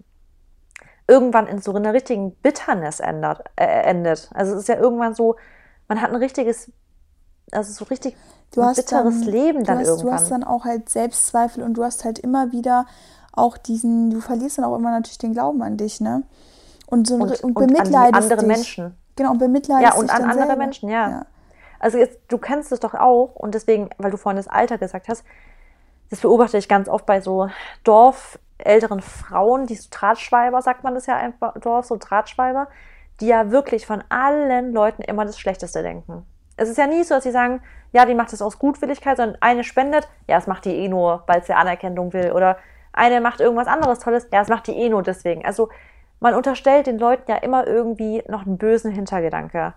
irgendwann 1.08 1.46
in 1.48 1.61
so 1.61 1.74
einer 1.74 1.92
richtigen 1.92 2.32
Bitterness 2.36 3.00
ändert, 3.00 3.44
äh, 3.56 3.64
endet. 3.64 4.30
Also 4.32 4.52
es 4.54 4.61
ist 4.61 4.68
ja 4.68 4.76
irgendwann 4.76 5.14
so, 5.14 5.36
man 5.88 6.00
hat 6.00 6.11
ein 6.11 6.16
richtiges, 6.16 6.70
also 7.50 7.72
so 7.72 7.86
richtig 7.86 8.16
du 8.54 8.62
hast 8.62 8.76
bitteres 8.76 9.20
dann, 9.20 9.28
Leben 9.28 9.64
dann 9.64 9.78
hast, 9.78 9.88
irgendwann. 9.88 10.06
Du 10.06 10.12
hast 10.12 10.30
dann 10.30 10.44
auch 10.44 10.64
halt 10.64 10.88
Selbstzweifel 10.88 11.64
und 11.64 11.74
du 11.74 11.82
hast 11.82 12.04
halt 12.04 12.18
immer 12.18 12.52
wieder 12.52 12.86
auch 13.32 13.56
diesen, 13.56 14.11
du 14.11 14.20
verlierst 14.20 14.58
dann 14.58 14.64
auch 14.64 14.76
immer 14.76 14.90
natürlich 14.90 15.18
den 15.18 15.32
Glauben 15.32 15.62
an 15.62 15.76
dich, 15.76 16.00
ne? 16.00 16.22
Und, 16.91 17.07
so, 17.07 17.14
und, 17.14 17.43
und 17.43 17.55
bemitleidest 17.55 18.14
an 18.14 18.22
andere 18.22 18.38
dich. 18.41 18.49
Menschen. 18.49 18.97
Genau, 19.16 19.30
und 19.32 19.38
bemitleidest 19.38 19.95
Ja, 19.95 19.99
und 19.99 20.11
an 20.11 20.22
andere 20.22 20.38
selber. 20.38 20.57
Menschen, 20.57 20.88
ja. 20.88 21.11
ja. 21.11 21.26
Also 21.78 21.99
jetzt, 21.99 22.18
du 22.28 22.38
kennst 22.38 22.72
es 22.72 22.80
doch 22.80 22.95
auch 22.95 23.34
und 23.34 23.55
deswegen, 23.55 23.88
weil 23.99 24.11
du 24.11 24.16
vorhin 24.16 24.36
das 24.36 24.49
Alter 24.49 24.76
gesagt 24.76 25.09
hast, 25.09 25.24
das 26.11 26.20
beobachte 26.20 26.59
ich 26.59 26.68
ganz 26.68 26.88
oft 26.88 27.07
bei 27.07 27.20
so 27.20 27.49
Dorf 27.84 28.38
älteren 28.59 29.01
Frauen, 29.01 29.66
die 29.66 29.76
so 29.76 29.88
Drahtschweiber, 29.91 30.61
sagt 30.61 30.84
man 30.84 30.95
das 30.95 31.07
ja 31.07 31.16
einfach, 31.16 31.55
Dorf, 31.55 31.86
so 31.86 31.97
Drahtschweiber, 31.97 32.68
die 33.20 33.26
ja 33.26 33.51
wirklich 33.51 33.86
von 33.86 34.03
allen 34.09 34.72
Leuten 34.72 35.03
immer 35.03 35.24
das 35.24 35.38
Schlechteste 35.38 35.82
denken. 35.82 36.26
Es 36.57 36.68
ist 36.68 36.76
ja 36.76 36.86
nie 36.86 37.05
so, 37.05 37.14
dass 37.14 37.24
sie 37.24 37.30
sagen, 37.30 37.62
ja, 37.93 38.05
die 38.05 38.14
macht 38.14 38.32
es 38.32 38.43
aus 38.43 38.59
Gutwilligkeit, 38.59 39.16
sondern 39.16 39.38
eine 39.41 39.64
spendet, 39.64 40.09
ja, 40.26 40.36
das 40.36 40.47
macht 40.47 40.64
die 40.64 40.74
eh 40.74 40.88
nur, 40.88 41.24
weil 41.26 41.43
sie 41.43 41.55
Anerkennung 41.55 42.12
will. 42.12 42.32
Oder 42.32 42.59
eine 42.93 43.20
macht 43.20 43.41
irgendwas 43.41 43.66
anderes 43.66 44.01
Tolles, 44.01 44.28
ja, 44.32 44.41
das 44.41 44.49
macht 44.49 44.66
die 44.66 44.72
eh 44.72 44.88
nur 44.88 45.03
deswegen. 45.03 45.45
Also 45.45 45.70
man 46.21 46.35
unterstellt 46.35 46.87
den 46.87 46.99
Leuten 46.99 47.31
ja 47.31 47.37
immer 47.39 47.66
irgendwie 47.66 48.23
noch 48.29 48.47
einen 48.47 48.59
bösen 48.59 48.93
Hintergedanke. 48.93 49.75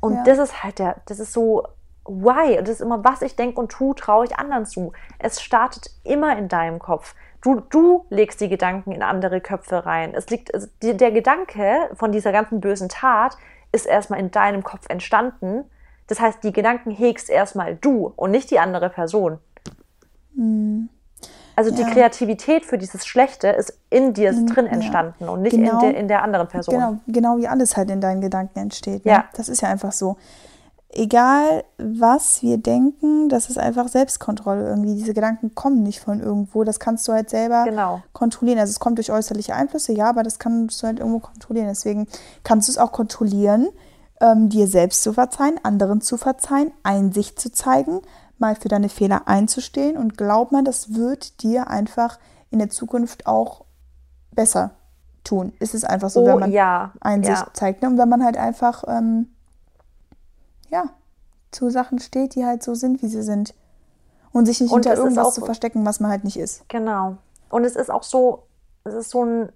Und 0.00 0.14
ja. 0.14 0.22
das 0.24 0.38
ist 0.38 0.62
halt 0.62 0.78
der, 0.78 0.96
das 1.06 1.18
ist 1.18 1.32
so, 1.32 1.66
why? 2.04 2.58
Und 2.58 2.68
das 2.68 2.76
ist 2.76 2.80
immer, 2.80 3.02
was 3.02 3.22
ich 3.22 3.34
denke 3.34 3.58
und 3.58 3.70
tue, 3.70 3.94
traue 3.94 4.26
ich 4.26 4.38
anderen 4.38 4.66
zu. 4.66 4.92
Es 5.18 5.42
startet 5.42 5.90
immer 6.04 6.36
in 6.36 6.48
deinem 6.48 6.78
Kopf. 6.78 7.14
Du, 7.40 7.60
du 7.60 8.04
legst 8.10 8.40
die 8.40 8.48
Gedanken 8.48 8.92
in 8.92 9.02
andere 9.02 9.40
Köpfe 9.40 9.86
rein. 9.86 10.14
Es 10.14 10.28
liegt, 10.28 10.54
also 10.54 10.68
der 10.82 11.10
Gedanke 11.10 11.90
von 11.94 12.12
dieser 12.12 12.32
ganzen 12.32 12.60
bösen 12.60 12.88
Tat 12.88 13.36
ist 13.72 13.86
erstmal 13.86 14.20
in 14.20 14.30
deinem 14.30 14.62
Kopf 14.62 14.88
entstanden 14.88 15.64
das 16.06 16.20
heißt, 16.20 16.44
die 16.44 16.52
Gedanken 16.52 16.90
hegst 16.90 17.28
erstmal 17.28 17.76
du 17.76 18.12
und 18.16 18.30
nicht 18.30 18.50
die 18.50 18.58
andere 18.58 18.90
Person. 18.90 19.38
Mhm. 20.34 20.88
Also 21.56 21.70
ja. 21.70 21.76
die 21.76 21.90
Kreativität 21.90 22.66
für 22.66 22.76
dieses 22.76 23.06
Schlechte 23.06 23.48
ist 23.48 23.72
in 23.88 24.12
dir 24.12 24.32
mhm, 24.32 24.46
drin 24.46 24.66
entstanden 24.66 25.24
ja. 25.24 25.28
und 25.30 25.40
nicht 25.40 25.56
genau, 25.56 25.80
in, 25.80 25.80
der, 25.80 25.96
in 25.96 26.08
der 26.08 26.22
anderen 26.22 26.48
Person. 26.48 26.74
Genau, 26.74 26.98
genau 27.06 27.38
wie 27.38 27.48
alles 27.48 27.78
halt 27.78 27.90
in 27.90 28.02
deinen 28.02 28.20
Gedanken 28.20 28.58
entsteht. 28.58 29.06
Ne? 29.06 29.12
Ja. 29.12 29.24
Das 29.34 29.48
ist 29.48 29.62
ja 29.62 29.70
einfach 29.70 29.92
so. 29.92 30.16
Egal, 30.90 31.64
was 31.78 32.42
wir 32.42 32.58
denken, 32.58 33.28
das 33.28 33.50
ist 33.50 33.58
einfach 33.58 33.88
Selbstkontrolle 33.88 34.68
irgendwie. 34.68 34.94
Diese 34.94 35.14
Gedanken 35.14 35.54
kommen 35.54 35.82
nicht 35.82 36.00
von 36.00 36.20
irgendwo. 36.20 36.62
Das 36.62 36.78
kannst 36.78 37.08
du 37.08 37.12
halt 37.12 37.30
selber 37.30 37.64
genau. 37.64 38.02
kontrollieren. 38.12 38.58
Also 38.58 38.70
es 38.70 38.80
kommt 38.80 38.98
durch 38.98 39.10
äußerliche 39.10 39.54
Einflüsse, 39.54 39.92
ja, 39.92 40.08
aber 40.10 40.22
das 40.22 40.38
kannst 40.38 40.82
du 40.82 40.86
halt 40.86 41.00
irgendwo 41.00 41.20
kontrollieren. 41.20 41.68
Deswegen 41.68 42.06
kannst 42.44 42.68
du 42.68 42.72
es 42.72 42.78
auch 42.78 42.92
kontrollieren, 42.92 43.68
ähm, 44.20 44.48
dir 44.48 44.66
selbst 44.66 45.02
zu 45.02 45.12
verzeihen, 45.12 45.58
anderen 45.62 46.00
zu 46.00 46.16
verzeihen, 46.16 46.72
Einsicht 46.82 47.40
zu 47.40 47.50
zeigen, 47.50 48.00
mal 48.38 48.56
für 48.56 48.68
deine 48.68 48.88
Fehler 48.88 49.26
einzustehen 49.26 49.96
und 49.96 50.16
glaub 50.16 50.52
mal, 50.52 50.64
das 50.64 50.94
wird 50.94 51.42
dir 51.42 51.68
einfach 51.68 52.18
in 52.50 52.58
der 52.58 52.70
Zukunft 52.70 53.26
auch 53.26 53.64
besser 54.32 54.72
tun. 55.24 55.52
Ist 55.58 55.74
es 55.74 55.84
einfach 55.84 56.10
so, 56.10 56.22
oh, 56.22 56.26
wenn 56.26 56.38
man 56.38 56.52
ja, 56.52 56.92
Einsicht 57.00 57.38
ja. 57.38 57.52
zeigt 57.52 57.82
ne? 57.82 57.88
und 57.88 57.98
wenn 57.98 58.08
man 58.08 58.24
halt 58.24 58.36
einfach 58.36 58.84
ähm, 58.86 59.28
ja 60.70 60.84
zu 61.50 61.70
Sachen 61.70 61.98
steht, 61.98 62.34
die 62.34 62.44
halt 62.44 62.62
so 62.62 62.74
sind, 62.74 63.02
wie 63.02 63.08
sie 63.08 63.22
sind 63.22 63.54
und 64.32 64.46
sich 64.46 64.60
nicht 64.60 64.70
und 64.70 64.84
hinter 64.84 65.00
irgendwas 65.00 65.34
zu 65.34 65.44
verstecken, 65.44 65.84
was 65.86 66.00
man 66.00 66.10
halt 66.10 66.24
nicht 66.24 66.38
ist. 66.38 66.68
Genau. 66.68 67.16
Und 67.48 67.64
es 67.64 67.76
ist 67.76 67.90
auch 67.90 68.02
so, 68.02 68.44
es 68.84 68.94
ist 68.94 69.10
so 69.10 69.24
ein 69.24 69.52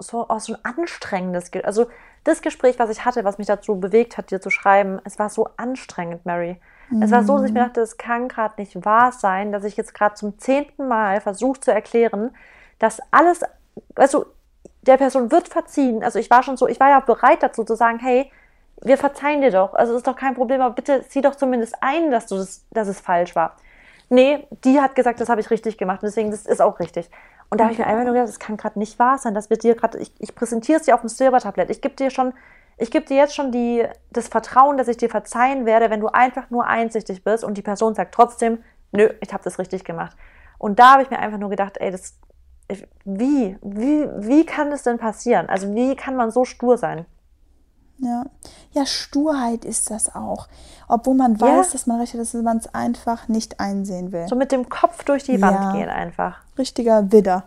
so, 0.00 0.28
auch 0.28 0.40
so 0.40 0.54
ein 0.54 0.64
anstrengendes, 0.64 1.50
also 1.64 1.86
das 2.24 2.40
Gespräch, 2.40 2.78
was 2.78 2.90
ich 2.90 3.04
hatte, 3.04 3.24
was 3.24 3.38
mich 3.38 3.46
dazu 3.46 3.80
bewegt 3.80 4.16
hat, 4.16 4.30
dir 4.30 4.40
zu 4.40 4.50
schreiben, 4.50 5.00
es 5.04 5.18
war 5.18 5.28
so 5.28 5.48
anstrengend, 5.56 6.24
Mary. 6.24 6.60
Mhm. 6.90 7.02
Es 7.02 7.10
war 7.10 7.24
so, 7.24 7.36
dass 7.36 7.46
ich 7.46 7.52
mir 7.52 7.64
dachte, 7.64 7.80
es 7.80 7.96
kann 7.96 8.28
gerade 8.28 8.54
nicht 8.58 8.84
wahr 8.84 9.12
sein, 9.12 9.52
dass 9.52 9.64
ich 9.64 9.76
jetzt 9.76 9.94
gerade 9.94 10.14
zum 10.14 10.38
zehnten 10.38 10.88
Mal 10.88 11.20
versuche 11.20 11.60
zu 11.60 11.72
erklären, 11.72 12.30
dass 12.78 13.00
alles, 13.10 13.40
also 13.94 14.26
der 14.82 14.96
Person 14.96 15.30
wird 15.30 15.48
verziehen. 15.48 16.02
Also 16.02 16.18
ich 16.18 16.30
war 16.30 16.42
schon 16.42 16.56
so, 16.56 16.66
ich 16.66 16.80
war 16.80 16.88
ja 16.88 17.00
bereit 17.00 17.42
dazu 17.42 17.64
zu 17.64 17.74
sagen, 17.74 17.98
hey, 17.98 18.30
wir 18.82 18.96
verzeihen 18.96 19.40
dir 19.40 19.50
doch. 19.50 19.74
Also 19.74 19.96
ist 19.96 20.06
doch 20.06 20.16
kein 20.16 20.34
Problem, 20.34 20.60
aber 20.60 20.74
bitte 20.74 21.04
sieh 21.08 21.20
doch 21.20 21.34
zumindest 21.34 21.74
ein, 21.80 22.10
dass 22.10 22.26
du 22.26 22.36
das, 22.36 22.64
dass 22.70 22.88
es 22.88 23.00
falsch 23.00 23.34
war. 23.34 23.56
Nee, 24.08 24.46
die 24.64 24.80
hat 24.80 24.94
gesagt, 24.94 25.20
das 25.20 25.28
habe 25.28 25.40
ich 25.40 25.50
richtig 25.50 25.76
gemacht. 25.76 26.00
Deswegen, 26.02 26.30
das 26.30 26.46
ist 26.46 26.62
auch 26.62 26.80
richtig. 26.80 27.10
Und 27.50 27.60
da 27.60 27.64
habe 27.64 27.72
ich 27.72 27.78
mir 27.78 27.86
einfach 27.86 28.04
nur 28.04 28.12
gedacht, 28.12 28.28
das 28.28 28.38
kann 28.38 28.56
gerade 28.56 28.78
nicht 28.78 28.98
wahr 28.98 29.18
sein, 29.18 29.34
dass 29.34 29.50
wir 29.50 29.56
dir 29.56 29.74
gerade, 29.74 29.98
ich, 29.98 30.12
ich 30.18 30.34
präsentiere 30.34 30.78
es 30.78 30.86
dir 30.86 30.94
auf 30.94 31.00
dem 31.00 31.08
Silbertablett. 31.08 31.70
Ich 31.70 31.80
gebe 31.80 31.94
dir 31.94 32.10
schon, 32.10 32.32
ich 32.78 32.90
gebe 32.90 33.04
dir 33.04 33.16
jetzt 33.16 33.34
schon 33.34 33.50
die, 33.50 33.84
das 34.10 34.28
Vertrauen, 34.28 34.76
dass 34.76 34.88
ich 34.88 34.96
dir 34.96 35.10
verzeihen 35.10 35.66
werde, 35.66 35.90
wenn 35.90 36.00
du 36.00 36.08
einfach 36.08 36.50
nur 36.50 36.66
einsichtig 36.66 37.24
bist 37.24 37.44
und 37.44 37.58
die 37.58 37.62
Person 37.62 37.94
sagt 37.94 38.14
trotzdem, 38.14 38.62
nö, 38.92 39.10
ich 39.20 39.32
habe 39.32 39.42
das 39.42 39.58
richtig 39.58 39.84
gemacht. 39.84 40.16
Und 40.58 40.78
da 40.78 40.92
habe 40.92 41.02
ich 41.02 41.10
mir 41.10 41.18
einfach 41.18 41.38
nur 41.38 41.50
gedacht, 41.50 41.76
ey, 41.78 41.90
das, 41.90 42.16
wie, 43.04 43.58
wie, 43.62 44.08
wie 44.16 44.46
kann 44.46 44.70
das 44.70 44.84
denn 44.84 44.98
passieren? 44.98 45.48
Also 45.48 45.74
wie 45.74 45.96
kann 45.96 46.16
man 46.16 46.30
so 46.30 46.44
stur 46.44 46.78
sein? 46.78 47.04
Ja. 48.00 48.26
ja, 48.72 48.86
Sturheit 48.86 49.64
ist 49.64 49.90
das 49.90 50.14
auch. 50.14 50.46
Obwohl 50.86 51.16
man 51.16 51.40
weiß, 51.40 51.66
ja. 51.66 51.72
dass 51.72 51.86
man 51.88 51.98
recht 51.98 52.14
hat, 52.14 52.20
dass 52.20 52.32
man 52.32 52.58
es 52.58 52.72
einfach 52.72 53.26
nicht 53.26 53.58
einsehen 53.58 54.12
will. 54.12 54.28
So 54.28 54.36
mit 54.36 54.52
dem 54.52 54.68
Kopf 54.68 55.02
durch 55.02 55.24
die 55.24 55.42
Wand 55.42 55.58
ja. 55.58 55.72
gehen 55.72 55.88
einfach. 55.88 56.44
Richtiger 56.56 57.10
Widder. 57.10 57.44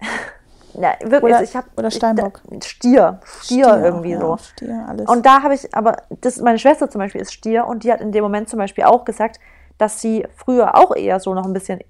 ja, 0.78 0.94
wirklich. 1.00 1.22
Oder, 1.22 1.42
ich 1.42 1.56
hab, 1.56 1.66
oder 1.76 1.90
Steinbock. 1.90 2.42
Ich, 2.50 2.64
Stier. 2.64 3.20
Stier. 3.24 3.64
Stier 3.64 3.84
irgendwie 3.84 4.10
ja, 4.10 4.20
so. 4.20 4.36
Stier, 4.36 4.86
alles. 4.88 5.08
Und 5.08 5.24
da 5.24 5.42
habe 5.42 5.54
ich, 5.54 5.74
aber 5.74 5.96
das, 6.20 6.38
meine 6.38 6.58
Schwester 6.58 6.90
zum 6.90 7.00
Beispiel 7.00 7.20
ist 7.20 7.32
Stier 7.32 7.66
und 7.66 7.84
die 7.84 7.92
hat 7.92 8.00
in 8.00 8.12
dem 8.12 8.22
Moment 8.22 8.48
zum 8.48 8.58
Beispiel 8.58 8.84
auch 8.84 9.04
gesagt, 9.04 9.40
dass 9.78 10.00
sie 10.00 10.26
früher 10.36 10.74
auch 10.74 10.94
eher 10.94 11.20
so 11.20 11.34
noch 11.34 11.44
ein 11.44 11.52
bisschen 11.52 11.80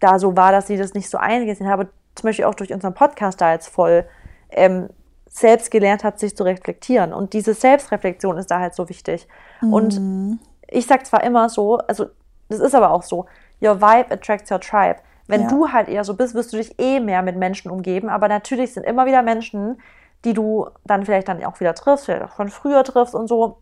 da 0.00 0.18
so 0.18 0.36
war, 0.36 0.52
dass 0.52 0.66
sie 0.66 0.76
das 0.76 0.94
nicht 0.94 1.08
so 1.08 1.18
eingesehen 1.18 1.68
habe. 1.68 1.88
Zum 2.14 2.28
Beispiel 2.28 2.44
auch 2.44 2.54
durch 2.54 2.72
unseren 2.72 2.94
Podcast 2.94 3.40
da 3.40 3.52
jetzt 3.52 3.68
voll 3.68 4.04
ähm, 4.50 4.88
selbst 5.28 5.70
gelernt 5.70 6.04
hat, 6.04 6.18
sich 6.18 6.36
zu 6.36 6.44
reflektieren. 6.44 7.12
Und 7.12 7.32
diese 7.32 7.54
Selbstreflexion 7.54 8.38
ist 8.38 8.50
da 8.50 8.60
halt 8.60 8.74
so 8.74 8.88
wichtig. 8.88 9.26
Mhm. 9.60 9.72
Und 9.72 10.38
ich 10.68 10.86
sag 10.86 11.06
zwar 11.06 11.24
immer 11.24 11.48
so, 11.48 11.78
also 11.78 12.06
das 12.48 12.60
ist 12.60 12.74
aber 12.74 12.90
auch 12.92 13.02
so, 13.02 13.26
your 13.60 13.80
vibe 13.80 14.12
attracts 14.12 14.50
your 14.50 14.60
tribe. 14.60 14.96
Wenn 15.26 15.42
ja. 15.42 15.48
du 15.48 15.72
halt 15.72 15.88
eher 15.88 16.04
so 16.04 16.14
bist, 16.14 16.34
wirst 16.34 16.52
du 16.52 16.58
dich 16.58 16.78
eh 16.78 17.00
mehr 17.00 17.22
mit 17.22 17.36
Menschen 17.36 17.70
umgeben. 17.70 18.08
Aber 18.08 18.28
natürlich 18.28 18.74
sind 18.74 18.84
immer 18.84 19.06
wieder 19.06 19.22
Menschen, 19.22 19.80
die 20.24 20.34
du 20.34 20.68
dann 20.84 21.04
vielleicht 21.04 21.28
dann 21.28 21.42
auch 21.44 21.60
wieder 21.60 21.74
triffst, 21.74 22.06
vielleicht 22.06 22.24
auch 22.24 22.36
von 22.36 22.48
früher 22.48 22.84
triffst 22.84 23.14
und 23.14 23.26
so. 23.28 23.58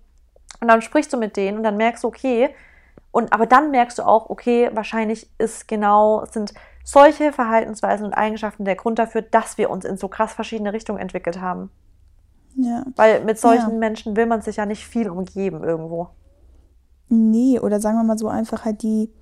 Und 0.60 0.68
dann 0.68 0.82
sprichst 0.82 1.12
du 1.12 1.16
mit 1.16 1.36
denen 1.36 1.58
und 1.58 1.64
dann 1.64 1.76
merkst 1.76 2.04
du, 2.04 2.08
okay, 2.08 2.54
und 3.10 3.32
aber 3.32 3.46
dann 3.46 3.70
merkst 3.70 3.98
du 3.98 4.02
auch, 4.04 4.30
okay, 4.30 4.70
wahrscheinlich 4.72 5.30
ist 5.38 5.68
genau, 5.68 6.24
sind 6.30 6.54
solche 6.82 7.32
Verhaltensweisen 7.32 8.06
und 8.06 8.14
Eigenschaften 8.14 8.64
der 8.64 8.74
Grund 8.74 8.98
dafür, 8.98 9.22
dass 9.22 9.58
wir 9.58 9.70
uns 9.70 9.84
in 9.84 9.96
so 9.96 10.08
krass 10.08 10.32
verschiedene 10.32 10.72
Richtungen 10.72 10.98
entwickelt 10.98 11.40
haben. 11.40 11.70
Ja. 12.56 12.84
Weil 12.96 13.24
mit 13.24 13.38
solchen 13.38 13.72
ja. 13.72 13.78
Menschen 13.78 14.16
will 14.16 14.26
man 14.26 14.42
sich 14.42 14.56
ja 14.56 14.66
nicht 14.66 14.86
viel 14.86 15.08
umgeben 15.10 15.62
irgendwo. 15.62 16.08
Nee, 17.08 17.60
oder 17.60 17.80
sagen 17.80 17.98
wir 17.98 18.04
mal 18.04 18.18
so 18.18 18.28
einfach 18.28 18.64
halt 18.64 18.82
die, 18.82 19.12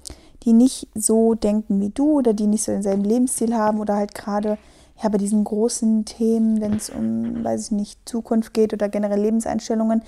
die 0.45 0.53
nicht 0.53 0.89
so 0.95 1.35
denken 1.35 1.81
wie 1.81 1.91
du 1.91 2.19
oder 2.19 2.33
die 2.33 2.47
nicht 2.47 2.65
so 2.65 2.73
denselben 2.73 3.05
Lebensstil 3.05 3.55
haben 3.55 3.79
oder 3.79 3.97
halt 3.97 4.15
gerade 4.15 4.59
ja, 5.03 5.09
bei 5.09 5.19
diesen 5.19 5.45
großen 5.45 6.05
Themen, 6.05 6.61
wenn 6.61 6.75
es 6.75 6.91
um, 6.91 7.43
weiß 7.43 7.67
ich 7.67 7.71
nicht, 7.73 8.09
Zukunft 8.09 8.53
geht 8.53 8.73
oder 8.73 8.89
generell 8.89 9.21
Lebenseinstellungen, 9.21 10.03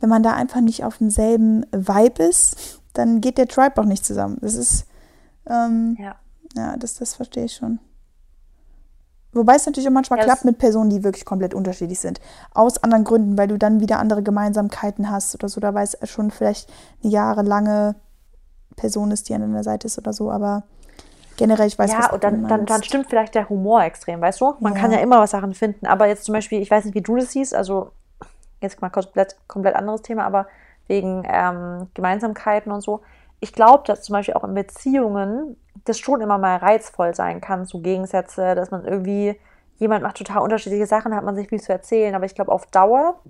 wenn 0.00 0.08
man 0.08 0.22
da 0.22 0.34
einfach 0.34 0.60
nicht 0.60 0.84
auf 0.84 0.98
demselben 0.98 1.64
Vibe 1.72 2.22
ist, 2.22 2.80
dann 2.92 3.20
geht 3.20 3.38
der 3.38 3.48
Tribe 3.48 3.80
auch 3.80 3.86
nicht 3.86 4.04
zusammen. 4.04 4.38
Das 4.40 4.54
ist, 4.54 4.86
ähm, 5.48 5.96
ja, 5.98 6.16
ja 6.56 6.76
das, 6.76 6.94
das 6.94 7.14
verstehe 7.14 7.44
ich 7.44 7.54
schon. 7.54 7.80
Wobei 9.32 9.56
es 9.56 9.66
natürlich 9.66 9.88
auch 9.88 9.92
manchmal 9.92 10.20
ja, 10.20 10.24
klappt 10.24 10.44
mit 10.44 10.58
Personen, 10.58 10.90
die 10.90 11.04
wirklich 11.04 11.24
komplett 11.24 11.52
unterschiedlich 11.52 12.00
sind. 12.00 12.20
Aus 12.54 12.82
anderen 12.82 13.04
Gründen, 13.04 13.36
weil 13.36 13.48
du 13.48 13.58
dann 13.58 13.80
wieder 13.80 13.98
andere 13.98 14.22
Gemeinsamkeiten 14.22 15.10
hast 15.10 15.34
oder 15.34 15.48
so. 15.48 15.60
Da 15.60 15.74
weiß 15.74 15.94
er 15.94 16.06
schon 16.06 16.30
vielleicht 16.30 16.72
eine 17.02 17.12
jahrelange 17.12 17.96
Person 18.76 19.10
ist, 19.10 19.28
die 19.28 19.34
an 19.34 19.40
deiner 19.40 19.64
Seite 19.64 19.86
ist 19.86 19.98
oder 19.98 20.12
so. 20.12 20.30
Aber 20.30 20.62
generell, 21.36 21.66
ich 21.66 21.78
weiß 21.78 21.92
Ja, 21.92 22.12
und 22.12 22.22
dann, 22.22 22.46
dann, 22.46 22.66
dann 22.66 22.82
stimmt 22.82 23.08
vielleicht 23.08 23.34
der 23.34 23.48
Humor 23.48 23.82
extrem, 23.82 24.20
weißt 24.20 24.40
du? 24.40 24.54
Man 24.60 24.74
ja. 24.74 24.80
kann 24.80 24.92
ja 24.92 24.98
immer 24.98 25.18
was 25.20 25.30
Sachen 25.30 25.54
finden. 25.54 25.86
Aber 25.86 26.06
jetzt 26.06 26.24
zum 26.24 26.34
Beispiel, 26.34 26.60
ich 26.60 26.70
weiß 26.70 26.84
nicht, 26.84 26.94
wie 26.94 27.02
du 27.02 27.16
das 27.16 27.32
siehst, 27.32 27.54
also 27.54 27.90
jetzt 28.60 28.80
mal 28.80 28.90
komplett, 28.90 29.36
komplett 29.48 29.74
anderes 29.74 30.02
Thema, 30.02 30.24
aber 30.24 30.46
wegen 30.86 31.24
ähm, 31.26 31.88
Gemeinsamkeiten 31.94 32.72
und 32.72 32.80
so. 32.80 33.02
Ich 33.40 33.52
glaube, 33.52 33.84
dass 33.86 34.02
zum 34.02 34.14
Beispiel 34.14 34.34
auch 34.34 34.44
in 34.44 34.54
Beziehungen 34.54 35.56
das 35.84 35.98
schon 35.98 36.20
immer 36.20 36.38
mal 36.38 36.56
reizvoll 36.56 37.14
sein 37.14 37.40
kann, 37.40 37.66
so 37.66 37.80
Gegensätze, 37.80 38.54
dass 38.54 38.70
man 38.70 38.84
irgendwie, 38.84 39.38
jemand 39.78 40.02
macht 40.02 40.16
total 40.16 40.42
unterschiedliche 40.42 40.86
Sachen, 40.86 41.14
hat 41.14 41.24
man 41.24 41.36
sich 41.36 41.48
viel 41.48 41.60
zu 41.60 41.72
erzählen. 41.72 42.14
Aber 42.14 42.24
ich 42.24 42.34
glaube, 42.34 42.50
auf 42.52 42.66
Dauer 42.66 43.20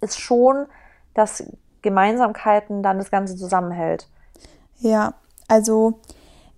ist 0.00 0.18
schon, 0.18 0.66
dass 1.14 1.44
Gemeinsamkeiten 1.82 2.82
dann 2.82 2.98
das 2.98 3.10
Ganze 3.10 3.36
zusammenhält. 3.36 4.08
Ja, 4.80 5.14
also 5.48 6.00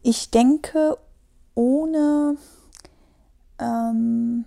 ich 0.02 0.30
denke, 0.30 0.98
ohne 1.54 2.36
ähm, 3.58 4.44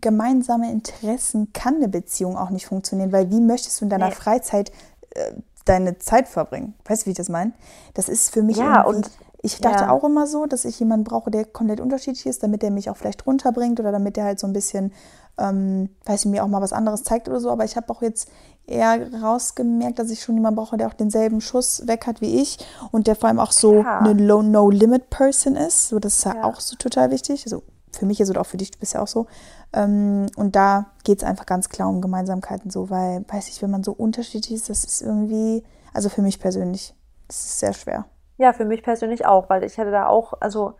gemeinsame 0.00 0.70
Interessen 0.70 1.52
kann 1.52 1.76
eine 1.76 1.88
Beziehung 1.88 2.36
auch 2.36 2.50
nicht 2.50 2.66
funktionieren, 2.66 3.12
weil 3.12 3.30
wie 3.30 3.40
möchtest 3.40 3.80
du 3.80 3.86
in 3.86 3.90
deiner 3.90 4.08
nee. 4.08 4.14
Freizeit 4.14 4.70
äh, 5.10 5.32
deine 5.64 5.98
Zeit 5.98 6.28
verbringen? 6.28 6.74
Weißt 6.84 7.02
du, 7.02 7.06
wie 7.06 7.10
ich 7.10 7.16
das 7.16 7.28
meine? 7.28 7.52
Das 7.94 8.08
ist 8.08 8.32
für 8.32 8.42
mich 8.42 8.56
ja, 8.56 8.82
und 8.82 9.10
ich 9.46 9.60
dachte 9.60 9.84
ja. 9.84 9.90
auch 9.90 10.02
immer 10.02 10.26
so, 10.26 10.46
dass 10.46 10.64
ich 10.64 10.80
jemanden 10.80 11.04
brauche, 11.04 11.30
der 11.30 11.44
komplett 11.44 11.80
unterschiedlich 11.80 12.26
ist, 12.26 12.42
damit 12.42 12.62
der 12.62 12.72
mich 12.72 12.90
auch 12.90 12.96
vielleicht 12.96 13.26
runterbringt 13.26 13.78
oder 13.78 13.92
damit 13.92 14.16
der 14.16 14.24
halt 14.24 14.40
so 14.40 14.46
ein 14.48 14.52
bisschen, 14.52 14.92
ähm, 15.38 15.88
weiß 16.04 16.24
ich, 16.24 16.30
mir 16.30 16.42
auch 16.42 16.48
mal 16.48 16.60
was 16.60 16.72
anderes 16.72 17.04
zeigt 17.04 17.28
oder 17.28 17.38
so. 17.38 17.50
Aber 17.50 17.64
ich 17.64 17.76
habe 17.76 17.88
auch 17.90 18.02
jetzt 18.02 18.28
eher 18.66 18.98
rausgemerkt, 19.22 20.00
dass 20.00 20.10
ich 20.10 20.20
schon 20.20 20.34
jemanden 20.34 20.56
brauche, 20.56 20.76
der 20.76 20.88
auch 20.88 20.94
denselben 20.94 21.40
Schuss 21.40 21.86
weg 21.86 22.08
hat 22.08 22.20
wie 22.20 22.42
ich 22.42 22.58
und 22.90 23.06
der 23.06 23.14
vor 23.14 23.28
allem 23.28 23.38
auch 23.38 23.52
so 23.52 23.76
ja. 23.76 24.00
eine 24.00 24.14
No-Limit-Person 24.14 25.54
ist. 25.54 25.90
So, 25.90 26.00
das 26.00 26.18
ist 26.18 26.24
ja, 26.24 26.34
ja, 26.34 26.44
auch 26.44 26.58
so 26.58 26.74
total 26.74 27.12
wichtig. 27.12 27.44
Also 27.44 27.62
für 27.92 28.04
mich 28.04 28.20
ist 28.20 28.28
oder 28.28 28.40
auch 28.40 28.46
für 28.46 28.56
dich, 28.56 28.72
du 28.72 28.80
bist 28.80 28.94
ja 28.94 29.00
auch 29.00 29.06
so. 29.06 29.26
Ähm, 29.72 30.26
und 30.34 30.56
da 30.56 30.86
geht 31.04 31.18
es 31.18 31.24
einfach 31.24 31.46
ganz 31.46 31.68
klar 31.68 31.88
um 31.88 32.00
Gemeinsamkeiten 32.00 32.72
so, 32.72 32.90
weil, 32.90 33.24
weiß 33.28 33.48
ich, 33.48 33.62
wenn 33.62 33.70
man 33.70 33.84
so 33.84 33.92
unterschiedlich 33.92 34.56
ist, 34.56 34.70
das 34.70 34.82
ist 34.82 35.02
irgendwie, 35.02 35.62
also 35.94 36.08
für 36.08 36.22
mich 36.22 36.40
persönlich, 36.40 36.94
das 37.28 37.44
ist 37.44 37.60
sehr 37.60 37.72
schwer. 37.72 38.06
Ja, 38.38 38.52
für 38.52 38.64
mich 38.64 38.82
persönlich 38.82 39.26
auch, 39.26 39.48
weil 39.48 39.64
ich 39.64 39.78
hätte 39.78 39.90
da 39.90 40.06
auch, 40.06 40.34
also 40.40 40.74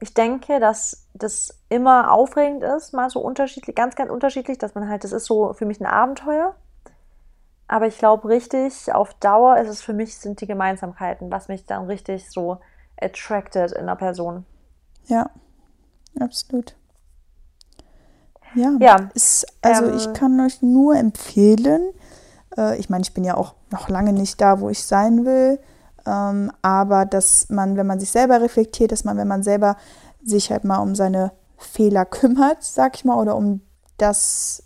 ich 0.00 0.14
denke, 0.14 0.60
dass 0.60 1.06
das 1.14 1.58
immer 1.68 2.12
aufregend 2.12 2.62
ist, 2.62 2.92
mal 2.92 3.10
so 3.10 3.20
unterschiedlich, 3.20 3.76
ganz, 3.76 3.94
ganz 3.94 4.10
unterschiedlich, 4.10 4.58
dass 4.58 4.74
man 4.74 4.88
halt, 4.88 5.04
das 5.04 5.12
ist 5.12 5.26
so 5.26 5.52
für 5.52 5.66
mich 5.66 5.80
ein 5.80 5.86
Abenteuer. 5.86 6.54
Aber 7.68 7.86
ich 7.86 7.98
glaube 7.98 8.28
richtig, 8.28 8.92
auf 8.92 9.14
Dauer 9.14 9.58
ist 9.58 9.68
es 9.68 9.80
für 9.80 9.92
mich, 9.92 10.18
sind 10.18 10.40
die 10.40 10.46
Gemeinsamkeiten, 10.46 11.30
was 11.30 11.48
mich 11.48 11.66
dann 11.66 11.86
richtig 11.86 12.30
so 12.30 12.58
attracted 13.00 13.72
in 13.72 13.82
einer 13.82 13.96
Person. 13.96 14.44
Ja, 15.06 15.30
absolut. 16.20 16.76
Ja, 18.54 18.72
ja 18.78 18.96
ist, 19.14 19.46
also 19.62 19.86
ähm, 19.86 19.96
ich 19.96 20.12
kann 20.12 20.38
euch 20.40 20.62
nur 20.62 20.96
empfehlen, 20.96 21.92
äh, 22.56 22.76
ich 22.78 22.90
meine, 22.90 23.02
ich 23.02 23.14
bin 23.14 23.24
ja 23.24 23.36
auch 23.36 23.54
noch 23.70 23.88
lange 23.88 24.12
nicht 24.12 24.40
da, 24.40 24.60
wo 24.60 24.68
ich 24.68 24.84
sein 24.84 25.24
will, 25.24 25.58
aber 26.04 27.04
dass 27.06 27.48
man, 27.50 27.76
wenn 27.76 27.86
man 27.86 28.00
sich 28.00 28.10
selber 28.10 28.40
reflektiert, 28.40 28.92
dass 28.92 29.04
man, 29.04 29.16
wenn 29.16 29.28
man 29.28 29.42
selber 29.42 29.76
sich 30.24 30.50
halt 30.50 30.64
mal 30.64 30.78
um 30.78 30.94
seine 30.94 31.32
Fehler 31.56 32.04
kümmert, 32.04 32.62
sag 32.62 32.96
ich 32.96 33.04
mal, 33.04 33.16
oder 33.16 33.36
um 33.36 33.60
das, 33.98 34.64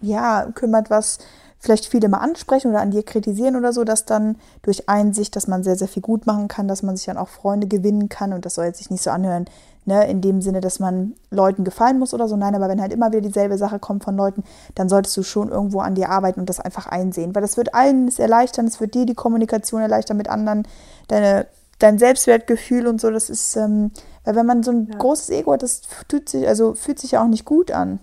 ja, 0.00 0.50
kümmert, 0.54 0.90
was 0.90 1.18
vielleicht 1.58 1.86
viele 1.86 2.08
mal 2.08 2.18
ansprechen 2.18 2.70
oder 2.70 2.80
an 2.80 2.90
dir 2.90 3.02
kritisieren 3.02 3.56
oder 3.56 3.72
so, 3.72 3.84
dass 3.84 4.04
dann 4.04 4.36
durch 4.62 4.88
Einsicht, 4.88 5.36
dass 5.36 5.46
man 5.46 5.64
sehr, 5.64 5.76
sehr 5.76 5.88
viel 5.88 6.02
gut 6.02 6.26
machen 6.26 6.48
kann, 6.48 6.68
dass 6.68 6.82
man 6.82 6.96
sich 6.96 7.06
dann 7.06 7.16
auch 7.16 7.28
Freunde 7.28 7.66
gewinnen 7.66 8.08
kann 8.08 8.32
und 8.32 8.44
das 8.44 8.54
soll 8.54 8.66
jetzt 8.66 8.78
sich 8.78 8.90
nicht 8.90 9.02
so 9.02 9.10
anhören, 9.10 9.46
ne, 9.84 10.08
in 10.08 10.20
dem 10.20 10.42
Sinne, 10.42 10.60
dass 10.60 10.78
man 10.80 11.14
Leuten 11.30 11.64
gefallen 11.64 11.98
muss 11.98 12.12
oder 12.12 12.28
so. 12.28 12.36
Nein, 12.36 12.54
aber 12.54 12.68
wenn 12.68 12.80
halt 12.80 12.92
immer 12.92 13.10
wieder 13.10 13.22
dieselbe 13.22 13.56
Sache 13.56 13.78
kommt 13.78 14.04
von 14.04 14.16
Leuten, 14.16 14.44
dann 14.74 14.88
solltest 14.88 15.16
du 15.16 15.22
schon 15.22 15.48
irgendwo 15.48 15.80
an 15.80 15.94
dir 15.94 16.10
arbeiten 16.10 16.40
und 16.40 16.48
das 16.48 16.60
einfach 16.60 16.86
einsehen, 16.86 17.34
weil 17.34 17.42
das 17.42 17.56
wird 17.56 17.74
allen 17.74 18.08
es 18.08 18.18
erleichtern, 18.18 18.66
es 18.66 18.80
wird 18.80 18.94
dir 18.94 19.06
die 19.06 19.14
Kommunikation 19.14 19.80
erleichtern 19.80 20.16
mit 20.16 20.28
anderen, 20.28 20.68
deine, 21.08 21.46
dein 21.78 21.98
Selbstwertgefühl 21.98 22.86
und 22.86 23.00
so, 23.00 23.10
das 23.10 23.30
ist, 23.30 23.56
ähm, 23.56 23.92
weil 24.24 24.36
wenn 24.36 24.46
man 24.46 24.62
so 24.62 24.72
ein 24.72 24.88
ja. 24.90 24.98
großes 24.98 25.30
Ego 25.30 25.52
hat, 25.52 25.62
das 25.62 25.82
fühlt 26.08 26.28
sich, 26.28 26.46
also 26.46 26.74
fühlt 26.74 26.98
sich 26.98 27.12
ja 27.12 27.22
auch 27.22 27.28
nicht 27.28 27.44
gut 27.44 27.70
an. 27.70 28.00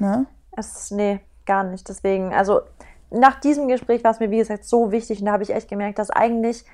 Ne? 0.00 0.26
Es, 0.56 0.90
nee, 0.90 1.20
gar 1.46 1.64
nicht. 1.64 1.88
Deswegen, 1.88 2.32
also 2.32 2.60
nach 3.10 3.40
diesem 3.40 3.68
Gespräch 3.68 4.02
war 4.04 4.10
es 4.10 4.20
mir, 4.20 4.30
wie 4.30 4.38
gesagt, 4.38 4.64
so 4.64 4.90
wichtig 4.90 5.20
und 5.20 5.26
da 5.26 5.32
habe 5.32 5.42
ich 5.42 5.54
echt 5.54 5.68
gemerkt, 5.68 5.98
dass 5.98 6.10
eigentlich 6.10 6.64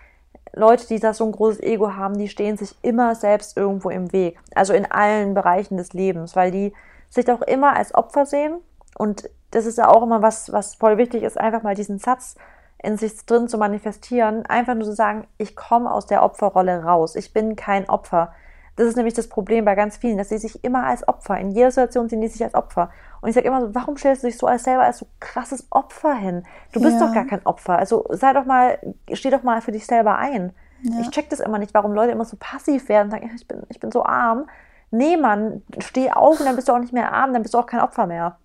Leute, 0.52 0.86
die 0.86 0.98
da 0.98 1.14
so 1.14 1.24
ein 1.24 1.32
großes 1.32 1.62
Ego 1.62 1.94
haben, 1.94 2.18
die 2.18 2.28
stehen 2.28 2.56
sich 2.56 2.74
immer 2.82 3.14
selbst 3.14 3.56
irgendwo 3.56 3.90
im 3.90 4.12
Weg. 4.12 4.38
Also 4.54 4.72
in 4.72 4.90
allen 4.90 5.34
Bereichen 5.34 5.76
des 5.76 5.92
Lebens, 5.92 6.34
weil 6.34 6.50
die 6.50 6.72
sich 7.08 7.30
auch 7.30 7.42
immer 7.42 7.76
als 7.76 7.94
Opfer 7.94 8.26
sehen. 8.26 8.58
Und 8.96 9.28
das 9.50 9.66
ist 9.66 9.78
ja 9.78 9.88
auch 9.88 10.02
immer 10.02 10.22
was, 10.22 10.52
was 10.52 10.74
voll 10.74 10.98
wichtig 10.98 11.22
ist, 11.22 11.38
einfach 11.38 11.62
mal 11.62 11.74
diesen 11.74 11.98
Satz 11.98 12.36
in 12.82 12.96
sich 12.96 13.24
drin 13.26 13.48
zu 13.48 13.58
manifestieren. 13.58 14.46
Einfach 14.46 14.74
nur 14.74 14.84
zu 14.84 14.94
sagen, 14.94 15.26
ich 15.38 15.54
komme 15.54 15.92
aus 15.92 16.06
der 16.06 16.22
Opferrolle 16.22 16.82
raus. 16.82 17.14
Ich 17.14 17.32
bin 17.32 17.56
kein 17.56 17.88
Opfer. 17.88 18.32
Das 18.80 18.88
ist 18.88 18.96
nämlich 18.96 19.12
das 19.12 19.28
Problem 19.28 19.66
bei 19.66 19.74
ganz 19.74 19.98
vielen, 19.98 20.16
dass 20.16 20.30
sie 20.30 20.38
sich 20.38 20.64
immer 20.64 20.84
als 20.84 21.06
Opfer, 21.06 21.36
in 21.36 21.50
jeder 21.50 21.70
Situation 21.70 22.08
sehen 22.08 22.22
die 22.22 22.28
sich 22.28 22.42
als 22.42 22.54
Opfer. 22.54 22.88
Und 23.20 23.28
ich 23.28 23.34
sage 23.34 23.46
immer 23.46 23.60
so, 23.60 23.74
warum 23.74 23.98
stellst 23.98 24.22
du 24.22 24.26
dich 24.26 24.38
so 24.38 24.46
als 24.46 24.64
selber 24.64 24.84
als 24.84 24.96
so 24.96 25.06
krasses 25.20 25.66
Opfer 25.68 26.14
hin? 26.14 26.44
Du 26.72 26.80
bist 26.80 26.98
ja. 26.98 27.06
doch 27.06 27.12
gar 27.12 27.26
kein 27.26 27.44
Opfer. 27.44 27.78
Also 27.78 28.06
sei 28.08 28.32
doch 28.32 28.46
mal, 28.46 28.78
steh 29.12 29.28
doch 29.28 29.42
mal 29.42 29.60
für 29.60 29.70
dich 29.70 29.84
selber 29.84 30.16
ein. 30.16 30.54
Ja. 30.80 31.00
Ich 31.02 31.10
check 31.10 31.28
das 31.28 31.40
immer 31.40 31.58
nicht, 31.58 31.74
warum 31.74 31.92
Leute 31.92 32.12
immer 32.12 32.24
so 32.24 32.38
passiv 32.40 32.88
werden 32.88 33.08
und 33.08 33.10
sagen, 33.10 33.30
ich 33.36 33.46
bin, 33.46 33.64
ich 33.68 33.80
bin 33.80 33.92
so 33.92 34.02
arm. 34.02 34.48
Nee, 34.90 35.18
Mann, 35.18 35.62
steh 35.80 36.10
auf 36.10 36.40
und 36.40 36.46
dann 36.46 36.56
bist 36.56 36.70
du 36.70 36.72
auch 36.72 36.78
nicht 36.78 36.94
mehr 36.94 37.12
arm, 37.12 37.34
dann 37.34 37.42
bist 37.42 37.52
du 37.52 37.58
auch 37.58 37.66
kein 37.66 37.80
Opfer 37.80 38.06
mehr. 38.06 38.38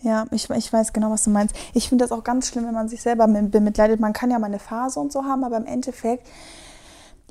Ja, 0.00 0.24
ich, 0.30 0.48
ich 0.48 0.72
weiß 0.72 0.94
genau, 0.94 1.10
was 1.10 1.24
du 1.24 1.28
meinst. 1.28 1.54
Ich 1.74 1.90
finde 1.90 2.02
das 2.02 2.12
auch 2.12 2.24
ganz 2.24 2.48
schlimm, 2.48 2.64
wenn 2.64 2.72
man 2.72 2.88
sich 2.88 3.02
selber 3.02 3.28
bemitleidet. 3.28 4.00
Man 4.00 4.14
kann 4.14 4.30
ja 4.30 4.38
mal 4.38 4.46
eine 4.46 4.58
Phase 4.58 4.98
und 4.98 5.12
so 5.12 5.24
haben, 5.24 5.44
aber 5.44 5.58
im 5.58 5.66
Endeffekt 5.66 6.26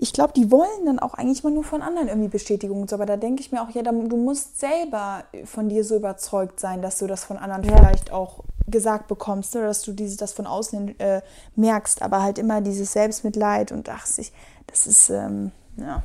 ich 0.02 0.14
glaube, 0.14 0.32
die 0.34 0.50
wollen 0.50 0.86
dann 0.86 0.98
auch 0.98 1.14
eigentlich 1.14 1.44
mal 1.44 1.52
nur 1.52 1.66
von 1.66 1.82
anderen 1.82 2.08
irgendwie 2.08 2.30
Bestätigung 2.30 2.82
und 2.82 2.90
so. 2.90 2.96
Aber 2.96 3.06
da 3.06 3.18
denke 3.18 3.42
ich 3.42 3.52
mir 3.52 3.62
auch, 3.62 3.70
ja, 3.70 3.82
du 3.82 4.16
musst 4.16 4.58
selber 4.58 5.26
von 5.44 5.68
dir 5.68 5.84
so 5.84 5.98
überzeugt 5.98 6.60
sein, 6.62 6.82
dass 6.82 7.00
du 7.00 7.08
das 7.08 7.26
von 7.26 7.38
anderen 7.38 7.64
ja. 7.64 7.76
vielleicht 7.76 8.12
auch 8.14 8.40
gesagt 8.68 9.10
bekommst 9.10 9.56
oder 9.58 9.66
dass 9.66 9.82
du 9.82 9.92
dieses, 9.92 10.16
das 10.16 10.32
von 10.32 10.48
außen 10.48 10.98
äh, 11.02 11.22
merkst. 11.58 12.02
Aber 12.02 12.22
halt 12.22 12.38
immer 12.38 12.62
dieses 12.62 12.94
Selbstmitleid 12.94 13.74
und 13.74 13.90
ach, 13.90 14.06
sich, 14.06 14.32
das 14.68 14.88
ist, 14.88 15.10
ähm, 15.10 15.52
ja. 15.76 16.02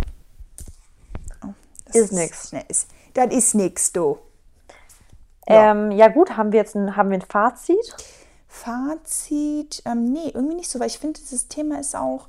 Oh, 1.44 1.50
das 1.84 1.94
ist, 1.94 2.02
ist 2.02 2.12
nix. 2.12 2.52
Ne, 2.52 2.64
ist, 2.66 2.88
das 3.14 3.32
ist 3.32 3.54
nix, 3.54 3.92
du. 3.92 4.18
Ja. 5.48 5.70
Ähm, 5.70 5.92
ja 5.92 6.08
gut, 6.08 6.36
haben 6.36 6.50
wir 6.50 6.58
jetzt 6.58 6.74
ein, 6.74 6.96
haben 6.96 7.10
wir 7.10 7.18
ein 7.18 7.22
Fazit? 7.22 7.94
Fazit, 8.48 9.82
ähm, 9.84 10.12
nee, 10.12 10.30
irgendwie 10.34 10.56
nicht 10.56 10.70
so, 10.70 10.80
weil 10.80 10.88
ich 10.88 10.98
finde, 10.98 11.20
dieses 11.20 11.46
Thema 11.46 11.78
ist 11.78 11.94
auch. 11.94 12.26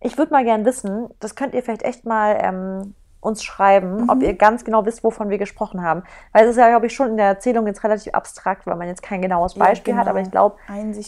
Ich 0.00 0.16
würde 0.16 0.32
mal 0.32 0.44
gern 0.44 0.64
wissen, 0.64 1.08
das 1.20 1.34
könnt 1.34 1.54
ihr 1.54 1.62
vielleicht 1.62 1.82
echt 1.82 2.06
mal 2.06 2.38
ähm, 2.40 2.94
uns 3.20 3.44
schreiben, 3.44 4.02
mhm. 4.02 4.08
ob 4.08 4.22
ihr 4.22 4.34
ganz 4.34 4.64
genau 4.64 4.86
wisst, 4.86 5.04
wovon 5.04 5.28
wir 5.28 5.36
gesprochen 5.36 5.82
haben. 5.82 6.02
Weil 6.32 6.44
es 6.44 6.52
ist 6.52 6.56
ja, 6.56 6.70
glaube 6.70 6.86
ich, 6.86 6.94
schon 6.94 7.10
in 7.10 7.16
der 7.18 7.26
Erzählung 7.26 7.66
jetzt 7.66 7.84
relativ 7.84 8.14
abstrakt, 8.14 8.66
weil 8.66 8.76
man 8.76 8.88
jetzt 8.88 9.02
kein 9.02 9.20
genaues 9.20 9.54
Beispiel 9.54 9.92
ja, 9.92 10.00
genau. 10.00 10.06
hat, 10.06 10.10
aber 10.10 10.20
ich 10.20 10.30
glaube, 10.30 10.56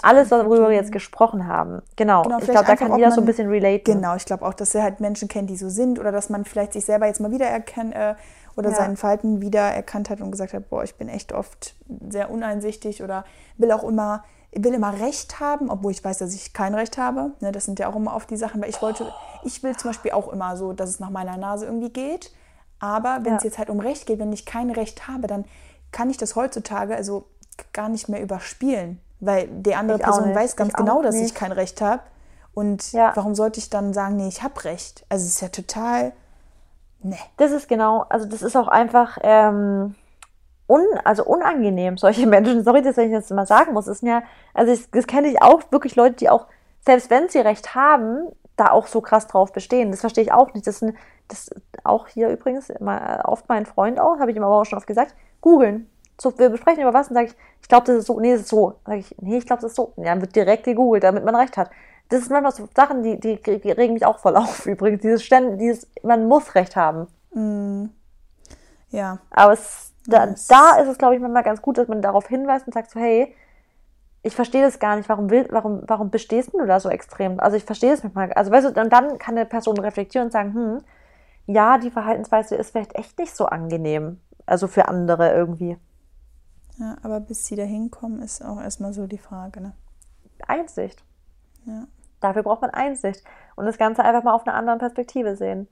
alles, 0.03 0.31
worüber 0.31 0.69
wir 0.69 0.77
jetzt 0.77 0.93
gesprochen 0.93 1.47
haben, 1.47 1.81
genau, 1.97 2.23
genau 2.23 2.39
ich 2.39 2.45
glaube, 2.45 2.67
da 2.67 2.77
kann 2.77 2.97
jeder 2.97 3.11
so 3.13 3.23
ein 3.23 3.25
bisschen 3.27 3.49
relaten. 3.49 3.95
Genau, 3.95 4.15
ich 4.15 4.27
glaube 4.27 4.45
auch, 4.45 4.55
dass 4.55 4.75
er 4.75 4.83
halt 4.83 5.01
Menschen 5.01 5.29
kennt, 5.29 5.49
die 5.49 5.57
so 5.57 5.71
sind 5.71 5.99
oder 5.99 6.13
dass 6.13 6.29
man 6.29 6.45
vielleicht 6.45 6.75
sich 6.75 6.85
selber 6.85 7.07
jetzt 7.07 7.21
mal 7.21 7.31
wiedererkennt 7.31 7.95
äh, 7.95 8.15
oder 8.57 8.71
ja. 8.71 8.77
seinen 8.77 8.99
Falten 8.99 9.41
wiedererkannt 9.41 10.11
hat 10.11 10.21
und 10.21 10.31
gesagt 10.31 10.53
hat, 10.53 10.69
boah, 10.69 10.85
ich 10.85 10.97
bin 10.97 11.09
echt 11.09 11.33
oft 11.33 11.75
sehr 12.11 12.31
uneinsichtig 12.31 13.03
oder 13.03 13.25
will 13.57 13.73
auch 13.73 13.85
immer 13.85 14.25
ich 14.55 14.63
will 14.63 14.75
immer 14.75 15.01
Recht 15.01 15.41
haben, 15.41 15.71
obwohl 15.71 15.93
ich 15.93 16.05
weiß, 16.05 16.19
dass 16.19 16.35
ich 16.35 16.53
kein 16.53 16.75
Recht 16.75 16.99
habe. 16.99 17.33
Ne, 17.41 17.53
das 17.53 17.65
sind 17.65 17.79
ja 17.79 17.89
auch 17.89 17.97
immer 17.97 18.15
oft 18.15 18.29
die 18.31 18.37
Sachen, 18.37 18.61
weil 18.61 18.69
ich 18.69 18.81
wollte, 18.83 19.11
ich 19.45 19.63
will 19.63 19.75
zum 19.77 19.91
Beispiel 19.91 20.13
auch 20.13 20.29
immer 20.29 20.57
so, 20.57 20.73
dass 20.75 20.91
es 20.91 21.01
nach 21.01 21.11
meiner 21.11 21.37
Nase 21.39 21.65
irgendwie 21.67 21.91
geht. 21.91 22.31
Aber 22.79 23.21
wenn 23.23 23.33
ja. 23.33 23.39
es 23.39 23.45
jetzt 23.45 23.59
halt 23.59 23.71
um 23.71 23.81
Recht 23.81 24.07
geht, 24.07 24.19
wenn 24.19 24.33
ich 24.33 24.45
kein 24.45 24.71
Recht 24.71 25.09
habe, 25.09 25.27
dann 25.27 25.47
kann 25.91 26.11
ich 26.11 26.19
das 26.19 26.37
heutzutage 26.37 26.95
also 26.95 27.25
gar 27.73 27.89
nicht 27.89 28.09
mehr 28.09 28.21
überspielen. 28.23 29.01
Weil 29.21 29.47
die 29.49 29.75
andere 29.75 29.99
Ich 29.99 30.05
Person 30.05 30.35
weiß 30.35 30.57
ganz 30.57 30.71
Ich 30.71 30.77
genau, 30.77 31.01
dass 31.01 31.15
ich 31.15 31.23
nicht. 31.23 31.35
kein 31.35 31.53
Recht 31.53 31.81
habe. 31.81 32.03
Und 32.55 32.93
Ja. 32.93 33.13
warum 33.15 33.35
sollte 33.35 33.59
ich 33.59 33.71
dann 33.71 33.95
sagen, 33.95 34.17
nee, 34.17 34.29
ich 34.29 34.43
habe 34.43 34.65
Recht? 34.65 35.07
Also 35.09 35.25
es 35.25 35.35
ist 35.37 35.41
ja 35.41 35.49
total. 35.49 36.13
Nee. 37.01 37.19
Das 37.39 37.53
ist 37.53 37.69
genau, 37.69 38.05
also 38.11 38.27
das 38.27 38.43
ist 38.43 38.57
auch 38.57 38.69
einfach 38.69 39.19
ähm, 39.23 39.95
un, 40.73 40.85
also 41.05 41.25
unangenehm, 41.25 41.99
solche 41.99 42.27
Menschen. 42.35 42.65
Sorry, 42.65 42.83
dass 42.83 42.99
ich 42.99 43.13
das 43.13 43.31
immer 43.31 43.47
sagen 43.47 43.73
muss. 43.73 43.87
Das 43.87 43.99
sind 44.01 44.09
ja, 44.09 44.23
also 44.55 44.73
ich, 44.73 44.91
das 44.91 45.07
kenne 45.07 45.29
ich 45.29 45.43
auch 45.43 45.63
wirklich 45.71 45.97
Leute, 45.97 46.17
die 46.17 46.31
auch, 46.31 46.47
selbst 46.81 47.11
wenn 47.11 47.29
sie 47.29 47.41
Recht 47.41 47.75
haben, 47.75 48.29
da 48.57 48.71
auch 48.71 48.87
so 48.87 49.01
krass 49.01 49.27
drauf 49.27 49.53
bestehen. 49.53 49.91
Das 49.91 50.01
verstehe 50.01 50.25
ich 50.25 50.33
auch 50.33 50.53
nicht. 50.55 50.67
Das 50.67 50.79
sind, 50.79 50.95
das 51.29 51.51
auch 51.85 52.09
hier 52.09 52.29
übrigens 52.29 52.71
immer, 52.71 53.23
oft 53.25 53.49
mein 53.49 53.67
Freund 53.67 53.99
auch, 53.99 54.19
habe 54.19 54.31
ich 54.31 54.37
ihm 54.37 54.45
aber 54.45 54.61
auch 54.61 54.65
schon 54.65 54.79
oft 54.79 54.87
gesagt, 54.87 55.15
googeln. 55.41 55.89
So, 56.21 56.39
wir 56.39 56.51
besprechen 56.51 56.83
über 56.83 56.95
was 56.95 57.09
und 57.09 57.15
sage 57.15 57.29
ich, 57.29 57.35
ich 57.63 57.69
glaube, 57.69 57.87
das 57.87 57.97
ist 57.97 58.07
so, 58.07 58.21
nee, 58.21 58.33
das 58.33 58.43
ist 58.43 58.49
so. 58.49 58.75
Sage 58.87 58.99
ich, 58.99 59.15
nee, 59.21 59.39
ich 59.39 59.47
glaube, 59.47 59.63
das 59.63 59.73
ist 59.73 59.77
so. 59.77 59.93
Ja, 59.97 60.05
dann 60.05 60.21
wird 60.21 60.37
direkt 60.37 60.65
gegoogelt, 60.65 61.05
damit 61.05 61.25
man 61.25 61.35
Recht 61.35 61.57
hat. 61.57 61.71
Das 62.09 62.21
sind 62.21 62.33
manchmal 62.33 62.53
so 62.53 62.69
Sachen, 62.77 63.03
die, 63.03 63.19
die, 63.19 63.41
die 63.41 63.71
regen 63.71 63.95
mich 63.95 64.05
auch 64.05 64.19
voll 64.19 64.37
auf 64.43 64.67
übrigens. 64.67 65.01
Dieses 65.03 65.25
Ständ, 65.25 65.61
dieses, 65.61 65.89
man 66.03 66.29
muss 66.29 66.55
Recht 66.55 66.77
haben. 66.77 67.09
Ja. 68.91 69.19
Aber 69.31 69.55
es, 69.55 69.92
da, 70.07 70.27
Yes. 70.27 70.47
da 70.49 70.77
ist 70.81 70.89
es, 70.89 70.99
glaube 70.99 71.15
ich, 71.15 71.21
manchmal 71.21 71.43
ganz 71.43 71.63
gut, 71.63 71.79
dass 71.79 71.89
man 71.89 72.03
darauf 72.03 72.27
hinweist 72.29 72.67
und 72.67 72.73
sagt 72.75 72.91
so, 72.91 73.01
hey, 73.01 73.35
ich 74.23 74.35
verstehe 74.37 74.63
das 74.63 74.79
gar 74.79 74.97
nicht, 74.97 75.09
warum, 75.09 75.31
will, 75.31 75.49
warum, 75.51 75.83
warum 75.87 76.11
bestehst 76.11 76.53
du 76.55 76.65
da 76.65 76.79
so 76.79 76.89
extrem? 76.89 77.41
Also 77.41 77.57
ich 77.57 77.65
verstehe 77.65 77.91
das 77.91 78.03
manchmal. 78.05 78.33
Also 78.35 78.53
weißt 78.53 78.65
du, 78.77 78.81
und 78.81 78.93
dann 78.93 79.19
kann 79.19 79.37
eine 79.37 79.47
Person 79.47 79.79
reflektieren 79.79 80.27
und 80.27 80.33
sagen, 80.33 80.55
hm, 80.55 80.79
ja, 81.47 81.79
die 81.79 81.91
Verhaltensweise 81.91 82.55
ist 82.55 82.71
vielleicht 82.71 82.95
echt 82.95 83.19
nicht 83.19 83.35
so 83.35 83.47
angenehm. 83.47 84.21
Also 84.47 84.69
für 84.69 84.89
andere 84.89 85.33
irgendwie. 85.33 85.77
ja. 86.79 86.97
Aber 87.03 87.21
bis 87.21 87.47
sie 87.47 87.57
da 87.57 87.65
hinkommen, 87.65 88.23
ist 88.23 88.45
auch 88.45 88.61
erstmal 88.61 88.93
so 88.93 89.07
die 89.07 89.19
Frage, 89.19 89.61
ne? 89.61 89.73
Einsicht. 90.47 91.05
Ja. 91.65 91.87
Dafür 92.21 92.43
braucht 92.43 92.63
man 92.63 92.71
Einsicht 92.71 93.25
und 93.57 93.67
das 93.67 93.79
Ganze 93.79 94.05
einfach 94.05 94.23
mal 94.23 94.33
auf 94.35 94.47
einer 94.47 94.57
anderen 94.57 94.79
Perspektive 94.79 95.37
sehen. 95.37 95.69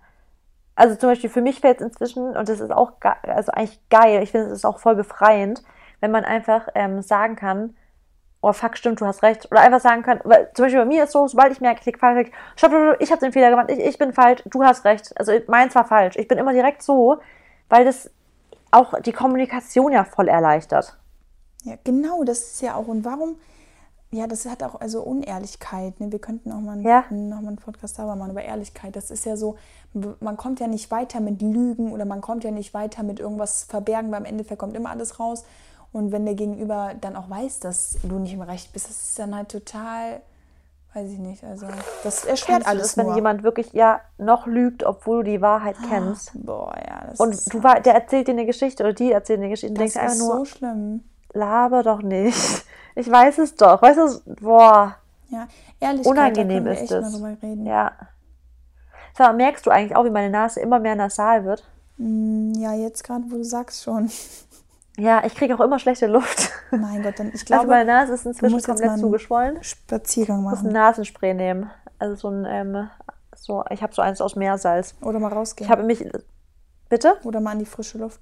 Also 0.80 0.94
zum 0.94 1.10
Beispiel 1.10 1.28
für 1.28 1.42
mich 1.42 1.60
fällt 1.60 1.82
es 1.82 1.86
inzwischen, 1.88 2.34
und 2.34 2.48
das 2.48 2.58
ist 2.58 2.72
auch 2.72 2.92
also 3.02 3.52
eigentlich 3.52 3.78
geil, 3.90 4.22
ich 4.22 4.30
finde 4.30 4.46
es 4.46 4.64
auch 4.64 4.78
voll 4.78 4.94
befreiend, 4.94 5.62
wenn 6.00 6.10
man 6.10 6.24
einfach 6.24 6.68
ähm, 6.74 7.02
sagen 7.02 7.36
kann, 7.36 7.76
oh 8.40 8.54
fuck, 8.54 8.78
stimmt, 8.78 8.98
du 9.02 9.04
hast 9.04 9.22
recht. 9.22 9.46
Oder 9.50 9.60
einfach 9.60 9.80
sagen 9.80 10.02
kann, 10.02 10.20
weil 10.24 10.50
zum 10.54 10.64
Beispiel 10.64 10.80
bei 10.80 10.86
mir 10.86 11.04
ist 11.04 11.12
so, 11.12 11.26
sobald 11.26 11.52
ich 11.52 11.60
merke, 11.60 11.80
ich 11.80 11.84
lieg 11.86 11.98
falsch, 11.98 12.30
stopp, 12.56 12.72
stopp, 12.72 12.96
ich 12.98 13.10
habe 13.10 13.20
den 13.20 13.30
Fehler 13.30 13.50
gemacht, 13.50 13.70
ich, 13.70 13.78
ich 13.78 13.98
bin 13.98 14.14
falsch, 14.14 14.42
du 14.46 14.64
hast 14.64 14.86
recht. 14.86 15.12
Also 15.18 15.32
meins 15.48 15.74
war 15.74 15.84
falsch. 15.84 16.16
Ich 16.16 16.28
bin 16.28 16.38
immer 16.38 16.54
direkt 16.54 16.82
so, 16.82 17.18
weil 17.68 17.84
das 17.84 18.10
auch 18.70 18.98
die 19.00 19.12
Kommunikation 19.12 19.92
ja 19.92 20.04
voll 20.04 20.28
erleichtert. 20.28 20.96
Ja, 21.64 21.74
genau, 21.84 22.24
das 22.24 22.38
ist 22.38 22.62
ja 22.62 22.74
auch. 22.76 22.88
Und 22.88 23.04
warum? 23.04 23.36
Ja, 24.12 24.26
das 24.26 24.44
hat 24.46 24.62
auch 24.64 24.80
also 24.80 25.02
Unehrlichkeit. 25.02 26.00
Ne? 26.00 26.10
Wir 26.10 26.18
könnten 26.18 26.50
auch 26.50 26.60
mal, 26.60 26.72
einen- 26.72 26.82
Ja. 26.82 27.04
noch 27.10 27.40
mal 27.40 27.48
einen 27.48 27.56
Podcast 27.56 27.96
darüber 27.98 28.16
machen 28.16 28.32
über 28.32 28.42
Ehrlichkeit. 28.42 28.96
Das 28.96 29.10
ist 29.12 29.24
ja 29.24 29.36
so, 29.36 29.56
man 30.20 30.36
kommt 30.36 30.58
ja 30.58 30.66
nicht 30.66 30.90
weiter 30.90 31.20
mit 31.20 31.40
Lügen 31.40 31.92
oder 31.92 32.04
man 32.04 32.20
kommt 32.20 32.42
ja 32.42 32.50
nicht 32.50 32.74
weiter 32.74 33.04
mit 33.04 33.20
irgendwas 33.20 33.64
verbergen, 33.64 34.10
weil 34.10 34.18
am 34.18 34.24
Ende 34.24 34.44
kommt 34.56 34.74
immer 34.76 34.90
alles 34.90 35.20
raus. 35.20 35.44
Und 35.92 36.10
wenn 36.10 36.24
der 36.24 36.34
Gegenüber 36.34 36.92
dann 37.00 37.14
auch 37.14 37.30
weiß, 37.30 37.60
dass 37.60 37.98
du 38.02 38.18
nicht 38.18 38.32
im 38.34 38.42
Recht 38.42 38.72
bist, 38.72 38.88
das 38.88 39.00
ist 39.10 39.18
dann 39.18 39.34
halt 39.34 39.48
total, 39.48 40.20
weiß 40.94 41.08
ich 41.10 41.18
nicht, 41.18 41.44
also 41.44 41.66
das 42.02 42.24
erschwert 42.24 42.66
alles 42.66 42.82
das, 42.88 42.96
wenn 42.96 43.06
nur. 43.06 43.14
jemand 43.16 43.42
wirklich 43.44 43.72
ja 43.72 44.00
noch 44.18 44.46
lügt, 44.48 44.82
obwohl 44.84 45.22
du 45.24 45.30
die 45.30 45.40
Wahrheit 45.40 45.76
kennst? 45.88 46.32
Boah, 46.34 46.74
ja, 46.84 47.06
das 47.10 47.20
Und 47.20 47.30
ist 47.32 47.52
du 47.54 47.62
war, 47.62 47.78
der 47.80 47.94
erzählt 47.94 48.26
dir 48.26 48.32
eine 48.32 48.46
Geschichte 48.46 48.82
oder 48.82 48.92
die 48.92 49.12
erzählt 49.12 49.38
eine 49.40 49.50
Geschichte 49.50 49.68
und 49.72 49.78
das 49.84 49.92
denkst 49.94 49.96
einfach 49.96 50.14
ist 50.14 50.18
nur, 50.20 50.36
so 50.38 50.44
schlimm. 50.44 51.04
laber 51.32 51.82
doch 51.84 52.02
nicht. 52.02 52.64
Ich 53.00 53.10
weiß 53.10 53.38
es 53.38 53.54
doch. 53.54 53.80
Weißt 53.80 53.98
du, 53.98 54.34
boah, 54.40 54.96
Ja, 55.30 55.48
Ehrlichkeit, 55.80 56.10
unangenehm 56.10 56.64
da 56.66 56.72
ist 56.72 56.90
es. 56.90 57.20
Ja. 57.64 57.92
Sag 59.16 59.28
mal, 59.28 59.36
merkst 59.36 59.64
du 59.66 59.70
eigentlich 59.70 59.96
auch, 59.96 60.04
wie 60.04 60.10
meine 60.10 60.30
Nase 60.30 60.60
immer 60.60 60.78
mehr 60.78 60.94
nasal 60.96 61.44
wird? 61.44 61.64
Mm, 61.96 62.52
Ja, 62.56 62.74
jetzt 62.74 63.02
gerade, 63.04 63.24
wo 63.28 63.36
du 63.36 63.44
sagst 63.44 63.82
schon. 63.82 64.10
Ja, 64.96 65.24
ich 65.24 65.34
kriege 65.34 65.54
auch 65.54 65.60
immer 65.60 65.78
schlechte 65.78 66.06
Luft. 66.06 66.50
Mein 66.70 67.02
Gott, 67.02 67.18
dann 67.18 67.28
ich 67.28 67.34
Also 67.40 67.44
glaube, 67.46 67.66
meine 67.68 67.86
Nase 67.86 68.12
ist 68.12 68.26
inzwischen 68.26 68.62
komplett 68.62 68.98
zugeschwollen. 68.98 69.62
Spaziergang 69.62 70.38
Ich 70.40 70.44
muss 70.44 70.58
ein 70.58 70.64
machen. 70.64 70.72
Nasenspray 70.72 71.32
nehmen. 71.32 71.70
Also 71.98 72.16
so 72.16 72.28
ein, 72.28 72.44
ähm, 72.46 72.90
so, 73.34 73.64
ich 73.70 73.82
habe 73.82 73.94
so 73.94 74.02
eins 74.02 74.20
aus 74.20 74.36
Meersalz. 74.36 74.94
Oder 75.00 75.18
mal 75.18 75.32
rausgehen. 75.32 75.66
Ich 75.66 75.70
habe 75.70 75.82
mich, 75.84 76.04
bitte? 76.90 77.16
Oder 77.24 77.40
mal 77.40 77.52
an 77.52 77.58
die 77.60 77.66
frische 77.66 77.98
Luft. 77.98 78.20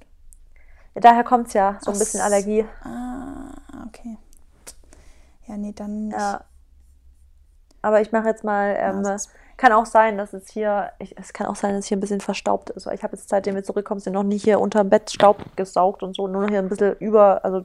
Daher 0.94 1.24
kommt's 1.24 1.52
ja, 1.52 1.78
so 1.80 1.90
ein 1.90 1.94
Ach 1.96 1.98
bisschen. 1.98 2.20
Allergie. 2.20 2.64
Ah, 2.82 3.54
okay. 3.86 4.18
Ja, 5.48 5.56
nee, 5.56 5.72
dann 5.72 6.08
nicht. 6.08 6.18
Ja. 6.18 6.44
Aber 7.80 8.00
ich 8.00 8.12
mache 8.12 8.28
jetzt 8.28 8.44
mal, 8.44 8.76
ähm, 8.78 9.02
Nasenspray. 9.02 9.38
kann 9.56 9.72
auch 9.72 9.86
sein, 9.86 10.18
dass 10.18 10.32
es 10.32 10.48
hier, 10.48 10.92
ich, 10.98 11.16
es 11.16 11.32
kann 11.32 11.46
auch 11.46 11.56
sein, 11.56 11.74
dass 11.74 11.84
es 11.84 11.86
hier 11.86 11.96
ein 11.96 12.00
bisschen 12.00 12.20
verstaubt 12.20 12.70
ist. 12.70 12.86
Weil 12.86 12.94
ich 12.94 13.02
habe 13.02 13.16
jetzt, 13.16 13.28
seitdem 13.28 13.54
wir 13.54 13.62
zurückkommen, 13.62 14.00
sind 14.00 14.12
noch 14.12 14.24
nicht 14.24 14.44
hier 14.44 14.60
unter 14.60 14.82
dem 14.82 14.90
Bett 14.90 15.10
Staub 15.10 15.56
gesaugt 15.56 16.02
und 16.02 16.14
so, 16.14 16.26
nur 16.28 16.42
noch 16.42 16.50
hier 16.50 16.58
ein 16.58 16.68
bisschen 16.68 16.96
über, 16.96 17.44
also 17.44 17.64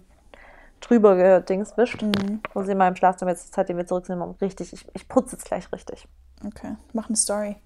drüber 0.82 1.16
gedings 1.16 1.76
wischt. 1.78 2.02
Mhm. 2.02 2.42
Wo 2.54 2.64
sie 2.64 2.74
in 2.74 2.78
meinem 2.78 2.96
Schlafzimmer 2.96 3.32
jetzt, 3.32 3.54
seitdem 3.54 3.78
wir 3.78 3.88
zurück 3.88 4.06
sind, 4.06 4.22
richtig, 4.42 4.72
ich, 4.74 4.88
ich 4.94 5.08
putze 5.08 5.36
jetzt 5.36 5.46
gleich 5.46 5.72
richtig. 5.72 6.08
Okay, 6.46 6.76
mach 6.94 7.08
eine 7.08 7.18
Story. 7.18 7.58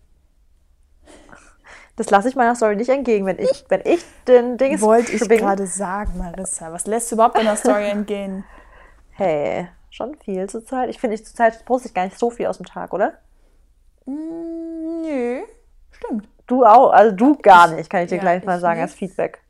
Das 1.98 2.12
lasse 2.12 2.30
ich 2.30 2.36
meiner 2.36 2.54
Story 2.54 2.76
nicht 2.76 2.90
entgegen, 2.90 3.26
wenn 3.26 3.40
ich, 3.40 3.66
wenn 3.70 3.82
ich 3.84 4.06
den 4.28 4.58
Dings 4.58 4.82
Wollte 4.82 5.14
ich 5.14 5.28
gerade 5.28 5.66
sagen, 5.66 6.20
Marissa. 6.20 6.72
Was 6.72 6.86
lässt 6.86 7.10
du 7.10 7.16
überhaupt 7.16 7.36
deiner 7.36 7.56
Story 7.56 7.86
entgehen? 7.90 8.44
Hey, 9.10 9.68
schon 9.90 10.16
viel 10.16 10.48
zur 10.50 10.66
Zeit. 10.66 10.90
Ich 10.90 11.00
finde, 11.00 11.16
ich 11.16 11.26
zur 11.26 11.36
Zeit 11.36 11.64
poste 11.66 11.88
ich 11.88 11.94
gar 11.94 12.06
nicht 12.06 12.18
so 12.20 12.30
viel 12.30 12.48
aus 12.48 12.58
dem 12.58 12.66
Tag, 12.66 12.94
oder? 12.94 13.14
Mm, 14.06 15.02
nö, 15.02 15.42
stimmt. 15.92 16.28
Du 16.48 16.64
auch, 16.66 16.92
also 16.92 17.16
du 17.16 17.36
gar 17.38 17.68
nicht, 17.68 17.90
kann 17.90 18.04
ich 18.04 18.10
dir 18.10 18.16
Ja, 18.16 18.22
gleich 18.22 18.46
mal 18.46 18.56
ich 18.56 18.62
sagen 18.62 18.76
nicht. 18.80 18.84
als 18.90 18.94
Feedback. 18.94 19.42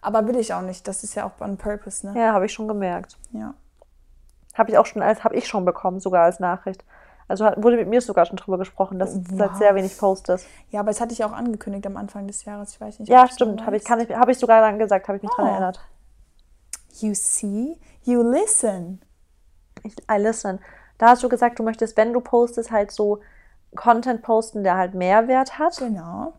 Aber 0.00 0.26
will 0.26 0.36
ich 0.38 0.54
auch 0.54 0.62
nicht. 0.62 0.86
Das 0.88 1.04
ist 1.04 1.14
ja 1.14 1.26
auch 1.26 1.40
on 1.40 1.56
purpose, 1.56 2.06
ne? 2.06 2.18
Ja, 2.18 2.32
habe 2.32 2.46
ich 2.46 2.52
schon 2.52 2.68
gemerkt. 2.68 3.18
Ja. 3.32 3.54
Habe 4.54 4.70
ich 4.70 4.78
auch 4.78 4.86
schon 4.86 5.02
als 5.02 5.24
habe 5.24 5.34
ich 5.36 5.46
schon 5.46 5.64
bekommen, 5.64 6.00
sogar 6.00 6.24
als 6.24 6.40
Nachricht. 6.40 6.84
Also 7.26 7.44
hat, 7.44 7.62
wurde 7.62 7.76
mit 7.76 7.88
mir 7.88 8.00
sogar 8.00 8.24
schon 8.24 8.36
drüber 8.38 8.56
gesprochen, 8.56 8.98
dass 8.98 9.12
du 9.12 9.36
seit 9.36 9.56
sehr 9.58 9.74
wenig 9.74 9.98
postest. 9.98 10.46
Ja, 10.70 10.80
aber 10.80 10.90
das 10.90 11.00
hatte 11.02 11.12
ich 11.12 11.22
auch 11.24 11.32
angekündigt 11.32 11.86
am 11.86 11.98
Anfang 11.98 12.26
des 12.26 12.44
Jahres. 12.46 12.72
Ich 12.72 12.80
weiß 12.80 13.00
nicht. 13.00 13.08
Ja, 13.10 13.28
stimmt. 13.28 13.66
Habe 13.66 13.76
ich, 13.76 13.84
kann 13.84 14.00
ich, 14.00 14.08
habe 14.14 14.32
ich 14.32 14.38
sogar 14.38 14.62
dann 14.62 14.78
gesagt, 14.78 15.08
habe 15.08 15.18
ich 15.18 15.22
mich 15.22 15.32
Oh. 15.38 15.42
erinnert. 15.42 15.78
You 17.00 17.12
see, 17.14 17.76
you 18.04 18.22
listen. 18.22 19.02
I 20.10 20.16
listen. 20.18 20.58
Da 20.98 21.10
hast 21.10 21.22
du 21.22 21.28
gesagt, 21.28 21.58
du 21.58 21.62
möchtest, 21.62 21.96
wenn 21.96 22.12
du 22.12 22.20
postest, 22.20 22.70
halt 22.70 22.90
so 22.90 23.20
Content 23.76 24.22
posten, 24.22 24.64
der 24.64 24.76
halt 24.76 24.94
Mehrwert 24.94 25.58
hat, 25.58 25.76
Genau. 25.78 26.32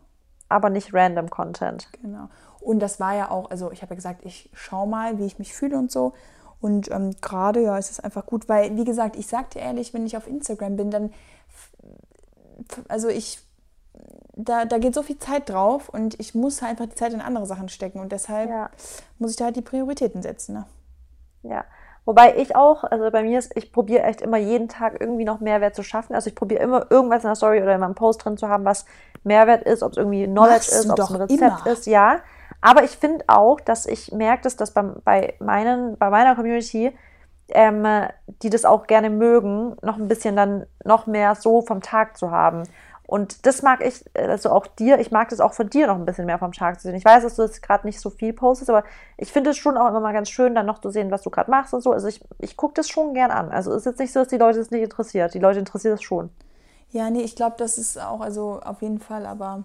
aber 0.48 0.68
nicht 0.70 0.92
random 0.92 1.30
Content. 1.30 1.88
Genau. 2.02 2.28
Und 2.60 2.80
das 2.80 3.00
war 3.00 3.14
ja 3.14 3.30
auch, 3.30 3.50
also 3.50 3.70
ich 3.72 3.80
habe 3.82 3.92
ja 3.92 3.96
gesagt, 3.96 4.24
ich 4.24 4.50
schau 4.52 4.84
mal, 4.86 5.18
wie 5.18 5.24
ich 5.26 5.38
mich 5.38 5.54
fühle 5.54 5.78
und 5.78 5.90
so. 5.90 6.12
Und 6.60 6.90
ähm, 6.90 7.12
gerade 7.22 7.62
ja, 7.62 7.78
ist 7.78 7.90
es 7.90 8.00
einfach 8.00 8.26
gut, 8.26 8.48
weil, 8.48 8.76
wie 8.76 8.84
gesagt, 8.84 9.16
ich 9.16 9.26
sag 9.26 9.50
dir 9.50 9.60
ehrlich, 9.60 9.94
wenn 9.94 10.04
ich 10.04 10.16
auf 10.16 10.26
Instagram 10.26 10.76
bin, 10.76 10.90
dann, 10.90 11.10
also 12.88 13.08
ich, 13.08 13.40
da, 14.36 14.66
da 14.66 14.78
geht 14.78 14.94
so 14.94 15.02
viel 15.02 15.18
Zeit 15.18 15.48
drauf 15.48 15.88
und 15.88 16.18
ich 16.20 16.34
muss 16.34 16.60
halt 16.60 16.72
einfach 16.72 16.86
die 16.86 16.94
Zeit 16.98 17.12
in 17.14 17.20
andere 17.22 17.46
Sachen 17.46 17.68
stecken 17.70 17.98
und 18.00 18.12
deshalb 18.12 18.50
Ja. 18.50 18.70
muss 19.18 19.30
ich 19.30 19.36
da 19.36 19.46
halt 19.46 19.56
die 19.56 19.62
Prioritäten 19.62 20.20
setzen. 20.22 20.54
Ne? 20.54 20.66
Ja. 21.42 21.64
Wobei 22.04 22.36
ich 22.36 22.56
auch, 22.56 22.84
also 22.84 23.10
bei 23.10 23.22
mir 23.22 23.38
ist, 23.38 23.56
ich 23.56 23.72
probiere 23.72 24.04
echt 24.04 24.22
immer 24.22 24.38
jeden 24.38 24.68
Tag 24.68 24.96
irgendwie 25.00 25.24
noch 25.24 25.40
Mehrwert 25.40 25.74
zu 25.74 25.82
schaffen. 25.82 26.14
Also 26.14 26.28
ich 26.28 26.34
probiere 26.34 26.62
immer 26.62 26.90
irgendwas 26.90 27.24
in 27.24 27.28
der 27.28 27.36
Story 27.36 27.62
oder 27.62 27.74
in 27.74 27.80
meinem 27.80 27.94
Post 27.94 28.24
drin 28.24 28.36
zu 28.36 28.48
haben, 28.48 28.64
was 28.64 28.86
Mehrwert 29.22 29.62
ist, 29.64 29.82
ob 29.82 29.92
es 29.92 29.98
irgendwie 29.98 30.24
Knowledge 30.24 30.54
Machst 30.54 30.72
ist, 30.72 30.90
ob 30.90 30.98
es 30.98 31.10
ein 31.10 31.16
Rezept 31.16 31.40
immer. 31.40 31.66
ist, 31.66 31.86
ja. 31.86 32.20
Aber 32.60 32.84
ich 32.84 32.96
finde 32.96 33.24
auch, 33.28 33.60
dass 33.60 33.86
ich 33.86 34.12
merke, 34.12 34.42
dass 34.42 34.56
das 34.56 34.72
beim, 34.72 34.96
bei, 35.04 35.34
meinen, 35.40 35.96
bei 35.98 36.10
meiner 36.10 36.34
Community, 36.34 36.96
ähm, 37.48 37.86
die 38.42 38.50
das 38.50 38.64
auch 38.64 38.86
gerne 38.86 39.10
mögen, 39.10 39.76
noch 39.82 39.96
ein 39.96 40.08
bisschen 40.08 40.36
dann 40.36 40.66
noch 40.84 41.06
mehr 41.06 41.34
so 41.34 41.62
vom 41.62 41.80
Tag 41.80 42.16
zu 42.16 42.30
haben. 42.30 42.64
Und 43.10 43.44
das 43.44 43.62
mag 43.62 43.84
ich, 43.84 44.04
also 44.14 44.50
auch 44.50 44.68
dir, 44.68 45.00
ich 45.00 45.10
mag 45.10 45.30
das 45.30 45.40
auch 45.40 45.52
von 45.52 45.68
dir 45.68 45.88
noch 45.88 45.96
ein 45.96 46.06
bisschen 46.06 46.26
mehr 46.26 46.38
vom 46.38 46.52
Tag 46.52 46.80
zu 46.80 46.86
sehen. 46.86 46.94
Ich 46.94 47.04
weiß, 47.04 47.24
dass 47.24 47.34
du 47.34 47.42
jetzt 47.42 47.60
gerade 47.60 47.84
nicht 47.84 47.98
so 47.98 48.08
viel 48.08 48.32
postest, 48.32 48.70
aber 48.70 48.84
ich 49.16 49.32
finde 49.32 49.50
es 49.50 49.56
schon 49.56 49.76
auch 49.76 49.88
immer 49.88 49.98
mal 49.98 50.12
ganz 50.12 50.30
schön, 50.30 50.54
dann 50.54 50.66
noch 50.66 50.78
zu 50.80 50.90
sehen, 50.90 51.10
was 51.10 51.22
du 51.22 51.30
gerade 51.30 51.50
machst 51.50 51.74
und 51.74 51.80
so. 51.80 51.90
Also 51.90 52.06
ich, 52.06 52.20
ich 52.38 52.56
gucke 52.56 52.74
das 52.74 52.88
schon 52.88 53.12
gern 53.12 53.32
an. 53.32 53.50
Also 53.50 53.72
es 53.72 53.78
ist 53.78 53.86
jetzt 53.86 53.98
nicht 53.98 54.12
so, 54.12 54.20
dass 54.20 54.28
die 54.28 54.36
Leute 54.36 54.60
es 54.60 54.70
nicht 54.70 54.84
interessiert. 54.84 55.34
Die 55.34 55.40
Leute 55.40 55.58
interessiert 55.58 55.94
es 55.94 56.02
schon. 56.04 56.30
Ja, 56.92 57.10
nee, 57.10 57.22
ich 57.22 57.34
glaube, 57.34 57.56
das 57.58 57.78
ist 57.78 58.00
auch, 58.00 58.20
also 58.20 58.60
auf 58.64 58.80
jeden 58.80 59.00
Fall, 59.00 59.26
aber 59.26 59.64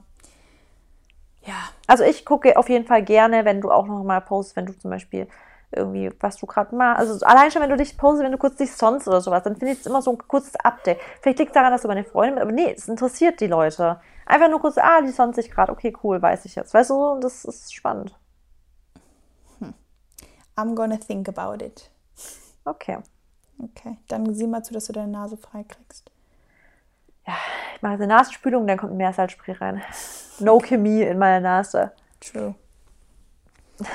ja, 1.45 1.69
Also 1.85 2.03
ich 2.03 2.25
gucke 2.25 2.57
auf 2.57 2.67
jeden 2.67 2.87
Fall 2.87 3.03
gerne, 3.03 3.45
wenn 3.45 3.61
du 3.61 3.69
auch 3.69 3.85
noch 3.85 4.03
mal 4.03 4.21
postest, 4.21 4.55
wenn 4.55 4.65
du 4.65 4.75
zum 4.75 4.89
Beispiel 4.89 5.27
irgendwie, 5.75 6.11
was 6.19 6.37
du 6.37 6.45
gerade 6.45 6.75
machst. 6.75 6.99
Also 6.99 7.25
allein 7.25 7.51
schon, 7.51 7.61
wenn 7.61 7.69
du 7.69 7.77
dich 7.77 7.97
postest, 7.97 8.23
wenn 8.23 8.31
du 8.31 8.37
kurz 8.37 8.55
dich 8.55 8.71
sonst 8.71 9.07
oder 9.07 9.21
sowas, 9.21 9.43
dann 9.43 9.55
finde 9.55 9.73
ich 9.73 9.79
es 9.79 9.85
immer 9.85 10.01
so 10.01 10.11
ein 10.11 10.17
kurzes 10.17 10.55
Update. 10.57 10.99
Vielleicht 11.21 11.39
liegt 11.39 11.51
es 11.51 11.53
daran, 11.53 11.71
dass 11.71 11.81
du 11.81 11.87
meine 11.87 12.03
Freundin 12.03 12.39
aber 12.39 12.51
nee, 12.51 12.73
es 12.75 12.87
interessiert 12.87 13.39
die 13.39 13.47
Leute. 13.47 13.99
Einfach 14.25 14.49
nur 14.49 14.59
kurz, 14.59 14.77
ah, 14.77 15.01
die 15.01 15.11
sonst 15.11 15.35
sich 15.35 15.51
gerade, 15.51 15.71
okay, 15.71 15.95
cool, 16.03 16.21
weiß 16.21 16.45
ich 16.45 16.55
jetzt. 16.55 16.73
Weißt 16.73 16.89
du, 16.89 17.19
das 17.19 17.45
ist 17.45 17.73
spannend. 17.73 18.15
I'm 20.57 20.73
gonna 20.73 20.97
think 20.97 21.27
about 21.27 21.63
it. 21.63 21.89
Okay. 22.63 22.97
Okay, 23.61 23.97
dann 24.07 24.33
sieh 24.33 24.47
mal 24.47 24.63
zu, 24.63 24.73
dass 24.73 24.85
du 24.85 24.93
deine 24.93 25.11
Nase 25.11 25.37
frei 25.37 25.63
kriegst. 25.63 26.11
Ich 27.25 27.81
mache 27.81 27.93
eine 27.93 28.07
Nasenspülung, 28.07 28.67
dann 28.67 28.77
kommt 28.77 28.93
ein 28.93 28.97
Meersalzspray 28.97 29.55
rein. 29.55 29.81
No 30.39 30.59
Chemie 30.59 31.01
in 31.03 31.17
meiner 31.17 31.39
Nase. 31.39 31.91
True. 32.19 32.55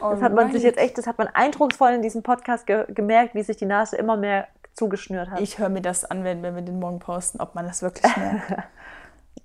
Das 0.00 0.22
hat 0.22 0.34
man 0.34 0.52
sich 0.52 0.62
jetzt 0.62 0.78
echt, 0.78 0.98
das 0.98 1.06
hat 1.06 1.18
man 1.18 1.28
eindrucksvoll 1.28 1.90
in 1.90 2.02
diesem 2.02 2.22
Podcast 2.22 2.66
ge 2.66 2.84
gemerkt, 2.88 3.34
wie 3.34 3.42
sich 3.42 3.56
die 3.56 3.66
Nase 3.66 3.96
immer 3.96 4.16
mehr 4.16 4.48
zugeschnürt 4.74 5.30
hat. 5.30 5.40
Ich 5.40 5.58
höre 5.58 5.68
mir 5.68 5.82
das 5.82 6.04
an, 6.04 6.24
wenn, 6.24 6.42
wir 6.42 6.52
den 6.62 6.78
morgen 6.78 7.00
posten, 7.00 7.40
ob 7.40 7.54
man 7.54 7.66
das 7.66 7.82
wirklich 7.82 8.16
merkt. 8.16 8.52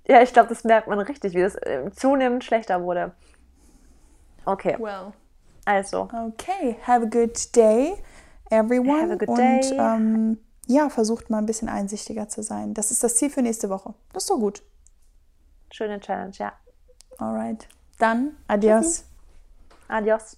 ja, 0.06 0.22
ich 0.22 0.32
glaube, 0.32 0.48
das 0.48 0.64
merkt 0.64 0.88
man 0.88 0.98
richtig, 1.00 1.34
wie 1.34 1.42
das 1.42 1.56
äh, 1.56 1.90
zunehmend 1.94 2.44
schlechter 2.44 2.82
wurde. 2.82 3.12
Okay, 4.44 4.76
well. 4.78 5.12
also. 5.64 6.08
Okay, 6.28 6.76
have 6.86 7.04
a 7.04 7.08
good 7.08 7.54
day, 7.56 7.94
everyone. 8.50 9.02
Have 9.02 9.12
a 9.12 9.16
good 9.16 9.28
Und 9.28 9.38
day. 9.38 9.76
Ähm, 9.78 10.38
ja, 10.66 10.88
versucht 10.88 11.30
mal 11.30 11.38
ein 11.38 11.46
bisschen 11.46 11.68
einsichtiger 11.68 12.28
zu 12.28 12.42
sein. 12.42 12.74
Das 12.74 12.90
ist 12.90 13.02
das 13.02 13.16
Ziel 13.16 13.30
für 13.30 13.42
nächste 13.42 13.68
Woche. 13.68 13.94
Das 14.12 14.24
ist 14.24 14.30
doch 14.30 14.38
gut. 14.38 14.62
Schöne 15.70 16.00
Challenge, 16.00 16.32
ja. 16.34 16.52
Alright. 17.18 17.68
Dann, 17.98 18.36
adios. 18.48 19.04
Adios. 19.88 20.36